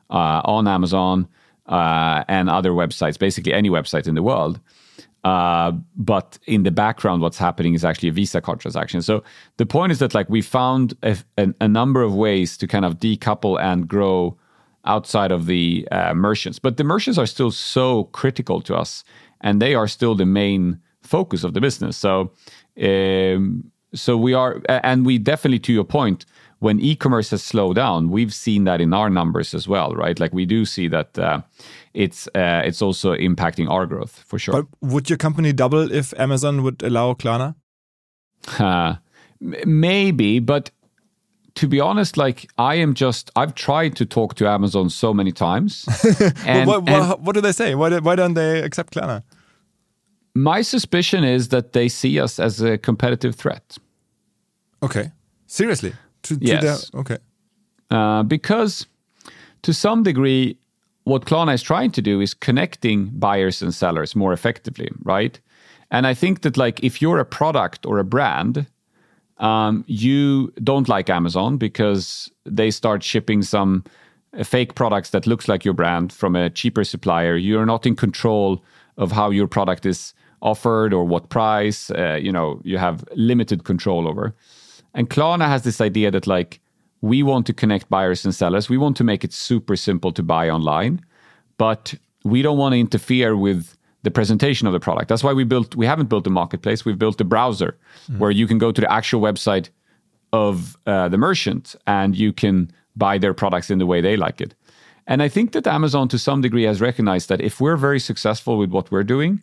uh, 0.09 0.41
on 0.45 0.67
Amazon 0.67 1.27
uh, 1.67 2.23
and 2.27 2.49
other 2.49 2.71
websites, 2.71 3.17
basically 3.17 3.53
any 3.53 3.69
website 3.69 4.07
in 4.07 4.15
the 4.15 4.23
world. 4.23 4.59
Uh, 5.23 5.73
but 5.97 6.39
in 6.45 6.63
the 6.63 6.71
background, 6.71 7.21
what's 7.21 7.37
happening 7.37 7.73
is 7.73 7.83
actually 7.83 8.09
a 8.09 8.11
Visa 8.13 8.39
card 8.41 8.59
transaction. 8.59 9.01
So 9.01 9.23
the 9.57 9.65
point 9.65 9.91
is 9.91 9.99
that 9.99 10.13
like 10.13 10.29
we 10.29 10.41
found 10.41 10.93
a, 11.03 11.17
a, 11.37 11.53
a 11.61 11.67
number 11.67 12.01
of 12.01 12.15
ways 12.15 12.57
to 12.57 12.67
kind 12.67 12.85
of 12.85 12.99
decouple 12.99 13.59
and 13.59 13.87
grow 13.87 14.37
outside 14.85 15.31
of 15.31 15.45
the 15.45 15.87
uh, 15.91 16.13
merchants, 16.13 16.57
but 16.57 16.77
the 16.77 16.85
merchants 16.85 17.19
are 17.19 17.25
still 17.25 17.51
so 17.51 18.05
critical 18.05 18.61
to 18.61 18.75
us, 18.75 19.03
and 19.41 19.61
they 19.61 19.75
are 19.75 19.87
still 19.87 20.15
the 20.15 20.25
main 20.25 20.79
focus 21.03 21.43
of 21.43 21.53
the 21.53 21.61
business. 21.61 21.97
So, 21.97 22.31
um, 22.81 23.71
so 23.93 24.17
we 24.17 24.33
are, 24.33 24.61
and 24.67 25.05
we 25.05 25.17
definitely, 25.17 25.59
to 25.59 25.73
your 25.73 25.83
point, 25.83 26.25
when 26.59 26.79
e-commerce 26.79 27.31
has 27.31 27.41
slowed 27.41 27.77
down, 27.77 28.09
we've 28.09 28.33
seen 28.33 28.65
that 28.65 28.81
in 28.81 28.93
our 28.93 29.09
numbers 29.09 29.53
as 29.53 29.67
well, 29.67 29.93
right? 29.93 30.19
Like 30.19 30.33
we 30.33 30.45
do 30.45 30.65
see 30.65 30.87
that 30.89 31.17
uh, 31.17 31.41
it's 31.93 32.27
uh, 32.35 32.61
it's 32.65 32.81
also 32.81 33.15
impacting 33.15 33.69
our 33.69 33.85
growth 33.85 34.23
for 34.27 34.37
sure. 34.37 34.53
But 34.53 34.67
would 34.81 35.09
your 35.09 35.17
company 35.17 35.53
double 35.53 35.91
if 35.91 36.13
Amazon 36.19 36.63
would 36.63 36.83
allow 36.83 37.13
Klarna? 37.13 37.55
Uh, 38.59 38.95
maybe, 39.39 40.39
but 40.39 40.71
to 41.55 41.67
be 41.67 41.79
honest, 41.79 42.17
like 42.17 42.49
I 42.57 42.75
am 42.75 42.93
just 42.93 43.31
I've 43.35 43.55
tried 43.55 43.95
to 43.95 44.05
talk 44.05 44.35
to 44.35 44.47
Amazon 44.47 44.89
so 44.89 45.13
many 45.13 45.31
times. 45.31 45.85
and, 46.45 46.67
what, 46.67 46.83
what, 46.83 46.89
and 46.89 47.25
what, 47.25 47.33
do 47.35 47.41
they 47.41 47.53
say? 47.53 47.75
Why, 47.75 47.97
why 47.99 48.15
don't 48.15 48.33
they 48.33 48.61
accept 48.61 48.93
Klarna? 48.93 49.23
My 50.35 50.61
suspicion 50.61 51.23
is 51.23 51.49
that 51.49 51.73
they 51.73 51.89
see 51.89 52.19
us 52.19 52.39
as 52.39 52.61
a 52.61 52.77
competitive 52.77 53.35
threat. 53.35 53.77
Okay, 54.81 55.11
seriously. 55.47 55.93
To, 56.23 56.37
to 56.37 56.45
yes. 56.45 56.91
okay. 56.93 57.17
Uh, 57.89 58.23
because 58.23 58.85
to 59.63 59.73
some 59.73 60.03
degree, 60.03 60.57
what 61.03 61.25
Klarna 61.25 61.53
is 61.53 61.61
trying 61.61 61.91
to 61.91 62.01
do 62.01 62.21
is 62.21 62.33
connecting 62.33 63.07
buyers 63.07 63.61
and 63.61 63.73
sellers 63.73 64.15
more 64.15 64.31
effectively, 64.31 64.89
right? 65.03 65.39
And 65.91 66.05
I 66.05 66.13
think 66.13 66.41
that 66.41 66.55
like 66.57 66.83
if 66.83 67.01
you're 67.01 67.19
a 67.19 67.25
product 67.25 67.85
or 67.85 67.97
a 67.97 68.03
brand, 68.03 68.67
um, 69.37 69.83
you 69.87 70.53
don't 70.63 70.87
like 70.87 71.09
Amazon 71.09 71.57
because 71.57 72.29
they 72.45 72.71
start 72.71 73.03
shipping 73.03 73.41
some 73.41 73.83
uh, 74.37 74.43
fake 74.43 74.75
products 74.75 75.09
that 75.11 75.25
looks 75.25 75.47
like 75.47 75.65
your 75.65 75.73
brand 75.73 76.13
from 76.13 76.35
a 76.35 76.49
cheaper 76.49 76.83
supplier. 76.83 77.35
You're 77.35 77.65
not 77.65 77.85
in 77.85 77.95
control 77.95 78.63
of 78.99 79.11
how 79.11 79.31
your 79.31 79.47
product 79.47 79.85
is 79.85 80.13
offered 80.41 80.93
or 80.93 81.03
what 81.05 81.29
price. 81.29 81.89
Uh, 81.89 82.19
you 82.21 82.31
know, 82.31 82.61
you 82.63 82.77
have 82.77 83.03
limited 83.15 83.63
control 83.63 84.07
over. 84.07 84.35
And 84.93 85.09
Klarna 85.09 85.47
has 85.47 85.63
this 85.63 85.81
idea 85.81 86.11
that 86.11 86.27
like 86.27 86.59
we 87.01 87.23
want 87.23 87.47
to 87.47 87.53
connect 87.53 87.89
buyers 87.89 88.25
and 88.25 88.35
sellers. 88.35 88.69
We 88.69 88.77
want 88.77 88.97
to 88.97 89.03
make 89.03 89.23
it 89.23 89.33
super 89.33 89.75
simple 89.75 90.11
to 90.11 90.21
buy 90.21 90.49
online, 90.49 91.01
but 91.57 91.95
we 92.23 92.41
don't 92.41 92.57
want 92.57 92.73
to 92.73 92.79
interfere 92.79 93.35
with 93.35 93.75
the 94.03 94.11
presentation 94.11 94.67
of 94.67 94.73
the 94.73 94.79
product. 94.79 95.09
That's 95.09 95.23
why 95.23 95.33
we 95.33 95.43
built 95.43 95.75
we 95.75 95.85
haven't 95.85 96.09
built 96.09 96.27
a 96.27 96.29
marketplace. 96.29 96.85
We've 96.85 96.99
built 96.99 97.19
a 97.21 97.25
browser 97.25 97.77
mm. 98.09 98.19
where 98.19 98.31
you 98.31 98.47
can 98.47 98.57
go 98.57 98.71
to 98.71 98.81
the 98.81 98.91
actual 98.91 99.21
website 99.21 99.69
of 100.31 100.77
uh, 100.85 101.09
the 101.09 101.17
merchant 101.17 101.75
and 101.87 102.15
you 102.15 102.31
can 102.33 102.71
buy 102.95 103.17
their 103.17 103.33
products 103.33 103.69
in 103.69 103.79
the 103.79 103.85
way 103.85 104.01
they 104.01 104.17
like 104.17 104.41
it. 104.41 104.55
And 105.09 105.23
I 105.23 105.27
think 105.27 105.51
that 105.53 105.65
Amazon 105.65 106.07
to 106.09 106.19
some 106.19 106.39
degree 106.41 106.63
has 106.63 106.79
recognized 106.79 107.29
that 107.29 107.41
if 107.41 107.59
we're 107.59 107.77
very 107.77 107.99
successful 107.99 108.59
with 108.59 108.69
what 108.69 108.91
we're 108.91 109.03
doing, 109.03 109.41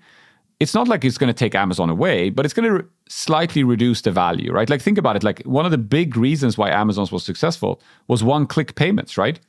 it's 0.60 0.74
not 0.74 0.86
like 0.88 1.04
it's 1.04 1.18
going 1.18 1.28
to 1.28 1.34
take 1.34 1.56
Amazon 1.56 1.90
away, 1.90 2.30
but 2.30 2.46
it's 2.46 2.54
going 2.54 2.68
to 2.68 2.74
re- 2.78 2.88
slightly 3.08 3.64
reduce 3.64 4.00
the 4.00 4.12
value, 4.12 4.52
right? 4.52 4.70
Like 4.70 4.80
think 4.80 4.96
about 4.96 5.16
it. 5.16 5.24
Like 5.24 5.42
one 5.42 5.64
of 5.64 5.72
the 5.72 5.78
big 5.78 6.16
reasons 6.16 6.56
why 6.56 6.70
Amazon 6.70 7.06
was 7.10 7.24
successful 7.24 7.82
was 8.06 8.22
one-click 8.22 8.76
payments, 8.76 9.18
right? 9.18 9.40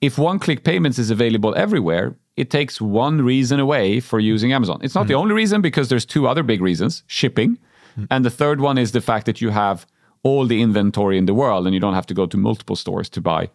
If 0.00 0.16
one-click 0.16 0.64
payments 0.64 0.98
is 0.98 1.10
available 1.10 1.54
everywhere, 1.54 2.16
it 2.36 2.50
takes 2.50 2.80
one 2.80 3.20
reason 3.22 3.60
away 3.60 4.00
for 4.00 4.18
using 4.18 4.54
Amazon. 4.54 4.80
It's 4.82 4.94
not 4.94 5.02
mm-hmm. 5.02 5.08
the 5.08 5.14
only 5.14 5.34
reason 5.34 5.60
because 5.60 5.90
there's 5.90 6.06
two 6.06 6.26
other 6.26 6.42
big 6.42 6.62
reasons: 6.62 7.02
shipping, 7.06 7.58
mm-hmm. 7.58 8.04
and 8.10 8.24
the 8.24 8.30
third 8.30 8.60
one 8.60 8.78
is 8.78 8.92
the 8.92 9.02
fact 9.02 9.26
that 9.26 9.42
you 9.42 9.50
have 9.50 9.86
all 10.22 10.46
the 10.46 10.62
inventory 10.62 11.18
in 11.18 11.26
the 11.26 11.34
world 11.34 11.66
and 11.66 11.74
you 11.74 11.80
don't 11.80 11.94
have 11.94 12.06
to 12.06 12.14
go 12.14 12.26
to 12.26 12.36
multiple 12.36 12.76
stores 12.76 13.08
to 13.10 13.20
buy, 13.20 13.48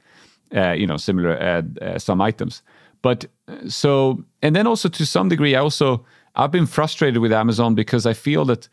uh, 0.55 0.71
you 0.71 0.85
know, 0.85 0.97
similar 0.97 1.41
uh, 1.41 1.61
uh, 1.81 1.99
some 1.99 2.21
items. 2.21 2.61
But 3.01 3.25
uh, 3.47 3.67
so, 3.67 4.23
and 4.41 4.55
then 4.55 4.67
also 4.67 4.89
to 4.89 5.05
some 5.05 5.29
degree, 5.29 5.55
I 5.55 5.59
also 5.59 6.05
I've 6.35 6.51
been 6.51 6.67
frustrated 6.67 7.21
with 7.21 7.33
Amazon 7.33 7.75
because 7.75 8.05
I 8.05 8.13
feel 8.13 8.45
that 8.45 8.69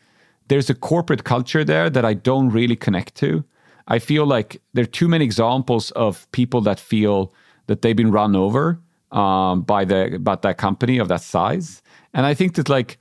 there's 0.47 0.69
a 0.69 0.75
corporate 0.75 1.23
culture 1.23 1.63
there 1.63 1.89
that 1.89 2.05
I 2.05 2.13
don't 2.13 2.49
really 2.49 2.75
connect 2.75 3.15
to. 3.15 3.43
I 3.87 3.99
feel 3.99 4.25
like 4.25 4.61
there 4.73 4.83
are 4.83 4.87
too 4.87 5.07
many 5.07 5.25
examples 5.25 5.91
of 5.91 6.31
people 6.31 6.61
that 6.61 6.79
feel 6.79 7.33
that 7.67 7.81
they've 7.81 7.95
been 7.95 8.11
run 8.11 8.35
over 8.35 8.79
um, 9.11 9.61
by 9.61 9.85
the 9.85 10.19
by 10.21 10.35
that 10.35 10.57
company 10.57 10.99
of 10.99 11.07
that 11.07 11.21
size, 11.21 11.81
and 12.13 12.25
I 12.25 12.33
think 12.33 12.55
that 12.55 12.69
like 12.69 12.97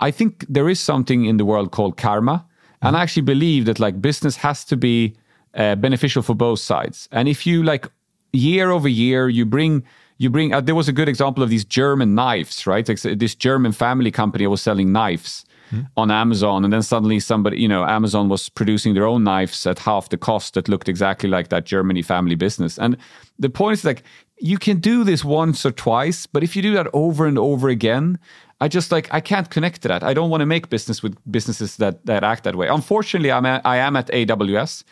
I 0.00 0.10
think 0.10 0.44
there 0.48 0.68
is 0.68 0.80
something 0.80 1.24
in 1.24 1.38
the 1.38 1.44
world 1.44 1.70
called 1.72 1.96
karma, 1.96 2.44
and 2.82 2.96
I 2.96 3.02
actually 3.02 3.22
believe 3.22 3.64
that 3.64 3.80
like 3.80 4.00
business 4.00 4.36
has 4.36 4.64
to 4.66 4.76
be 4.76 5.14
uh, 5.54 5.76
beneficial 5.76 6.22
for 6.22 6.34
both 6.34 6.60
sides, 6.60 7.08
and 7.10 7.28
if 7.28 7.46
you 7.46 7.62
like 7.62 7.88
year 8.32 8.70
over 8.70 8.88
year 8.88 9.28
you 9.28 9.44
bring 9.44 9.82
you 10.18 10.28
bring 10.30 10.52
uh, 10.52 10.60
there 10.60 10.74
was 10.74 10.88
a 10.88 10.92
good 10.92 11.08
example 11.08 11.42
of 11.42 11.50
these 11.50 11.64
german 11.64 12.14
knives 12.14 12.66
right 12.66 12.88
like 12.88 13.00
this 13.00 13.34
german 13.34 13.72
family 13.72 14.10
company 14.10 14.46
was 14.46 14.60
selling 14.60 14.92
knives 14.92 15.44
mm. 15.70 15.86
on 15.96 16.10
amazon 16.10 16.64
and 16.64 16.72
then 16.72 16.82
suddenly 16.82 17.18
somebody 17.20 17.58
you 17.60 17.68
know 17.68 17.84
amazon 17.84 18.28
was 18.28 18.48
producing 18.48 18.94
their 18.94 19.06
own 19.06 19.24
knives 19.24 19.66
at 19.66 19.78
half 19.78 20.08
the 20.10 20.16
cost 20.16 20.54
that 20.54 20.68
looked 20.68 20.88
exactly 20.88 21.28
like 21.28 21.48
that 21.48 21.64
germany 21.64 22.02
family 22.02 22.34
business 22.34 22.78
and 22.78 22.96
the 23.38 23.50
point 23.50 23.72
is 23.72 23.84
like 23.84 24.02
you 24.40 24.58
can 24.58 24.78
do 24.78 25.04
this 25.04 25.24
once 25.24 25.64
or 25.64 25.70
twice 25.70 26.26
but 26.26 26.42
if 26.42 26.54
you 26.54 26.62
do 26.62 26.74
that 26.74 26.88
over 26.92 27.26
and 27.26 27.38
over 27.38 27.68
again 27.68 28.18
I 28.60 28.68
just 28.68 28.90
like 28.90 29.08
I 29.12 29.20
can't 29.20 29.48
connect 29.50 29.82
to 29.82 29.88
that. 29.88 30.02
I 30.02 30.14
don't 30.14 30.30
want 30.30 30.40
to 30.40 30.46
make 30.46 30.68
business 30.68 31.02
with 31.02 31.16
businesses 31.30 31.76
that 31.76 32.04
that 32.06 32.24
act 32.24 32.44
that 32.44 32.56
way. 32.56 32.66
Unfortunately, 32.68 33.30
I'm 33.30 33.46
I 33.46 33.76
am 33.76 33.96
at 33.96 34.08
AWS, 34.08 34.84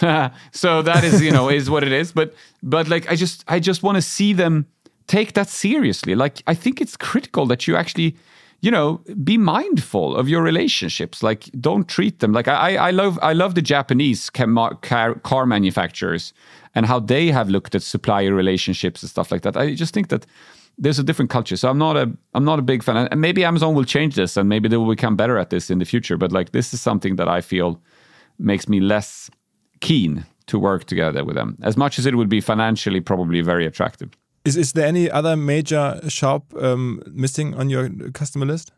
so 0.52 0.82
that 0.82 1.04
is 1.04 1.22
you 1.22 1.30
know 1.30 1.48
is 1.48 1.70
what 1.70 1.82
it 1.82 1.92
is. 1.92 2.12
But 2.12 2.34
but 2.62 2.88
like 2.88 3.10
I 3.10 3.16
just 3.16 3.44
I 3.48 3.60
just 3.60 3.82
want 3.82 3.96
to 3.96 4.02
see 4.02 4.34
them 4.34 4.66
take 5.06 5.34
that 5.34 5.48
seriously. 5.48 6.14
Like, 6.14 6.42
I 6.46 6.54
think 6.54 6.80
it's 6.80 6.96
critical 6.96 7.46
that 7.46 7.66
you 7.66 7.76
actually, 7.76 8.16
you 8.60 8.70
know, 8.70 9.02
be 9.22 9.36
mindful 9.36 10.16
of 10.16 10.28
your 10.28 10.42
relationships. 10.42 11.22
Like, 11.22 11.50
don't 11.60 11.88
treat 11.88 12.20
them 12.20 12.32
like 12.32 12.48
I, 12.48 12.76
I 12.76 12.90
love. 12.90 13.18
I 13.22 13.32
love 13.32 13.54
the 13.54 13.62
Japanese 13.62 14.30
car, 14.30 15.14
car 15.14 15.46
manufacturers 15.46 16.32
and 16.74 16.86
how 16.86 16.98
they 16.98 17.28
have 17.30 17.48
looked 17.48 17.74
at 17.74 17.82
supplier 17.82 18.34
relationships 18.34 19.02
and 19.02 19.10
stuff 19.10 19.30
like 19.30 19.42
that. 19.42 19.56
I 19.56 19.74
just 19.74 19.94
think 19.94 20.08
that 20.08 20.26
there's 20.78 20.98
a 20.98 21.02
different 21.02 21.30
culture. 21.30 21.56
So 21.56 21.68
I'm 21.68 21.78
not 21.78 21.96
a 21.96 22.10
I'm 22.34 22.44
not 22.44 22.58
a 22.58 22.62
big 22.62 22.82
fan. 22.82 22.96
And 22.96 23.20
maybe 23.20 23.44
Amazon 23.44 23.74
will 23.74 23.84
change 23.84 24.14
this, 24.14 24.36
and 24.36 24.48
maybe 24.48 24.68
they 24.68 24.76
will 24.76 24.88
become 24.88 25.16
better 25.16 25.38
at 25.38 25.50
this 25.50 25.70
in 25.70 25.78
the 25.78 25.84
future. 25.84 26.16
But 26.16 26.32
like, 26.32 26.52
this 26.52 26.74
is 26.74 26.80
something 26.80 27.16
that 27.16 27.28
I 27.28 27.40
feel 27.40 27.80
makes 28.38 28.68
me 28.68 28.80
less 28.80 29.30
keen 29.80 30.24
to 30.46 30.58
work 30.58 30.84
together 30.84 31.24
with 31.24 31.36
them, 31.36 31.56
as 31.62 31.76
much 31.76 31.98
as 31.98 32.06
it 32.06 32.14
would 32.14 32.28
be 32.28 32.40
financially 32.40 33.00
probably 33.00 33.40
very 33.40 33.66
attractive. 33.66 34.10
Is 34.44 34.56
is 34.56 34.72
there 34.72 34.86
any 34.86 35.10
other 35.10 35.36
major 35.36 36.00
shop 36.08 36.52
um, 36.60 37.02
missing 37.06 37.54
on 37.54 37.70
your 37.70 37.88
customer 38.12 38.46
list? 38.46 38.72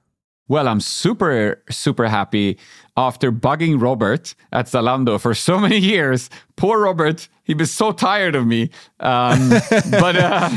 Well, 0.49 0.69
I'm 0.69 0.81
super, 0.81 1.63
super 1.71 2.07
happy 2.07 2.59
after 2.97 3.33
bugging 3.33 3.81
Robert 3.81 4.35
at 4.53 4.67
Zalando 4.67 5.21
for 5.21 5.35
so 5.35 5.59
many 5.67 5.79
years. 5.79 6.31
Poor 6.55 6.81
Robert, 6.81 7.29
he 7.43 7.55
was 7.55 7.73
so 7.73 7.93
tired 7.93 8.35
of 8.35 8.47
me. 8.47 8.71
Um, 9.01 9.49
but 9.91 10.17
uh, 10.17 10.51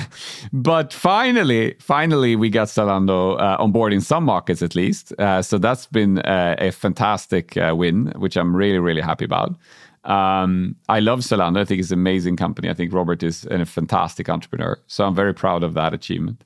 but 0.54 0.94
finally, 0.94 1.76
finally, 1.80 2.36
we 2.36 2.50
got 2.50 2.68
Zalando 2.68 3.40
uh, 3.40 3.58
on 3.60 3.72
board 3.72 3.92
in 3.92 4.02
some 4.02 4.26
markets 4.26 4.62
at 4.62 4.76
least. 4.76 5.12
Uh, 5.20 5.42
so 5.42 5.58
that's 5.58 5.88
been 5.88 6.20
uh, 6.20 6.56
a 6.60 6.72
fantastic 6.72 7.58
uh, 7.58 7.74
win, 7.76 8.14
which 8.18 8.38
I'm 8.38 8.56
really, 8.56 8.80
really 8.80 9.02
happy 9.02 9.26
about. 9.26 9.56
Um, 10.06 10.76
I 10.88 11.00
love 11.02 11.20
Zalando. 11.20 11.60
I 11.60 11.66
think 11.66 11.82
it's 11.82 11.92
an 11.92 12.00
amazing 12.00 12.38
company. 12.38 12.70
I 12.70 12.74
think 12.74 12.94
Robert 12.94 13.22
is 13.22 13.46
a 13.46 13.66
fantastic 13.66 14.30
entrepreneur. 14.30 14.80
So 14.88 15.06
I'm 15.06 15.14
very 15.14 15.34
proud 15.34 15.64
of 15.64 15.74
that 15.74 15.94
achievement. 15.94 16.44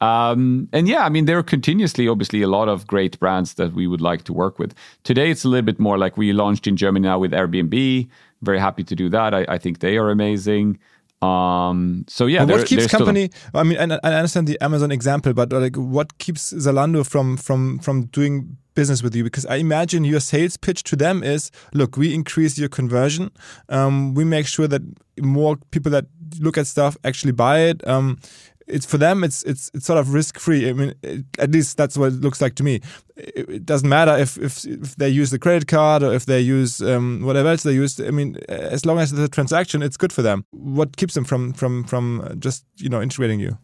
Um, 0.00 0.68
and 0.72 0.86
yeah, 0.88 1.04
I 1.04 1.08
mean, 1.08 1.24
there 1.24 1.38
are 1.38 1.42
continuously, 1.42 2.08
obviously, 2.08 2.42
a 2.42 2.48
lot 2.48 2.68
of 2.68 2.86
great 2.86 3.18
brands 3.20 3.54
that 3.54 3.72
we 3.72 3.86
would 3.86 4.00
like 4.00 4.24
to 4.24 4.32
work 4.32 4.58
with. 4.58 4.74
Today, 5.02 5.30
it's 5.30 5.44
a 5.44 5.48
little 5.48 5.64
bit 5.64 5.78
more 5.78 5.96
like 5.96 6.16
we 6.16 6.32
launched 6.32 6.66
in 6.66 6.76
Germany 6.76 7.08
now 7.08 7.18
with 7.18 7.32
Airbnb. 7.32 8.08
Very 8.42 8.58
happy 8.58 8.84
to 8.84 8.94
do 8.94 9.08
that. 9.08 9.32
I, 9.32 9.46
I 9.48 9.58
think 9.58 9.78
they 9.78 9.96
are 9.96 10.10
amazing. 10.10 10.78
Um, 11.22 12.04
so 12.06 12.26
yeah, 12.26 12.44
what 12.44 12.66
keeps 12.66 12.86
company? 12.86 13.30
Still... 13.32 13.60
I 13.60 13.62
mean, 13.62 13.78
I, 13.92 13.98
I 14.04 14.14
understand 14.14 14.46
the 14.46 14.62
Amazon 14.62 14.90
example, 14.90 15.32
but 15.32 15.50
like, 15.52 15.76
what 15.76 16.18
keeps 16.18 16.52
Zalando 16.52 17.06
from 17.06 17.38
from 17.38 17.78
from 17.78 18.06
doing 18.06 18.58
business 18.74 19.02
with 19.02 19.14
you? 19.14 19.24
Because 19.24 19.46
I 19.46 19.56
imagine 19.56 20.04
your 20.04 20.20
sales 20.20 20.58
pitch 20.58 20.82
to 20.82 20.96
them 20.96 21.22
is, 21.22 21.50
look, 21.72 21.96
we 21.96 22.12
increase 22.12 22.58
your 22.58 22.68
conversion. 22.68 23.30
Um, 23.70 24.12
we 24.12 24.24
make 24.24 24.46
sure 24.46 24.68
that 24.68 24.82
more 25.18 25.56
people 25.70 25.90
that 25.92 26.06
look 26.40 26.58
at 26.58 26.66
stuff 26.66 26.96
actually 27.04 27.32
buy 27.32 27.60
it. 27.60 27.86
Um, 27.86 28.18
it's 28.66 28.86
for 28.86 28.98
them 28.98 29.24
it's 29.24 29.42
it's 29.44 29.70
it's 29.74 29.86
sort 29.86 29.98
of 29.98 30.14
risk 30.14 30.38
free. 30.38 30.68
I 30.68 30.72
mean, 30.72 30.94
it, 31.02 31.24
at 31.38 31.50
least 31.50 31.76
that's 31.76 31.96
what 31.96 32.12
it 32.12 32.20
looks 32.20 32.40
like 32.40 32.54
to 32.56 32.62
me. 32.62 32.80
It, 33.16 33.48
it 33.48 33.66
doesn't 33.66 33.88
matter 33.88 34.16
if, 34.16 34.38
if 34.38 34.64
if 34.64 34.96
they 34.96 35.08
use 35.08 35.30
the 35.30 35.38
credit 35.38 35.68
card 35.68 36.02
or 36.02 36.12
if 36.12 36.26
they 36.26 36.40
use 36.40 36.80
um, 36.80 37.22
whatever 37.22 37.48
else 37.50 37.62
they 37.62 37.72
use. 37.72 38.00
I 38.00 38.10
mean, 38.10 38.36
as 38.48 38.86
long 38.86 38.98
as 38.98 39.12
it's 39.12 39.20
a 39.20 39.28
transaction, 39.28 39.82
it's 39.82 39.96
good 39.96 40.12
for 40.12 40.22
them. 40.22 40.44
What 40.50 40.96
keeps 40.96 41.14
them 41.14 41.24
from 41.24 41.52
from 41.52 41.84
from 41.84 42.36
just 42.38 42.64
you 42.76 42.88
know 42.88 43.02
integrating 43.02 43.40
you? 43.40 43.58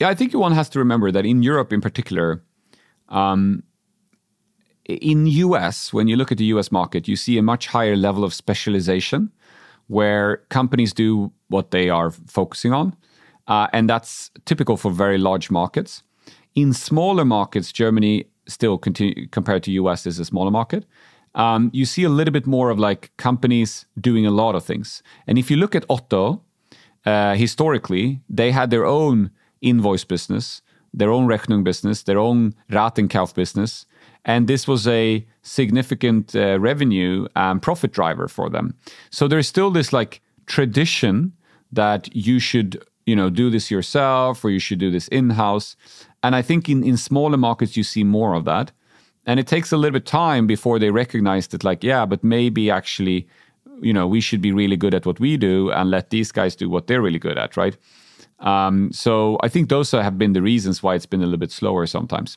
Yeah, 0.00 0.08
I 0.08 0.14
think 0.14 0.34
one 0.34 0.52
has 0.52 0.68
to 0.70 0.78
remember 0.78 1.12
that 1.12 1.24
in 1.24 1.42
Europe, 1.42 1.72
in 1.72 1.80
particular. 1.80 2.42
Um, 3.08 3.62
in 4.84 5.26
US, 5.26 5.92
when 5.92 6.08
you 6.08 6.16
look 6.16 6.32
at 6.32 6.38
the 6.38 6.44
US 6.46 6.72
market, 6.72 7.06
you 7.06 7.16
see 7.16 7.38
a 7.38 7.42
much 7.42 7.68
higher 7.68 7.96
level 7.96 8.24
of 8.24 8.34
specialization 8.34 9.30
where 9.86 10.38
companies 10.48 10.92
do 10.92 11.32
what 11.48 11.70
they 11.70 11.88
are 11.88 12.10
focusing 12.10 12.72
on. 12.72 12.96
Uh, 13.48 13.66
and 13.72 13.88
that's 13.88 14.30
typical 14.44 14.76
for 14.76 14.90
very 14.90 15.18
large 15.18 15.50
markets. 15.50 16.02
In 16.54 16.72
smaller 16.72 17.24
markets, 17.24 17.72
Germany 17.72 18.26
still 18.46 18.78
continue, 18.78 19.28
compared 19.28 19.62
to 19.64 19.72
US 19.72 20.06
is 20.06 20.18
a 20.18 20.24
smaller 20.24 20.50
market. 20.50 20.84
Um, 21.34 21.70
you 21.72 21.84
see 21.84 22.04
a 22.04 22.08
little 22.08 22.32
bit 22.32 22.46
more 22.46 22.70
of 22.70 22.78
like 22.78 23.10
companies 23.16 23.86
doing 24.00 24.26
a 24.26 24.30
lot 24.30 24.54
of 24.54 24.64
things. 24.64 25.02
And 25.26 25.38
if 25.38 25.50
you 25.50 25.56
look 25.56 25.74
at 25.74 25.86
Otto, 25.88 26.42
uh, 27.06 27.34
historically, 27.34 28.20
they 28.28 28.52
had 28.52 28.70
their 28.70 28.84
own 28.84 29.30
invoice 29.60 30.04
business, 30.04 30.62
their 30.92 31.10
own 31.10 31.26
Rechnung 31.26 31.64
business, 31.64 32.02
their 32.02 32.18
own 32.18 32.54
Ratenkauf 32.70 33.34
business, 33.34 33.86
and 34.24 34.46
this 34.46 34.68
was 34.68 34.86
a 34.86 35.26
significant 35.42 36.36
uh, 36.36 36.60
revenue 36.60 37.26
and 37.34 37.60
profit 37.60 37.92
driver 37.92 38.28
for 38.28 38.48
them. 38.48 38.74
So 39.10 39.26
there's 39.26 39.48
still 39.48 39.70
this 39.70 39.92
like 39.92 40.20
tradition 40.46 41.32
that 41.72 42.14
you 42.14 42.38
should 42.38 42.84
you 43.06 43.16
know 43.16 43.30
do 43.30 43.50
this 43.50 43.70
yourself 43.70 44.44
or 44.44 44.50
you 44.50 44.58
should 44.58 44.78
do 44.78 44.90
this 44.90 45.08
in 45.08 45.30
house. 45.30 45.76
And 46.22 46.34
I 46.36 46.42
think 46.42 46.68
in 46.68 46.84
in 46.84 46.96
smaller 46.96 47.36
markets 47.36 47.76
you 47.76 47.84
see 47.84 48.04
more 48.04 48.34
of 48.34 48.44
that. 48.44 48.72
And 49.24 49.38
it 49.38 49.46
takes 49.46 49.70
a 49.70 49.76
little 49.76 49.92
bit 49.92 50.06
time 50.06 50.46
before 50.46 50.78
they 50.78 50.90
recognize 50.90 51.46
that 51.48 51.64
like 51.64 51.84
yeah, 51.84 52.06
but 52.06 52.24
maybe 52.24 52.70
actually 52.70 53.26
you 53.80 53.92
know 53.92 54.06
we 54.06 54.20
should 54.20 54.40
be 54.40 54.52
really 54.52 54.76
good 54.76 54.94
at 54.94 55.06
what 55.06 55.20
we 55.20 55.36
do 55.36 55.70
and 55.72 55.90
let 55.90 56.10
these 56.10 56.32
guys 56.32 56.56
do 56.56 56.68
what 56.68 56.86
they're 56.86 57.02
really 57.02 57.18
good 57.18 57.38
at, 57.38 57.56
right? 57.56 57.76
Um, 58.40 58.90
so 58.92 59.38
I 59.42 59.48
think 59.48 59.68
those 59.68 59.90
have 59.92 60.18
been 60.18 60.32
the 60.32 60.42
reasons 60.42 60.82
why 60.82 60.96
it's 60.96 61.06
been 61.06 61.20
a 61.20 61.24
little 61.24 61.38
bit 61.38 61.52
slower 61.52 61.86
sometimes. 61.86 62.36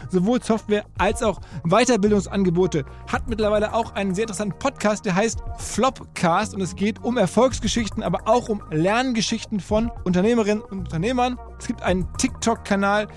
sowohl 0.09 0.41
Software 0.41 0.85
als 0.97 1.23
auch 1.23 1.39
Weiterbildungsangebote. 1.63 2.85
Hat 3.11 3.27
mittlerweile 3.27 3.73
auch 3.73 3.95
einen 3.95 4.15
sehr 4.15 4.23
interessanten 4.23 4.57
Podcast, 4.59 5.05
der 5.05 5.15
heißt 5.15 5.39
Flopcast 5.57 6.53
und 6.53 6.61
es 6.61 6.75
geht 6.75 7.03
um 7.03 7.17
Erfolgsgeschichten, 7.17 8.03
aber 8.03 8.27
auch 8.27 8.49
um 8.49 8.61
Lerngeschichten 8.71 9.59
von 9.59 9.91
Unternehmerinnen 10.03 10.63
und 10.63 10.79
Unternehmern. 10.79 11.37
Es 11.59 11.67
gibt 11.67 11.83
einen 11.83 12.07
TikTok-Kanal 12.17 13.07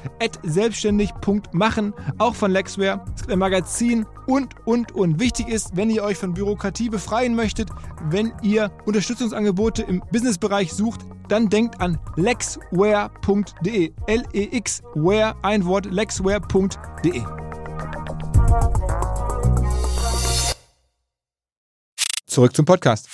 selbstständig.machen, 0.43 1.95
auch 2.19 2.35
von 2.35 2.51
Lexware. 2.51 3.05
Es 3.15 3.23
gibt 3.23 3.33
ein 3.33 3.39
Magazin 3.39 4.07
und, 4.27 4.55
und, 4.67 4.93
und. 4.93 5.21
Wichtig 5.21 5.49
ist, 5.49 5.77
wenn 5.77 5.91
ihr 5.91 6.03
euch 6.03 6.19
von 6.19 6.35
Bürokratie 6.35 6.89
befreien 6.89 7.35
möchtet, 7.35 7.71
wenn 8.11 8.33
ihr 8.43 8.71
Unterstützungsangebote 8.87 9.83
im 9.83 10.03
Businessbereich 10.13 10.73
sucht, 10.73 11.01
dann 11.29 11.49
denkt 11.49 11.81
an 11.81 11.99
lexware.de. 12.17 13.93
L-E-X-Ware, 14.07 15.37
ein 15.43 15.65
Wort, 15.65 15.87
lexware.de. 15.87 17.23
Zurück 22.27 22.57
zum 22.57 22.65
Podcast. 22.65 23.09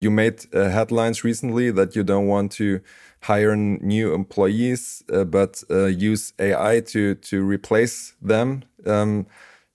You 0.00 0.10
made 0.10 0.46
uh, 0.52 0.68
headlines 0.68 1.24
recently 1.24 1.72
that 1.72 1.94
you 1.94 2.02
don't 2.02 2.26
want 2.26 2.52
to 2.58 2.80
hire 3.20 3.56
new 3.56 4.12
employees, 4.12 5.04
uh, 5.10 5.24
but 5.24 5.62
uh, 5.70 5.86
use 5.86 6.34
AI 6.38 6.80
to 6.92 7.14
to 7.14 7.42
replace 7.42 8.14
them. 8.20 8.64
Um, 8.84 9.26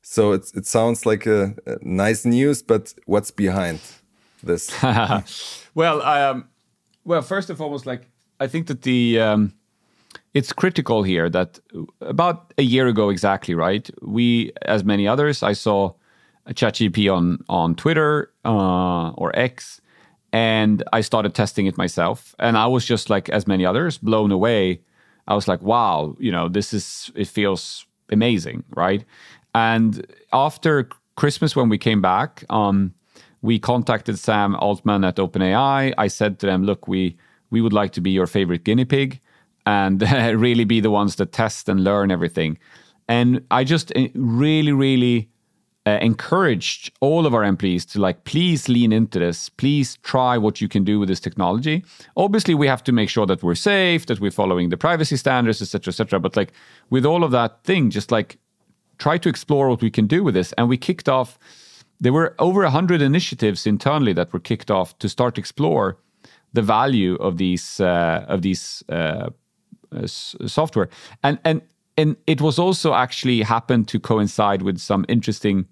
so 0.02 0.32
it 0.32 0.52
it 0.56 0.66
sounds 0.66 1.06
like 1.06 1.26
a, 1.26 1.54
a, 1.66 1.78
nice 1.82 2.26
news, 2.26 2.62
but 2.62 2.94
what's 3.06 3.32
behind 3.32 3.80
this? 4.44 4.72
well, 5.76 6.02
um, 6.02 6.50
well, 7.06 7.22
first 7.22 7.50
and 7.50 7.58
foremost, 7.58 7.86
like 7.86 8.10
I 8.40 8.48
think 8.48 8.68
that 8.68 8.82
the 8.82 9.20
um, 9.20 9.54
it's 10.34 10.54
critical 10.54 11.04
here 11.04 11.30
that 11.30 11.60
about 12.02 12.54
a 12.58 12.64
year 12.64 12.88
ago 12.88 13.10
exactly, 13.10 13.54
right? 13.54 13.90
We, 14.02 14.52
as 14.64 14.84
many 14.84 15.08
others, 15.08 15.44
I 15.44 15.54
saw 15.54 15.94
ChatGPT 16.50 17.14
on 17.14 17.44
on 17.48 17.76
Twitter 17.76 18.32
uh, 18.46 19.12
or 19.12 19.38
X, 19.38 19.82
and 20.34 20.84
I 20.94 21.02
started 21.02 21.36
testing 21.36 21.68
it 21.68 21.78
myself, 21.78 22.36
and 22.40 22.58
I 22.58 22.68
was 22.68 22.86
just 22.86 23.10
like 23.10 23.30
as 23.30 23.48
many 23.48 23.66
others, 23.66 23.98
blown 23.98 24.32
away. 24.32 24.82
I 25.28 25.36
was 25.36 25.48
like, 25.48 25.62
wow, 25.62 26.16
you 26.20 26.32
know, 26.32 26.50
this 26.50 26.74
is 26.74 27.12
it 27.16 27.28
feels 27.28 27.86
amazing, 28.10 28.64
right? 28.76 29.06
And 29.54 30.06
after 30.34 30.90
Christmas, 31.16 31.56
when 31.56 31.70
we 31.70 31.78
came 31.78 32.02
back, 32.02 32.44
um, 32.50 32.94
we 33.42 33.60
contacted 33.60 34.20
Sam 34.20 34.56
Altman 34.56 35.04
at 35.04 35.16
OpenAI. 35.18 35.94
I 35.98 36.08
said 36.08 36.40
to 36.40 36.46
them, 36.46 36.64
look, 36.64 36.88
we 36.88 37.18
we 37.50 37.62
would 37.62 37.74
like 37.74 37.92
to 37.94 38.02
be 38.02 38.12
your 38.12 38.28
favorite 38.28 38.64
guinea 38.64 38.86
pig 38.86 39.20
and 39.66 40.02
really 40.42 40.64
be 40.64 40.80
the 40.80 40.92
ones 40.92 41.16
that 41.18 41.32
test 41.32 41.70
and 41.70 41.84
learn 41.84 42.12
everything. 42.12 42.58
And 43.08 43.46
I 43.52 43.64
just 43.64 43.92
eh, 43.96 44.08
really, 44.16 44.72
really 44.72 45.30
uh, 45.86 45.98
encouraged 46.02 46.92
all 47.02 47.26
of 47.26 47.34
our 47.34 47.44
employees 47.44 47.86
to 47.88 48.00
like, 48.00 48.24
please 48.24 48.70
lean 48.70 48.94
into 48.94 49.20
this. 49.20 49.50
Please 49.50 49.98
try 49.98 50.38
what 50.38 50.62
you 50.62 50.68
can 50.68 50.84
do 50.84 51.00
with 51.00 51.10
this 51.10 51.20
technology. 51.20 51.84
Obviously, 52.16 52.54
we 52.54 52.68
have 52.68 52.84
to 52.84 52.92
make 52.92 53.10
sure 53.10 53.26
that 53.26 53.44
we're 53.44 53.56
safe, 53.56 54.06
that 54.06 54.20
we're 54.20 54.32
following 54.32 54.70
the 54.70 54.78
privacy 54.78 55.18
standards, 55.18 55.62
etc., 55.62 55.92
etc. 55.92 56.20
But 56.20 56.36
like 56.36 56.54
with 56.90 57.06
all 57.06 57.24
of 57.24 57.32
that 57.32 57.64
thing, 57.64 57.90
just 57.90 58.12
like 58.12 58.38
try 59.02 59.18
to 59.18 59.30
explore 59.30 59.68
what 59.70 59.82
we 59.82 59.92
can 59.92 60.08
do 60.08 60.24
with 60.24 60.36
this. 60.36 60.54
And 60.58 60.70
we 60.70 60.78
kicked 60.78 61.10
off 61.10 61.40
there 62.02 62.12
were 62.14 62.36
over 62.40 62.64
100 62.64 63.02
initiatives 63.02 63.68
internally 63.68 64.12
that 64.14 64.34
were 64.34 64.40
kicked 64.40 64.72
off 64.72 64.98
to 65.00 65.08
start 65.08 65.38
explore 65.38 65.98
the 66.54 66.62
value 66.62 67.16
of 67.16 67.38
these 67.38 67.80
uh, 67.80 68.26
of 68.28 68.42
these 68.42 68.84
uh, 68.90 69.30
uh, 69.96 70.08
software. 70.08 70.90
And 71.24 71.40
and 71.46 71.62
and 71.98 72.16
it 72.26 72.42
was 72.42 72.58
also 72.58 72.94
actually 72.94 73.42
happened 73.42 73.88
to 73.90 74.00
coincide 74.00 74.64
with 74.64 74.80
some 74.80 75.06
interesting 75.08 75.68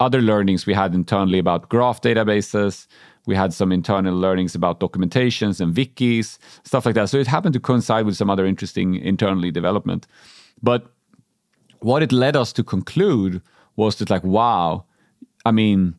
other 0.00 0.22
learnings 0.22 0.66
we 0.66 0.74
had 0.74 0.94
internally 0.94 1.38
about 1.38 1.68
graph 1.68 2.00
databases. 2.00 2.86
We 3.26 3.36
had 3.36 3.52
some 3.52 3.72
internal 3.72 4.14
learnings 4.14 4.54
about 4.54 4.80
documentations 4.80 5.60
and 5.60 5.74
wikis 5.74 6.38
stuff 6.64 6.86
like 6.86 6.94
that. 6.94 7.10
So 7.10 7.18
it 7.18 7.26
happened 7.26 7.54
to 7.54 7.60
coincide 7.60 8.06
with 8.06 8.16
some 8.16 8.30
other 8.30 8.46
interesting 8.46 8.94
internally 8.94 9.50
development. 9.50 10.06
But 10.62 10.93
what 11.84 12.02
it 12.02 12.12
led 12.12 12.36
us 12.36 12.52
to 12.52 12.64
conclude 12.64 13.40
was 13.76 13.96
that 13.96 14.10
like 14.10 14.24
wow 14.24 14.84
I 15.44 15.52
mean, 15.52 15.94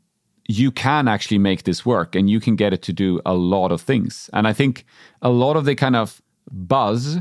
you 0.47 0.71
can 0.71 1.07
actually 1.07 1.37
make 1.37 1.63
this 1.63 1.85
work 1.85 2.15
and 2.15 2.29
you 2.29 2.39
can 2.39 2.55
get 2.55 2.73
it 2.73 2.81
to 2.83 2.93
do 2.93 3.21
a 3.25 3.33
lot 3.33 3.71
of 3.71 3.81
things. 3.81 4.29
And 4.33 4.47
I 4.47 4.53
think 4.53 4.85
a 5.21 5.29
lot 5.29 5.55
of 5.55 5.65
the 5.65 5.75
kind 5.75 5.95
of 5.95 6.21
buzz 6.51 7.19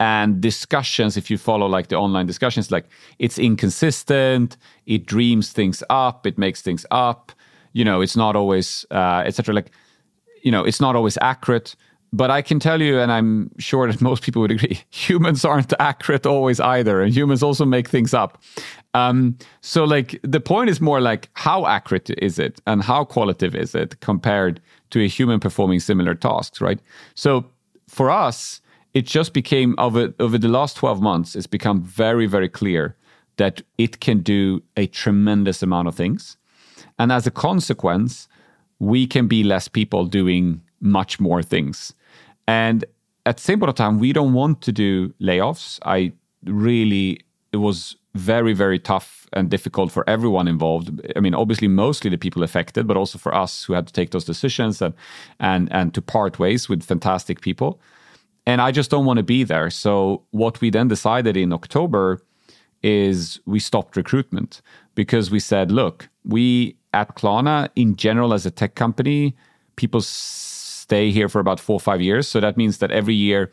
and 0.00 0.40
discussions, 0.40 1.16
if 1.16 1.30
you 1.30 1.38
follow 1.38 1.66
like 1.66 1.88
the 1.88 1.96
online 1.96 2.26
discussions, 2.26 2.70
like 2.70 2.86
it's 3.18 3.38
inconsistent, 3.38 4.56
it 4.86 5.06
dreams 5.06 5.52
things 5.52 5.82
up, 5.90 6.26
it 6.26 6.38
makes 6.38 6.62
things 6.62 6.84
up, 6.90 7.32
you 7.72 7.84
know, 7.84 8.00
it's 8.00 8.16
not 8.16 8.36
always, 8.36 8.84
uh, 8.90 9.22
etc. 9.24 9.54
Like, 9.54 9.70
you 10.42 10.50
know, 10.50 10.64
it's 10.64 10.80
not 10.80 10.94
always 10.94 11.18
accurate. 11.20 11.74
But 12.14 12.30
I 12.30 12.42
can 12.42 12.60
tell 12.60 12.80
you, 12.80 13.00
and 13.00 13.10
I'm 13.10 13.50
sure 13.58 13.90
that 13.90 14.00
most 14.10 14.22
people 14.22 14.40
would 14.42 14.52
agree, 14.52 14.80
humans 14.90 15.44
aren't 15.44 15.72
accurate 15.80 16.26
always 16.26 16.60
either, 16.60 17.02
and 17.02 17.12
humans 17.12 17.42
also 17.42 17.64
make 17.64 17.88
things 17.88 18.14
up. 18.14 18.40
Um, 18.94 19.36
so, 19.60 19.82
like, 19.82 20.20
the 20.22 20.40
point 20.40 20.70
is 20.70 20.80
more 20.80 21.00
like 21.00 21.28
how 21.32 21.66
accurate 21.66 22.10
is 22.10 22.38
it, 22.38 22.60
and 22.66 22.82
how 22.82 23.04
qualitative 23.04 23.56
is 23.56 23.74
it 23.74 23.98
compared 24.00 24.60
to 24.90 25.02
a 25.02 25.08
human 25.08 25.40
performing 25.40 25.80
similar 25.80 26.14
tasks, 26.14 26.60
right? 26.60 26.78
So, 27.16 27.46
for 27.88 28.10
us, 28.10 28.60
it 28.92 29.06
just 29.06 29.32
became 29.32 29.74
over 29.78 30.14
over 30.20 30.38
the 30.38 30.48
last 30.48 30.76
12 30.76 31.02
months, 31.02 31.34
it's 31.34 31.48
become 31.48 31.82
very, 31.82 32.26
very 32.26 32.48
clear 32.48 32.96
that 33.38 33.60
it 33.76 33.98
can 33.98 34.20
do 34.20 34.62
a 34.76 34.86
tremendous 34.86 35.64
amount 35.64 35.88
of 35.88 35.96
things, 35.96 36.36
and 36.96 37.10
as 37.10 37.26
a 37.26 37.32
consequence, 37.32 38.28
we 38.78 39.04
can 39.04 39.26
be 39.26 39.42
less 39.42 39.66
people 39.66 40.06
doing 40.06 40.60
much 40.80 41.18
more 41.18 41.42
things. 41.42 41.92
And 42.46 42.84
at 43.26 43.36
the 43.36 43.42
same 43.42 43.60
point 43.60 43.70
of 43.70 43.74
time, 43.74 43.98
we 43.98 44.12
don't 44.12 44.32
want 44.32 44.60
to 44.62 44.72
do 44.72 45.14
layoffs. 45.20 45.78
I 45.84 46.12
really, 46.44 47.20
it 47.52 47.58
was 47.58 47.96
very, 48.14 48.52
very 48.52 48.78
tough 48.78 49.26
and 49.32 49.50
difficult 49.50 49.90
for 49.90 50.08
everyone 50.08 50.46
involved. 50.46 51.00
I 51.16 51.20
mean, 51.20 51.34
obviously, 51.34 51.68
mostly 51.68 52.10
the 52.10 52.18
people 52.18 52.42
affected, 52.42 52.86
but 52.86 52.96
also 52.96 53.18
for 53.18 53.34
us 53.34 53.64
who 53.64 53.72
had 53.72 53.86
to 53.86 53.92
take 53.92 54.10
those 54.10 54.24
decisions 54.24 54.80
and 54.80 54.94
and 55.40 55.72
and 55.72 55.92
to 55.94 56.02
part 56.02 56.38
ways 56.38 56.68
with 56.68 56.82
fantastic 56.84 57.40
people. 57.40 57.80
And 58.46 58.60
I 58.60 58.70
just 58.70 58.90
don't 58.90 59.06
want 59.06 59.16
to 59.16 59.22
be 59.22 59.42
there. 59.42 59.70
So 59.70 60.22
what 60.30 60.60
we 60.60 60.70
then 60.70 60.88
decided 60.88 61.36
in 61.36 61.52
October 61.52 62.20
is 62.82 63.40
we 63.46 63.58
stopped 63.58 63.96
recruitment 63.96 64.60
because 64.94 65.30
we 65.30 65.40
said, 65.40 65.72
look, 65.72 66.08
we 66.24 66.76
at 66.92 67.16
Klarna 67.16 67.70
in 67.74 67.96
general 67.96 68.34
as 68.34 68.44
a 68.44 68.50
tech 68.50 68.74
company, 68.74 69.34
people 69.76 70.02
stay 70.84 71.10
here 71.10 71.28
for 71.30 71.40
about 71.40 71.60
four 71.60 71.76
or 71.76 71.84
five 71.90 72.02
years. 72.02 72.28
So 72.28 72.40
that 72.40 72.56
means 72.56 72.78
that 72.78 72.90
every 72.90 73.14
year 73.14 73.50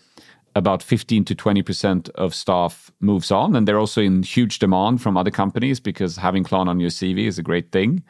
about 0.53 0.83
15 0.83 1.23
to 1.25 1.35
20% 1.35 2.09
of 2.15 2.35
staff 2.35 2.91
moves 2.99 3.31
on. 3.31 3.55
And 3.55 3.65
they're 3.65 3.79
also 3.79 4.01
in 4.01 4.23
huge 4.23 4.59
demand 4.59 5.01
from 5.01 5.15
other 5.15 5.31
companies 5.31 5.79
because 5.79 6.17
having 6.17 6.43
Klarna 6.43 6.67
on 6.67 6.79
your 6.81 6.89
CV 6.89 7.27
is 7.27 7.39
a 7.39 7.43
great 7.43 7.71
thing. 7.71 8.03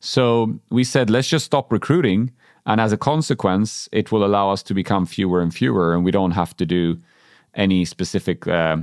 So 0.00 0.60
we 0.70 0.84
said, 0.84 1.08
let's 1.08 1.28
just 1.28 1.46
stop 1.46 1.72
recruiting. 1.72 2.32
And 2.66 2.80
as 2.80 2.92
a 2.92 2.98
consequence, 2.98 3.88
it 3.92 4.12
will 4.12 4.24
allow 4.26 4.50
us 4.50 4.62
to 4.64 4.74
become 4.74 5.06
fewer 5.06 5.40
and 5.40 5.54
fewer. 5.54 5.94
And 5.94 6.04
we 6.04 6.10
don't 6.10 6.32
have 6.32 6.54
to 6.58 6.66
do 6.66 6.98
any 7.54 7.86
specific, 7.86 8.46
uh, 8.46 8.76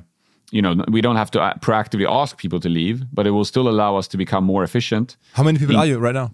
you 0.50 0.62
know, 0.62 0.84
we 0.88 1.02
don't 1.02 1.18
have 1.18 1.30
to 1.32 1.40
uh, 1.42 1.54
proactively 1.60 2.08
ask 2.10 2.38
people 2.38 2.60
to 2.62 2.70
leave, 2.70 3.04
but 3.14 3.28
it 3.28 3.32
will 3.32 3.46
still 3.46 3.68
allow 3.68 3.96
us 3.96 4.08
to 4.08 4.18
become 4.18 4.44
more 4.44 4.64
efficient. 4.64 5.18
How 5.34 5.44
many 5.44 5.60
people 5.60 5.76
in, 5.76 5.82
are 5.82 5.86
you 5.86 6.00
right 6.00 6.16
now? 6.16 6.34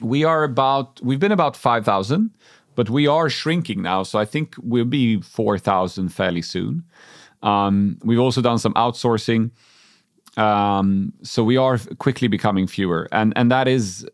We 0.00 0.24
are 0.24 0.42
about, 0.42 1.00
we've 1.02 1.20
been 1.20 1.32
about 1.32 1.54
5,000 1.54 2.30
but 2.74 2.90
we 2.90 3.06
are 3.06 3.28
shrinking 3.28 3.82
now. 3.82 4.02
So 4.02 4.18
I 4.18 4.24
think 4.24 4.54
we'll 4.62 4.84
be 4.84 5.20
4,000 5.20 6.08
fairly 6.08 6.42
soon. 6.42 6.84
Um, 7.42 7.98
we've 8.04 8.20
also 8.20 8.40
done 8.40 8.58
some 8.58 8.74
outsourcing. 8.74 9.50
Um, 10.36 11.12
so 11.22 11.44
we 11.44 11.56
are 11.56 11.78
quickly 11.98 12.28
becoming 12.28 12.66
fewer. 12.66 13.08
And, 13.12 13.32
and 13.36 13.50
that 13.50 13.68
is 13.68 14.06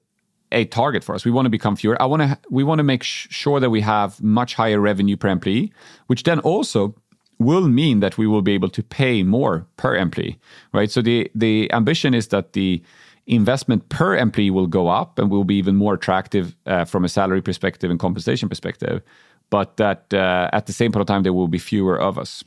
a 0.51 0.65
target 0.67 1.05
for 1.05 1.15
us. 1.15 1.25
We 1.25 1.31
want 1.31 1.47
to 1.47 1.51
become 1.51 1.77
fewer. 1.77 2.01
I 2.01 2.07
want 2.07 2.23
to, 2.23 2.39
we 2.51 2.65
want 2.65 2.79
to 2.79 2.83
make 2.83 3.03
sh- 3.03 3.29
sure 3.31 3.61
that 3.61 3.71
we 3.71 3.81
have 3.83 4.21
much 4.23 4.55
higher 4.55 4.81
revenue 4.81 5.17
per 5.17 5.29
employee, 5.29 5.73
which 6.07 6.23
then 6.23 6.41
also 6.41 6.95
will 7.39 7.69
mean 7.69 8.01
that 8.01 8.19
we 8.19 8.27
will 8.27 8.43
be 8.43 8.53
able 8.53 8.71
to 8.71 8.83
pay 8.83 9.23
more 9.23 9.67
per 9.77 9.95
employee, 9.95 10.39
right? 10.73 10.91
So 10.91 11.03
the, 11.03 11.31
the 11.35 11.73
ambition 11.73 12.15
is 12.15 12.29
that 12.29 12.53
the, 12.55 12.83
investment 13.29 13.89
per 13.91 14.17
employee 14.17 14.51
will 14.51 14.67
go 14.67 14.89
up 14.89 15.19
and 15.19 15.31
will 15.31 15.45
be 15.45 15.55
even 15.55 15.77
more 15.77 15.95
attractive 15.95 16.57
uh, 16.67 16.85
from 16.85 17.05
a 17.05 17.09
salary 17.09 17.43
perspective 17.43 17.91
and 17.91 18.01
compensation 18.01 18.49
perspective. 18.49 19.03
But 19.51 19.77
that 19.77 20.13
uh, 20.13 20.49
at 20.53 20.67
the 20.67 20.73
same 20.73 20.93
point 20.93 21.03
of 21.03 21.07
time, 21.07 21.23
there 21.23 21.33
will 21.33 21.49
be 21.49 21.59
fewer 21.59 21.99
of 22.01 22.19
us. 22.19 22.43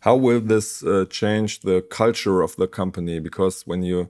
How 0.00 0.16
will 0.16 0.40
this 0.40 0.82
uh, 0.82 1.04
change 1.10 1.60
the 1.60 1.82
culture 1.82 2.42
of 2.42 2.56
the 2.56 2.66
company? 2.66 3.20
Because 3.20 3.62
when 3.66 3.82
you 3.82 4.08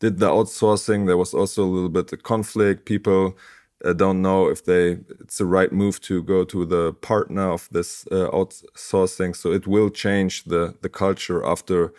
did 0.00 0.18
the 0.18 0.28
outsourcing, 0.28 1.06
there 1.06 1.16
was 1.16 1.34
also 1.34 1.64
a 1.64 1.72
little 1.74 1.88
bit 1.88 2.12
of 2.12 2.22
conflict. 2.22 2.84
People 2.84 3.36
uh, 3.84 3.92
don't 3.92 4.20
know 4.20 4.48
if 4.48 4.64
they 4.64 4.98
it's 5.20 5.38
the 5.38 5.46
right 5.46 5.72
move 5.72 6.00
to 6.00 6.22
go 6.22 6.44
to 6.44 6.64
the 6.66 6.92
partner 6.92 7.50
of 7.52 7.68
this 7.70 8.06
uh, 8.10 8.28
outsourcing. 8.32 9.34
So 9.34 9.52
it 9.52 9.66
will 9.66 9.90
change 9.90 10.44
the 10.44 10.74
the 10.82 10.88
culture 10.88 11.44
after 11.44 11.92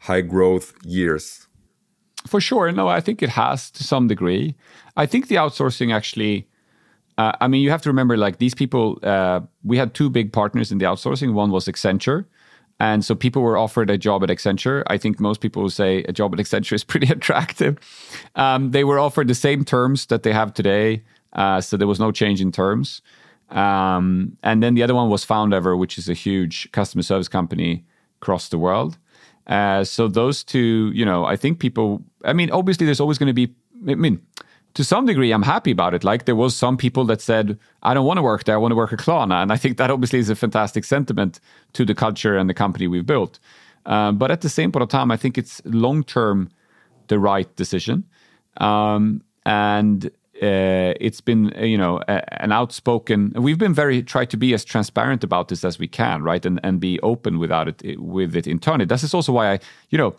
high 0.00 0.22
growth 0.22 0.74
years. 0.84 1.48
For 2.26 2.40
sure. 2.40 2.70
No, 2.72 2.88
I 2.88 3.00
think 3.00 3.22
it 3.22 3.30
has 3.30 3.70
to 3.72 3.84
some 3.84 4.06
degree. 4.06 4.54
I 4.96 5.06
think 5.06 5.28
the 5.28 5.36
outsourcing 5.36 5.92
actually, 5.94 6.48
uh, 7.18 7.32
I 7.40 7.48
mean, 7.48 7.62
you 7.62 7.70
have 7.70 7.82
to 7.82 7.88
remember 7.88 8.16
like 8.16 8.38
these 8.38 8.54
people, 8.54 8.98
uh, 9.02 9.40
we 9.64 9.76
had 9.76 9.94
two 9.94 10.08
big 10.08 10.32
partners 10.32 10.70
in 10.70 10.78
the 10.78 10.84
outsourcing. 10.84 11.32
One 11.32 11.50
was 11.50 11.66
Accenture. 11.66 12.26
And 12.80 13.04
so 13.04 13.14
people 13.14 13.42
were 13.42 13.56
offered 13.56 13.90
a 13.90 13.98
job 13.98 14.24
at 14.24 14.28
Accenture. 14.28 14.82
I 14.88 14.98
think 14.98 15.20
most 15.20 15.40
people 15.40 15.62
would 15.62 15.72
say 15.72 16.02
a 16.04 16.12
job 16.12 16.32
at 16.34 16.40
Accenture 16.40 16.72
is 16.72 16.84
pretty 16.92 17.12
attractive. 17.12 17.78
Um, 18.34 18.70
they 18.70 18.84
were 18.84 18.98
offered 18.98 19.28
the 19.28 19.34
same 19.34 19.64
terms 19.64 20.06
that 20.06 20.22
they 20.22 20.32
have 20.32 20.54
today. 20.54 21.02
Uh, 21.32 21.60
so 21.60 21.76
there 21.76 21.86
was 21.86 22.00
no 22.00 22.12
change 22.12 22.40
in 22.40 22.52
terms. 22.52 23.02
Um, 23.50 24.36
and 24.42 24.62
then 24.62 24.74
the 24.74 24.82
other 24.82 24.94
one 24.94 25.10
was 25.10 25.24
Foundever, 25.24 25.76
which 25.76 25.98
is 25.98 26.08
a 26.08 26.14
huge 26.14 26.70
customer 26.72 27.02
service 27.02 27.28
company 27.28 27.84
across 28.20 28.48
the 28.48 28.58
world. 28.58 28.98
Uh, 29.46 29.84
so 29.84 30.08
those 30.08 30.44
two, 30.44 30.92
you 30.94 31.04
know, 31.04 31.24
I 31.24 31.36
think 31.36 31.58
people. 31.58 32.02
I 32.24 32.32
mean, 32.32 32.50
obviously, 32.50 32.86
there's 32.86 33.00
always 33.00 33.18
going 33.18 33.28
to 33.28 33.32
be. 33.34 33.54
I 33.88 33.94
mean, 33.96 34.20
to 34.74 34.84
some 34.84 35.06
degree, 35.06 35.32
I'm 35.32 35.42
happy 35.42 35.70
about 35.70 35.94
it. 35.94 36.04
Like 36.04 36.24
there 36.24 36.36
was 36.36 36.56
some 36.56 36.76
people 36.76 37.04
that 37.06 37.20
said, 37.20 37.58
"I 37.82 37.94
don't 37.94 38.06
want 38.06 38.18
to 38.18 38.22
work 38.22 38.44
there. 38.44 38.54
I 38.54 38.58
want 38.58 38.72
to 38.72 38.76
work 38.76 38.92
at 38.92 39.00
Klarna," 39.00 39.42
and 39.42 39.52
I 39.52 39.56
think 39.56 39.76
that 39.78 39.90
obviously 39.90 40.18
is 40.18 40.30
a 40.30 40.36
fantastic 40.36 40.84
sentiment 40.84 41.40
to 41.72 41.84
the 41.84 41.94
culture 41.94 42.36
and 42.36 42.48
the 42.48 42.54
company 42.54 42.86
we've 42.86 43.06
built. 43.06 43.38
Um, 43.84 44.16
but 44.16 44.30
at 44.30 44.42
the 44.42 44.48
same 44.48 44.70
point 44.70 44.82
of 44.84 44.88
time, 44.88 45.10
I 45.10 45.16
think 45.16 45.36
it's 45.36 45.60
long 45.64 46.04
term 46.04 46.50
the 47.08 47.18
right 47.18 47.54
decision. 47.56 48.04
Um, 48.58 49.22
and 49.44 50.10
uh, 50.42 50.94
it's 51.00 51.20
been 51.20 51.52
uh, 51.56 51.62
you 51.62 51.78
know 51.78 51.98
an 52.08 52.52
outspoken 52.52 53.32
we've 53.36 53.58
been 53.58 53.74
very 53.74 54.02
tried 54.02 54.30
to 54.30 54.36
be 54.36 54.52
as 54.54 54.64
transparent 54.64 55.22
about 55.22 55.48
this 55.48 55.64
as 55.64 55.78
we 55.78 55.86
can 55.86 56.22
right 56.22 56.44
and 56.44 56.58
and 56.64 56.80
be 56.80 56.98
open 57.00 57.38
without 57.38 57.68
it 57.68 58.00
with 58.00 58.34
it 58.34 58.46
internally 58.46 58.84
this 58.84 59.04
is 59.04 59.14
also 59.14 59.32
why 59.32 59.52
i 59.52 59.58
you 59.90 59.98
know 59.98 60.14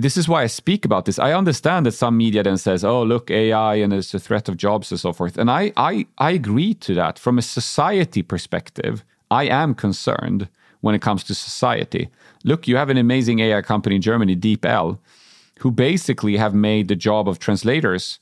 this 0.00 0.16
is 0.16 0.28
why 0.28 0.44
I 0.44 0.46
speak 0.46 0.84
about 0.84 1.06
this. 1.06 1.18
I 1.18 1.32
understand 1.32 1.84
that 1.84 1.92
some 1.92 2.16
media 2.16 2.44
then 2.44 2.56
says, 2.56 2.84
"Oh, 2.84 3.02
look, 3.02 3.32
AI 3.32 3.74
and 3.74 3.92
it's 3.92 4.14
a 4.14 4.20
threat 4.20 4.48
of 4.48 4.56
jobs 4.56 4.92
and 4.92 5.00
so 5.00 5.12
forth," 5.12 5.36
and 5.36 5.50
I, 5.50 5.72
I, 5.76 6.06
I 6.18 6.30
agree 6.30 6.74
to 6.74 6.94
that. 6.94 7.18
From 7.18 7.36
a 7.36 7.42
society 7.42 8.22
perspective, 8.22 9.04
I 9.28 9.44
am 9.46 9.74
concerned 9.74 10.48
when 10.82 10.94
it 10.94 11.02
comes 11.02 11.24
to 11.24 11.34
society. 11.34 12.08
Look, 12.44 12.68
you 12.68 12.76
have 12.76 12.90
an 12.90 12.96
amazing 12.96 13.40
AI 13.40 13.60
company 13.62 13.96
in 13.96 14.02
Germany, 14.02 14.36
DeepL, 14.36 14.98
who 15.58 15.72
basically 15.72 16.36
have 16.36 16.54
made 16.54 16.86
the 16.86 16.94
job 16.94 17.28
of 17.28 17.40
translators 17.40 18.20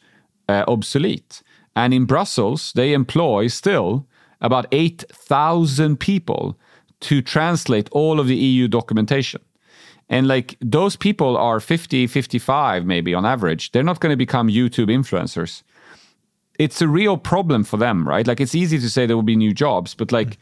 uh, 0.48 0.64
obsolete. 0.68 1.42
And 1.74 1.92
in 1.92 2.06
Brussels, 2.06 2.72
they 2.74 2.92
employ 2.92 3.48
still 3.48 4.06
about 4.40 4.66
8,000 4.72 5.98
people 5.98 6.58
to 7.00 7.20
translate 7.22 7.88
all 7.92 8.18
of 8.18 8.26
the 8.26 8.36
EU 8.36 8.68
documentation. 8.68 9.40
And 10.08 10.28
like 10.28 10.56
those 10.60 10.96
people 10.96 11.36
are 11.36 11.60
50, 11.60 12.06
55 12.06 12.86
maybe 12.86 13.12
on 13.12 13.26
average. 13.26 13.72
They're 13.72 13.82
not 13.82 14.00
going 14.00 14.12
to 14.12 14.16
become 14.16 14.48
YouTube 14.48 14.88
influencers. 14.88 15.62
It's 16.58 16.80
a 16.80 16.88
real 16.88 17.18
problem 17.18 17.64
for 17.64 17.76
them, 17.76 18.08
right? 18.08 18.26
Like 18.26 18.40
it's 18.40 18.54
easy 18.54 18.78
to 18.78 18.88
say 18.88 19.04
there 19.04 19.16
will 19.16 19.22
be 19.22 19.36
new 19.36 19.52
jobs, 19.52 19.94
but 19.94 20.12
like 20.12 20.38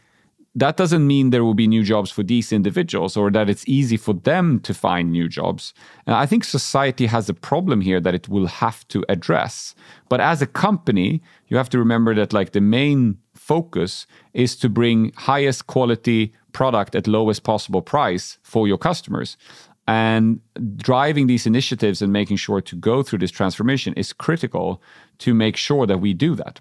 that 0.56 0.76
doesn't 0.76 1.06
mean 1.06 1.30
there 1.30 1.42
will 1.42 1.54
be 1.54 1.66
new 1.66 1.82
jobs 1.82 2.10
for 2.10 2.22
these 2.22 2.52
individuals 2.52 3.16
or 3.16 3.30
that 3.30 3.50
it's 3.50 3.66
easy 3.66 3.96
for 3.96 4.14
them 4.14 4.60
to 4.60 4.72
find 4.72 5.10
new 5.10 5.28
jobs. 5.28 5.74
And 6.06 6.14
I 6.14 6.26
think 6.26 6.44
society 6.44 7.06
has 7.06 7.28
a 7.28 7.34
problem 7.34 7.80
here 7.80 8.00
that 8.00 8.14
it 8.14 8.28
will 8.28 8.46
have 8.46 8.86
to 8.88 9.04
address. 9.08 9.74
But 10.08 10.20
as 10.20 10.40
a 10.40 10.46
company, 10.46 11.22
you 11.48 11.56
have 11.56 11.70
to 11.70 11.78
remember 11.78 12.14
that 12.14 12.32
like 12.32 12.52
the 12.52 12.60
main 12.60 13.18
focus 13.34 14.06
is 14.32 14.54
to 14.56 14.68
bring 14.68 15.12
highest 15.16 15.66
quality 15.66 16.32
product 16.52 16.94
at 16.94 17.08
lowest 17.08 17.42
possible 17.42 17.82
price 17.82 18.38
for 18.42 18.68
your 18.68 18.78
customers. 18.78 19.36
And 19.88 20.40
driving 20.76 21.26
these 21.26 21.46
initiatives 21.46 22.00
and 22.00 22.12
making 22.12 22.36
sure 22.36 22.60
to 22.60 22.76
go 22.76 23.02
through 23.02 23.18
this 23.18 23.32
transformation 23.32 23.92
is 23.94 24.12
critical 24.12 24.80
to 25.18 25.34
make 25.34 25.56
sure 25.56 25.86
that 25.86 25.98
we 25.98 26.14
do 26.14 26.36
that 26.36 26.60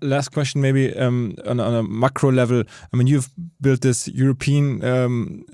last 0.00 0.32
question, 0.32 0.60
maybe 0.60 0.94
um, 0.96 1.34
on, 1.46 1.60
on, 1.60 1.74
a 1.74 1.82
macro 1.82 2.30
level. 2.30 2.62
I 2.92 2.96
mean, 2.96 3.06
you've 3.06 3.30
built 3.60 3.80
this 3.80 4.08
European 4.08 4.84
um, 4.84 5.44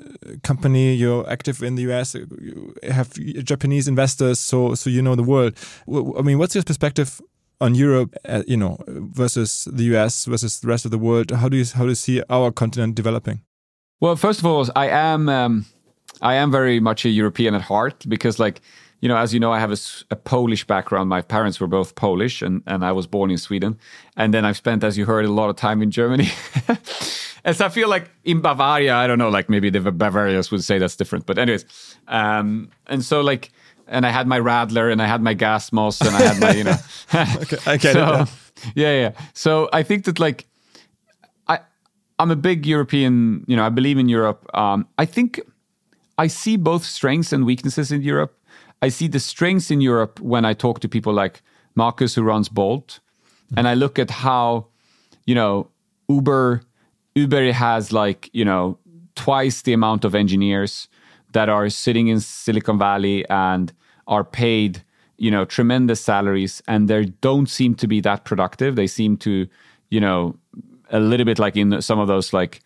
company. 0.43 0.95
You're 0.95 1.29
active 1.31 1.63
in 1.63 1.75
the 1.75 1.83
US. 1.93 2.15
You 2.15 2.75
have 2.91 3.13
Japanese 3.45 3.89
investors, 3.89 4.41
so 4.41 4.75
so 4.75 4.91
you 4.91 5.03
know 5.03 5.15
the 5.15 5.23
world. 5.23 5.55
I 5.89 6.23
mean, 6.23 6.39
what's 6.39 6.55
your 6.55 6.65
perspective 6.65 7.21
on 7.61 7.75
Europe? 7.75 8.15
Uh, 8.25 8.43
you 8.47 8.57
know, 8.57 8.79
versus 8.89 9.69
the 9.71 9.85
US 9.95 10.25
versus 10.25 10.61
the 10.61 10.69
rest 10.69 10.85
of 10.85 10.91
the 10.91 10.99
world. 10.99 11.31
How 11.31 11.49
do 11.49 11.57
you 11.57 11.65
how 11.75 11.85
do 11.85 11.91
you 11.91 11.95
see 11.95 12.23
our 12.31 12.51
continent 12.51 12.95
developing? 12.95 13.41
Well, 14.01 14.17
first 14.17 14.41
of 14.41 14.47
all, 14.47 14.67
I 14.77 14.89
am 14.89 15.29
um, 15.29 15.67
I 16.21 16.35
am 16.35 16.51
very 16.51 16.81
much 16.81 17.05
a 17.05 17.09
European 17.09 17.55
at 17.55 17.63
heart 17.63 18.05
because 18.09 18.39
like 18.39 18.61
you 19.05 19.09
know, 19.09 19.19
as 19.19 19.35
you 19.35 19.39
know, 19.39 19.53
I 19.53 19.61
have 19.61 19.71
a, 19.71 19.77
a, 20.11 20.17
Polish 20.17 20.67
background. 20.67 21.11
My 21.11 21.21
parents 21.21 21.61
were 21.61 21.67
both 21.67 21.95
Polish, 21.95 22.41
and, 22.41 22.63
and 22.67 22.83
I 22.83 22.93
was 22.93 23.07
born 23.07 23.31
in 23.31 23.37
Sweden. 23.37 23.79
And 24.17 24.33
then 24.33 24.47
I've 24.47 24.57
spent, 24.57 24.83
as 24.83 24.97
you 24.97 25.05
heard, 25.05 25.27
a 25.27 25.31
lot 25.31 25.51
of 25.51 25.57
time 25.57 25.83
in 25.83 25.91
Germany. 25.91 26.31
and 27.45 27.55
so 27.55 27.67
I 27.67 27.69
feel 27.69 27.91
like 27.91 28.09
in 28.25 28.41
Bavaria, 28.41 28.95
I 28.95 29.07
don't 29.07 29.19
know, 29.19 29.29
like 29.29 29.51
maybe 29.51 29.69
the 29.69 29.93
Bavarians 29.93 30.51
would 30.51 30.65
say 30.65 30.79
that's 30.79 30.97
different. 30.97 31.27
But, 31.27 31.37
anyways, 31.37 31.67
um, 32.09 32.71
and 32.87 33.05
so 33.05 33.21
like, 33.21 33.53
and 33.87 34.07
I 34.07 34.09
had 34.09 34.27
my 34.27 34.41
Radler 34.41 34.91
and 34.91 35.03
I 35.03 35.07
had 35.07 35.21
my 35.21 35.35
Gasmos 35.35 36.01
and 36.01 36.17
I 36.17 36.23
had 36.23 36.41
my, 36.41 36.53
you 36.55 36.65
know. 36.65 36.77
okay, 37.43 37.59
I 37.67 37.77
get 37.77 37.93
so, 37.93 38.23
it. 38.23 38.29
Yeah. 38.75 38.91
yeah, 38.91 39.01
yeah. 39.01 39.13
So 39.35 39.69
I 39.71 39.83
think 39.83 40.07
that 40.07 40.19
like, 40.19 40.47
I, 41.47 41.59
I'm 42.19 42.31
a 42.31 42.37
big 42.37 42.65
European, 42.65 43.45
you 43.47 43.55
know, 43.55 43.67
I 43.67 43.69
believe 43.69 43.99
in 43.99 44.09
Europe. 44.09 44.49
Um, 44.55 44.89
I 44.97 45.05
think 45.05 45.43
I 46.17 46.29
see 46.29 46.57
both 46.57 46.87
strengths 46.87 47.35
and 47.35 47.45
weaknesses 47.45 47.93
in 47.93 48.01
Europe. 48.01 48.35
I 48.85 48.91
see 48.91 49.09
the 49.09 49.21
strengths 49.21 49.71
in 49.71 49.81
Europe 49.81 50.21
when 50.21 50.45
I 50.45 50.55
talk 50.55 50.81
to 50.81 50.89
people 50.89 51.13
like 51.13 51.43
Markus, 51.75 52.15
who 52.15 52.23
runs 52.23 52.49
Bolt, 52.49 53.01
and 53.57 53.67
I 53.67 53.75
look 53.75 53.99
at 53.99 54.11
how 54.11 54.67
you 55.27 55.35
know, 55.35 55.69
Uber, 56.09 56.63
Uber 57.15 57.53
has 57.53 57.93
like, 57.93 58.31
you 58.33 58.45
know, 58.45 58.79
twice 59.15 59.63
the 59.63 59.73
amount 59.73 60.05
of 60.05 60.15
engineers 60.15 60.89
that 61.33 61.49
are 61.49 61.69
sitting 61.69 62.09
in 62.09 62.21
Silicon 62.21 62.79
Valley 62.79 63.29
and 63.29 63.73
are 64.07 64.25
paid, 64.25 64.83
you 65.17 65.31
know, 65.31 65.45
tremendous 65.45 66.01
salaries 66.01 66.63
and 66.69 66.89
they 66.89 67.07
don't 67.07 67.49
seem 67.49 67.75
to 67.77 67.87
be 67.87 68.01
that 68.01 68.25
productive. 68.25 68.77
They 68.77 68.87
seem 68.87 69.17
to, 69.19 69.47
you 69.91 70.01
know, 70.01 70.37
a 70.91 71.01
little 71.01 71.25
bit 71.25 71.39
like 71.39 71.57
in 71.57 71.81
some 71.81 71.99
of 71.99 72.09
those 72.09 72.33
like 72.33 72.61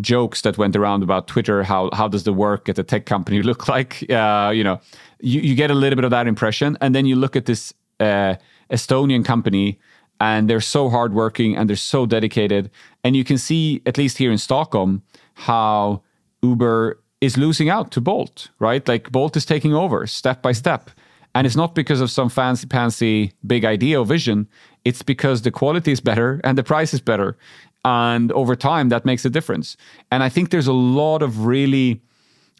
jokes 0.00 0.42
that 0.42 0.58
went 0.58 0.76
around 0.76 1.02
about 1.02 1.28
Twitter. 1.28 1.62
How 1.62 1.90
how 1.92 2.08
does 2.08 2.24
the 2.24 2.32
work 2.32 2.68
at 2.68 2.78
a 2.78 2.82
tech 2.82 3.06
company 3.06 3.42
look 3.50 3.68
like? 3.68 4.04
Uh, 4.10 4.52
you 4.54 4.64
know, 4.64 4.80
you, 5.20 5.40
you 5.40 5.54
get 5.54 5.70
a 5.70 5.74
little 5.74 5.96
bit 5.96 6.04
of 6.04 6.10
that 6.10 6.26
impression, 6.26 6.76
and 6.80 6.94
then 6.94 7.06
you 7.06 7.16
look 7.16 7.36
at 7.36 7.46
this 7.46 7.72
uh, 8.00 8.34
Estonian 8.70 9.24
company, 9.24 9.78
and 10.20 10.48
they're 10.48 10.60
so 10.60 10.88
hardworking 10.88 11.56
and 11.56 11.68
they're 11.68 11.76
so 11.76 12.06
dedicated, 12.06 12.70
and 13.04 13.16
you 13.16 13.24
can 13.24 13.38
see 13.38 13.82
at 13.86 13.96
least 13.98 14.18
here 14.18 14.32
in 14.32 14.38
Stockholm 14.38 15.02
how 15.34 16.02
Uber 16.42 16.98
is 17.20 17.36
losing 17.36 17.68
out 17.68 17.90
to 17.92 18.00
Bolt, 18.00 18.48
right? 18.58 18.86
Like 18.86 19.12
Bolt 19.12 19.36
is 19.36 19.44
taking 19.44 19.74
over 19.74 20.06
step 20.06 20.42
by 20.42 20.52
step. 20.52 20.90
And 21.34 21.46
it's 21.46 21.56
not 21.56 21.74
because 21.74 22.00
of 22.00 22.10
some 22.10 22.28
fancy 22.28 22.66
pantsy 22.66 23.32
big 23.46 23.64
idea 23.64 24.00
or 24.00 24.04
vision. 24.04 24.48
It's 24.84 25.02
because 25.02 25.42
the 25.42 25.50
quality 25.50 25.92
is 25.92 26.00
better 26.00 26.40
and 26.42 26.58
the 26.58 26.64
price 26.64 26.92
is 26.92 27.00
better. 27.00 27.36
And 27.84 28.30
over 28.32 28.56
time, 28.56 28.88
that 28.90 29.04
makes 29.04 29.24
a 29.24 29.30
difference. 29.30 29.76
And 30.10 30.22
I 30.22 30.28
think 30.28 30.50
there's 30.50 30.66
a 30.66 30.72
lot 30.72 31.22
of 31.22 31.46
really, 31.46 32.02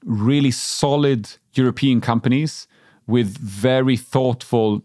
really 0.04 0.50
solid 0.50 1.28
European 1.54 2.00
companies 2.00 2.66
with 3.06 3.36
very 3.36 3.96
thoughtful 3.96 4.82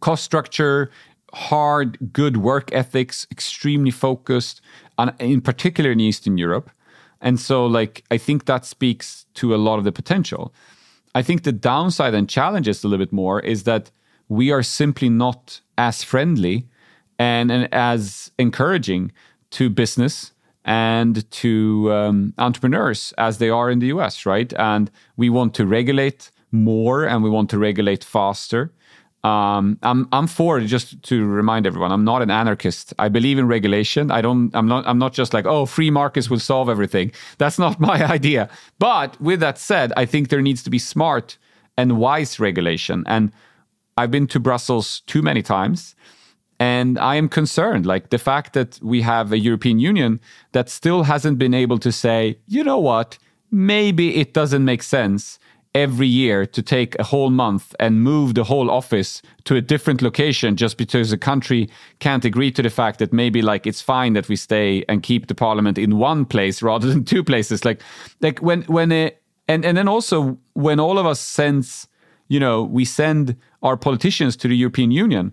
cost 0.00 0.24
structure, 0.24 0.90
hard, 1.34 2.12
good 2.12 2.38
work 2.38 2.72
ethics, 2.72 3.26
extremely 3.30 3.90
focused, 3.90 4.60
and 4.98 5.12
in 5.18 5.40
particular 5.40 5.92
in 5.92 6.00
Eastern 6.00 6.38
Europe. 6.38 6.70
And 7.20 7.38
so, 7.38 7.66
like, 7.66 8.04
I 8.10 8.18
think 8.18 8.46
that 8.46 8.64
speaks 8.64 9.26
to 9.34 9.54
a 9.54 9.56
lot 9.56 9.78
of 9.78 9.84
the 9.84 9.92
potential. 9.92 10.52
I 11.14 11.22
think 11.22 11.42
the 11.42 11.52
downside 11.52 12.14
and 12.14 12.28
challenges 12.28 12.82
a 12.82 12.88
little 12.88 13.04
bit 13.04 13.12
more 13.12 13.40
is 13.40 13.64
that 13.64 13.90
we 14.28 14.50
are 14.50 14.62
simply 14.62 15.08
not 15.08 15.60
as 15.76 16.02
friendly 16.02 16.68
and, 17.18 17.52
and 17.52 17.72
as 17.72 18.30
encouraging 18.38 19.12
to 19.52 19.70
business 19.70 20.32
and 20.64 21.28
to 21.30 21.92
um, 21.92 22.34
entrepreneurs 22.38 23.12
as 23.18 23.38
they 23.38 23.50
are 23.50 23.70
in 23.70 23.78
the 23.78 23.86
US, 23.86 24.26
right? 24.26 24.52
And 24.54 24.90
we 25.16 25.30
want 25.30 25.54
to 25.54 25.66
regulate 25.66 26.30
more 26.52 27.04
and 27.04 27.22
we 27.22 27.30
want 27.30 27.50
to 27.50 27.58
regulate 27.58 28.04
faster. 28.04 28.72
Um, 29.24 29.78
I'm 29.82 30.08
I'm 30.10 30.26
for 30.26 30.60
just 30.60 31.00
to 31.04 31.24
remind 31.24 31.64
everyone. 31.64 31.92
I'm 31.92 32.04
not 32.04 32.22
an 32.22 32.30
anarchist. 32.30 32.92
I 32.98 33.08
believe 33.08 33.38
in 33.38 33.46
regulation. 33.46 34.10
I 34.10 34.20
don't. 34.20 34.50
I'm 34.52 34.66
not. 34.66 34.84
I'm 34.86 34.98
not 34.98 35.12
just 35.12 35.32
like 35.32 35.46
oh, 35.46 35.64
free 35.64 35.90
markets 35.90 36.28
will 36.28 36.40
solve 36.40 36.68
everything. 36.68 37.12
That's 37.38 37.58
not 37.58 37.78
my 37.90 38.04
idea. 38.04 38.48
But 38.80 39.20
with 39.20 39.38
that 39.38 39.58
said, 39.58 39.92
I 39.96 40.06
think 40.06 40.28
there 40.28 40.42
needs 40.42 40.62
to 40.64 40.70
be 40.70 40.80
smart 40.80 41.38
and 41.76 41.98
wise 41.98 42.40
regulation. 42.40 43.04
And 43.06 43.32
I've 43.96 44.10
been 44.10 44.26
to 44.28 44.40
Brussels 44.40 45.02
too 45.06 45.22
many 45.22 45.42
times, 45.42 45.94
and 46.62 46.96
I 47.00 47.16
am 47.16 47.28
concerned. 47.28 47.86
Like 47.86 48.10
the 48.10 48.18
fact 48.18 48.52
that 48.52 48.78
we 48.82 49.02
have 49.02 49.32
a 49.32 49.38
European 49.38 49.80
Union 49.80 50.20
that 50.52 50.70
still 50.70 51.02
hasn't 51.02 51.36
been 51.36 51.54
able 51.54 51.78
to 51.78 51.90
say, 51.90 52.38
you 52.46 52.62
know 52.62 52.78
what, 52.78 53.18
maybe 53.50 54.14
it 54.14 54.32
doesn't 54.32 54.64
make 54.64 54.84
sense 54.84 55.40
every 55.74 56.06
year 56.06 56.46
to 56.46 56.62
take 56.62 56.96
a 57.00 57.02
whole 57.02 57.30
month 57.30 57.74
and 57.80 58.04
move 58.04 58.34
the 58.34 58.44
whole 58.44 58.70
office 58.70 59.22
to 59.42 59.56
a 59.56 59.60
different 59.60 60.02
location 60.02 60.54
just 60.54 60.76
because 60.76 61.10
the 61.10 61.18
country 61.18 61.68
can't 61.98 62.24
agree 62.24 62.52
to 62.52 62.62
the 62.62 62.70
fact 62.70 63.00
that 63.00 63.12
maybe 63.12 63.42
like 63.42 63.66
it's 63.66 63.82
fine 63.82 64.12
that 64.12 64.28
we 64.28 64.36
stay 64.36 64.84
and 64.88 65.02
keep 65.02 65.26
the 65.26 65.34
parliament 65.34 65.78
in 65.78 65.98
one 65.98 66.24
place 66.24 66.62
rather 66.70 66.86
than 66.86 67.04
two 67.04 67.24
places 67.24 67.64
like 67.64 67.82
like 68.20 68.38
when 68.40 68.62
when 68.62 68.92
it 68.92 69.20
and 69.48 69.64
and 69.64 69.76
then 69.76 69.88
also 69.88 70.38
when 70.52 70.78
all 70.78 70.98
of 70.98 71.06
us 71.06 71.18
sends 71.18 71.88
you 72.28 72.38
know 72.38 72.62
we 72.62 72.84
send 72.84 73.34
our 73.62 73.76
politicians 73.76 74.36
to 74.36 74.46
the 74.46 74.56
European 74.56 74.92
Union 74.92 75.32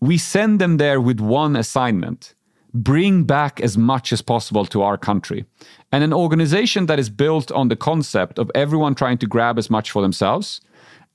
we 0.00 0.18
send 0.18 0.60
them 0.60 0.76
there 0.78 1.00
with 1.00 1.20
one 1.20 1.56
assignment 1.56 2.34
bring 2.72 3.24
back 3.24 3.60
as 3.60 3.76
much 3.76 4.12
as 4.12 4.22
possible 4.22 4.64
to 4.66 4.82
our 4.82 4.96
country. 4.96 5.44
And 5.92 6.04
an 6.04 6.12
organization 6.12 6.86
that 6.86 6.98
is 6.98 7.10
built 7.10 7.50
on 7.52 7.68
the 7.68 7.76
concept 7.76 8.38
of 8.38 8.50
everyone 8.54 8.94
trying 8.94 9.18
to 9.18 9.26
grab 9.26 9.58
as 9.58 9.70
much 9.70 9.90
for 9.90 10.02
themselves, 10.02 10.60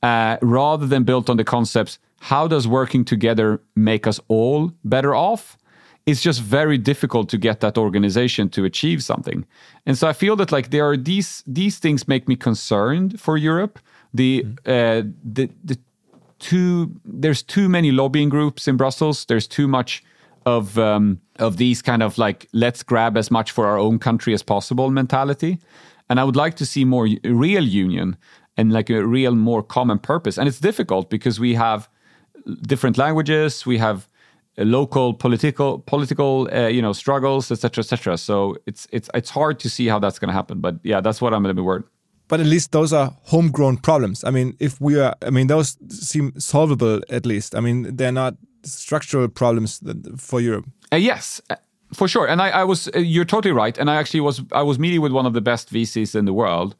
uh, 0.04 0.38
rather 0.42 0.86
than 0.86 1.04
built 1.04 1.30
on 1.30 1.38
the 1.38 1.44
concepts, 1.44 1.98
how 2.20 2.48
does 2.48 2.68
working 2.68 3.06
together 3.06 3.62
make 3.76 4.08
us 4.08 4.20
all 4.28 4.72
better 4.84 5.16
off? 5.16 5.58
It's 6.06 6.22
just 6.22 6.42
very 6.42 6.78
difficult 6.78 7.30
to 7.30 7.38
get 7.38 7.62
that 7.62 7.78
organization 7.78 8.50
to 8.50 8.64
achieve 8.66 9.04
something. 9.04 9.46
And 9.86 9.98
so 9.98 10.08
I 10.08 10.14
feel 10.14 10.36
that 10.36 10.52
like 10.52 10.70
there 10.70 10.88
are 10.88 10.98
these 10.98 11.44
these 11.48 11.80
things 11.80 12.08
make 12.08 12.28
me 12.28 12.36
concerned 12.36 13.20
for 13.20 13.38
Europe. 13.38 13.80
The 14.14 14.44
mm. 14.44 14.58
uh, 14.68 15.10
the 15.24 15.50
the 15.64 15.80
too 16.40 16.92
there's 17.06 17.44
too 17.44 17.70
many 17.70 17.92
lobbying 17.92 18.30
groups 18.30 18.68
in 18.68 18.78
Brussels. 18.78 19.26
There's 19.26 19.48
too 19.48 19.68
much 19.68 20.04
of 20.46 20.78
um, 20.78 21.20
of 21.40 21.58
these 21.58 21.82
kind 21.82 22.04
of 22.04 22.18
like 22.18 22.48
let's 22.54 22.84
grab 22.84 23.18
as 23.18 23.32
much 23.32 23.52
for 23.52 23.68
our 23.68 23.78
own 23.78 24.00
country 24.00 24.34
as 24.34 24.44
possible 24.44 24.90
mentality. 24.90 25.60
And 26.10 26.20
I 26.20 26.24
would 26.24 26.36
like 26.36 26.56
to 26.58 26.66
see 26.66 26.86
more 26.86 27.08
real 27.24 27.64
union 27.64 28.18
and 28.58 28.72
like 28.72 28.90
a 28.90 29.06
real 29.06 29.36
more 29.36 29.64
common 29.64 30.00
purpose. 30.00 30.38
And 30.38 30.48
it's 30.48 30.60
difficult 30.60 31.10
because 31.10 31.40
we 31.40 31.56
have 31.56 31.90
different 32.62 32.98
languages, 32.98 33.66
we 33.66 33.80
have 33.80 34.08
local 34.58 35.14
political 35.14 35.80
political 35.80 36.48
uh, 36.54 36.68
you 36.68 36.82
know 36.82 36.94
struggles, 36.94 37.52
etc., 37.52 37.82
etc. 37.82 38.18
So 38.18 38.56
it's 38.66 38.88
it's 38.92 39.10
it's 39.14 39.30
hard 39.30 39.60
to 39.60 39.70
see 39.70 39.88
how 39.88 40.00
that's 40.00 40.20
going 40.20 40.30
to 40.30 40.34
happen. 40.34 40.62
But 40.62 40.76
yeah, 40.84 41.02
that's 41.02 41.22
what 41.22 41.34
I'm 41.34 41.42
going 41.42 41.56
to 41.56 41.62
be 41.62 41.66
worried 41.66 41.86
but 42.28 42.40
at 42.40 42.46
least 42.46 42.72
those 42.72 42.94
are 42.94 43.16
homegrown 43.24 43.78
problems. 43.78 44.24
I 44.24 44.32
mean, 44.32 44.56
if 44.60 44.80
we 44.82 45.00
are, 45.00 45.16
I 45.22 45.30
mean, 45.30 45.48
those 45.48 45.78
seem 45.90 46.40
solvable 46.40 47.02
at 47.10 47.26
least. 47.26 47.56
I 47.56 47.60
mean, 47.60 47.96
they're 47.96 48.12
not 48.12 48.36
structural 48.64 49.28
problems 49.28 49.82
for 50.18 50.42
Europe. 50.42 50.66
Uh, 50.92 50.98
yes, 50.98 51.42
uh, 51.50 51.56
for 51.94 52.08
sure. 52.08 52.28
And 52.28 52.42
I, 52.42 52.50
I 52.50 52.64
was, 52.64 52.88
uh, 52.96 53.00
you're 53.00 53.26
totally 53.26 53.52
right. 53.54 53.78
And 53.78 53.90
I 53.90 53.96
actually 53.96 54.22
was, 54.22 54.42
I 54.52 54.64
was 54.64 54.80
meeting 54.80 55.02
with 55.02 55.12
one 55.12 55.26
of 55.26 55.34
the 55.34 55.42
best 55.42 55.72
VCs 55.72 56.16
in 56.16 56.26
the 56.26 56.34
world. 56.34 56.76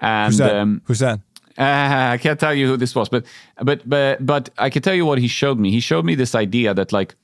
And 0.00 0.32
who's 0.32 0.38
that? 0.38 0.56
Um, 0.56 0.82
who's 0.84 0.98
that? 0.98 1.20
Uh, 1.56 1.62
I 2.14 2.18
can't 2.18 2.38
tell 2.38 2.54
you 2.54 2.66
who 2.68 2.76
this 2.76 2.94
was, 2.94 3.08
but 3.08 3.24
but 3.62 3.88
but 3.88 4.24
but 4.24 4.50
I 4.58 4.70
can 4.70 4.80
tell 4.80 4.94
you 4.94 5.04
what 5.04 5.18
he 5.18 5.26
showed 5.26 5.58
me. 5.58 5.70
He 5.72 5.80
showed 5.80 6.04
me 6.04 6.14
this 6.14 6.34
idea 6.34 6.72
that 6.74 6.92
like 6.92 7.16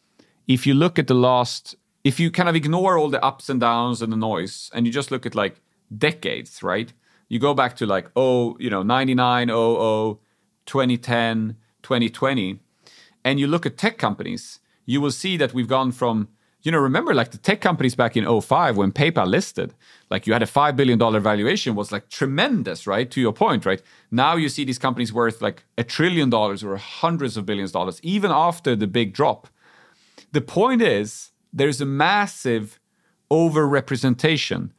if 0.48 0.66
you 0.66 0.74
look 0.74 0.98
at 0.98 1.06
the 1.06 1.14
last, 1.14 1.76
if 2.02 2.18
you 2.18 2.30
kind 2.30 2.48
of 2.48 2.56
ignore 2.56 2.98
all 2.98 3.08
the 3.08 3.24
ups 3.24 3.48
and 3.48 3.60
downs 3.60 4.02
and 4.02 4.12
the 4.12 4.16
noise, 4.16 4.70
and 4.74 4.86
you 4.86 4.92
just 4.92 5.10
look 5.10 5.24
at 5.24 5.34
like 5.36 5.60
decades, 5.96 6.62
right? 6.62 6.92
You 7.28 7.38
go 7.38 7.54
back 7.54 7.76
to 7.76 7.86
like 7.86 8.10
oh, 8.16 8.56
you 8.58 8.70
know, 8.70 8.82
99, 8.82 9.48
00, 9.48 10.20
2010, 10.66 11.56
2020, 11.82 12.60
and 13.24 13.40
you 13.40 13.46
look 13.46 13.66
at 13.66 13.76
tech 13.76 13.98
companies, 13.98 14.60
you 14.86 15.00
will 15.00 15.10
see 15.10 15.36
that 15.36 15.54
we've 15.54 15.68
gone 15.68 15.92
from 15.92 16.28
you 16.62 16.72
know 16.72 16.78
remember 16.78 17.14
like 17.14 17.30
the 17.30 17.38
tech 17.38 17.60
companies 17.60 17.94
back 17.94 18.16
in 18.16 18.40
05 18.40 18.76
when 18.76 18.90
paypal 18.90 19.26
listed 19.26 19.74
like 20.10 20.26
you 20.26 20.32
had 20.32 20.42
a 20.42 20.46
$5 20.46 20.76
billion 20.76 20.98
valuation 20.98 21.74
was 21.74 21.92
like 21.92 22.08
tremendous 22.08 22.86
right? 22.86 23.10
To 23.10 23.20
your 23.20 23.32
point 23.32 23.66
right? 23.66 23.82
Now 24.10 24.36
you 24.36 24.48
see 24.48 24.64
these 24.64 24.78
companies 24.78 25.12
worth 25.12 25.42
like 25.42 25.64
a 25.76 25.84
trillion 25.84 26.30
dollars 26.30 26.64
or 26.64 26.76
hundreds 26.76 27.36
of 27.36 27.44
billions 27.46 27.70
of 27.70 27.74
dollars 27.74 28.00
even 28.02 28.30
after 28.30 28.74
the 28.74 28.86
big 28.86 29.12
drop. 29.12 29.48
The 30.32 30.40
point 30.40 30.82
is 30.82 31.32
there's 31.52 31.80
a 31.80 31.86
massive 31.86 32.80
overrepresentation 33.30 34.70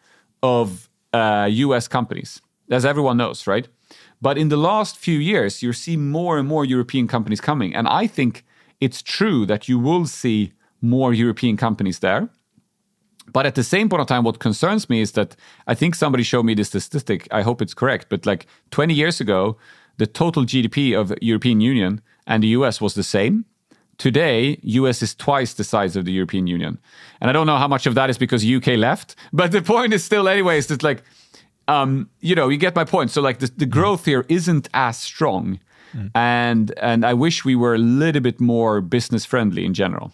of 0.42 0.85
uh, 1.16 1.76
us 1.76 1.88
companies 1.88 2.42
as 2.70 2.84
everyone 2.86 3.18
knows 3.18 3.48
right 3.48 3.68
but 4.22 4.38
in 4.38 4.50
the 4.50 4.58
last 4.58 4.98
few 4.98 5.20
years, 5.20 5.62
you 5.62 5.74
see 5.74 5.98
more 5.98 6.38
and 6.38 6.48
more 6.48 6.66
European 6.66 7.08
companies 7.08 7.42
coming. 7.42 7.76
And 7.76 7.88
I 7.88 8.08
think 8.08 8.44
it's 8.80 9.02
true 9.02 9.46
that 9.46 9.68
you 9.70 9.78
will 9.80 10.06
see 10.06 10.54
more 10.82 11.14
European 11.14 11.58
companies 11.58 12.00
there. 12.00 12.30
But 13.32 13.46
at 13.46 13.56
the 13.56 13.64
same 13.64 13.90
point 13.90 14.02
of 14.02 14.08
time, 14.08 14.24
what 14.24 14.40
concerns 14.40 14.90
me 14.90 15.02
is 15.02 15.12
that 15.14 15.36
I 15.68 15.76
think 15.76 15.96
somebody 15.96 16.24
showed 16.24 16.44
me 16.44 16.54
this 16.54 16.70
statistic. 16.70 17.28
I 17.32 17.42
hope 17.42 17.62
it's 17.62 17.74
correct. 17.74 18.08
But 18.10 18.26
like 18.26 18.46
20 18.72 18.94
years 18.94 19.20
ago, 19.20 19.58
the 19.98 20.08
total 20.08 20.44
GDP 20.44 20.98
of 21.00 21.14
European 21.22 21.62
Union 21.62 22.02
and 22.28 22.44
the 22.44 22.50
US 22.50 22.80
was 22.80 22.94
the 22.94 23.04
same. 23.04 23.46
Today, 23.98 24.60
US 24.62 25.02
is 25.02 25.16
twice 25.16 25.54
the 25.54 25.64
size 25.64 25.96
of 25.96 26.06
the 26.06 26.12
European 26.12 26.48
Union. 26.48 26.78
And 27.22 27.30
I 27.30 27.34
don't 27.34 27.48
know 27.48 27.58
how 27.58 27.68
much 27.68 27.86
of 27.86 27.96
that 27.96 28.10
is 28.10 28.18
because 28.18 28.46
UK 28.46 28.68
left. 28.78 29.16
But 29.34 29.52
the 29.52 29.62
point 29.62 29.94
is 29.94 30.04
still, 30.04 30.28
anyways, 30.28 30.68
that 30.68 30.84
like 30.84 31.04
um, 31.68 32.10
you 32.20 32.36
know, 32.36 32.50
you 32.50 32.58
get 32.58 32.76
my 32.76 32.84
point. 32.84 33.12
So 33.12 33.22
like 33.22 33.40
the, 33.40 33.52
the 33.58 33.66
growth 33.66 34.06
here 34.06 34.26
isn't 34.30 34.70
as 34.74 34.98
strong, 34.98 35.60
mm. 35.94 36.12
and 36.14 36.74
and 36.80 37.06
I 37.06 37.14
wish 37.14 37.44
we 37.44 37.56
were 37.56 37.76
a 37.76 37.80
little 37.80 38.22
bit 38.22 38.40
more 38.40 38.82
business 38.82 39.26
friendly 39.26 39.66
in 39.66 39.74
general. 39.74 40.12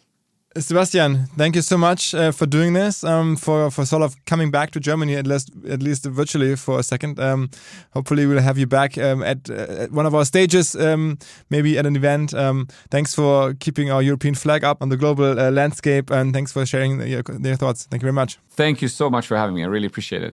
Sebastian, 0.57 1.27
thank 1.37 1.55
you 1.55 1.61
so 1.61 1.77
much 1.77 2.13
uh, 2.13 2.33
for 2.33 2.45
doing 2.45 2.73
this, 2.73 3.05
um, 3.05 3.37
for 3.37 3.71
for 3.71 3.85
sort 3.85 4.01
of 4.01 4.15
coming 4.25 4.51
back 4.51 4.71
to 4.71 4.81
Germany 4.81 5.15
at 5.15 5.25
least 5.25 5.49
at 5.69 5.81
least 5.81 6.05
virtually 6.05 6.57
for 6.57 6.79
a 6.79 6.83
second. 6.83 7.19
Um, 7.19 7.49
hopefully, 7.93 8.25
we'll 8.25 8.41
have 8.41 8.57
you 8.57 8.67
back 8.67 8.97
um, 8.97 9.23
at, 9.23 9.49
uh, 9.49 9.83
at, 9.83 9.91
one 9.93 10.05
of 10.05 10.13
our 10.13 10.25
stages, 10.25 10.75
um, 10.75 11.17
maybe 11.49 11.77
at 11.77 11.85
an 11.85 11.95
event. 11.95 12.33
Um, 12.33 12.67
thanks 12.89 13.15
for 13.15 13.53
keeping 13.53 13.91
our 13.91 14.01
European 14.01 14.35
flag 14.35 14.65
up 14.65 14.81
on 14.81 14.89
the 14.89 14.97
global 14.97 15.39
uh, 15.39 15.51
landscape, 15.51 16.11
and 16.11 16.33
thanks 16.33 16.51
for 16.51 16.65
sharing 16.65 16.99
your, 16.99 17.23
your 17.39 17.55
thoughts. 17.55 17.87
Thank 17.89 18.03
you 18.03 18.07
very 18.07 18.13
much. 18.13 18.37
Thank 18.49 18.81
you 18.81 18.89
so 18.89 19.09
much 19.09 19.27
for 19.27 19.37
having 19.37 19.55
me. 19.55 19.63
I 19.63 19.67
really 19.67 19.87
appreciate 19.87 20.21
it. 20.21 20.33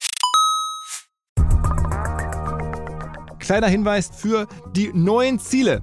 Kleiner 3.39 3.69
Hinweis 3.69 4.11
für 4.15 4.47
die 4.75 4.93
neuen 4.93 5.39
Ziele. 5.39 5.83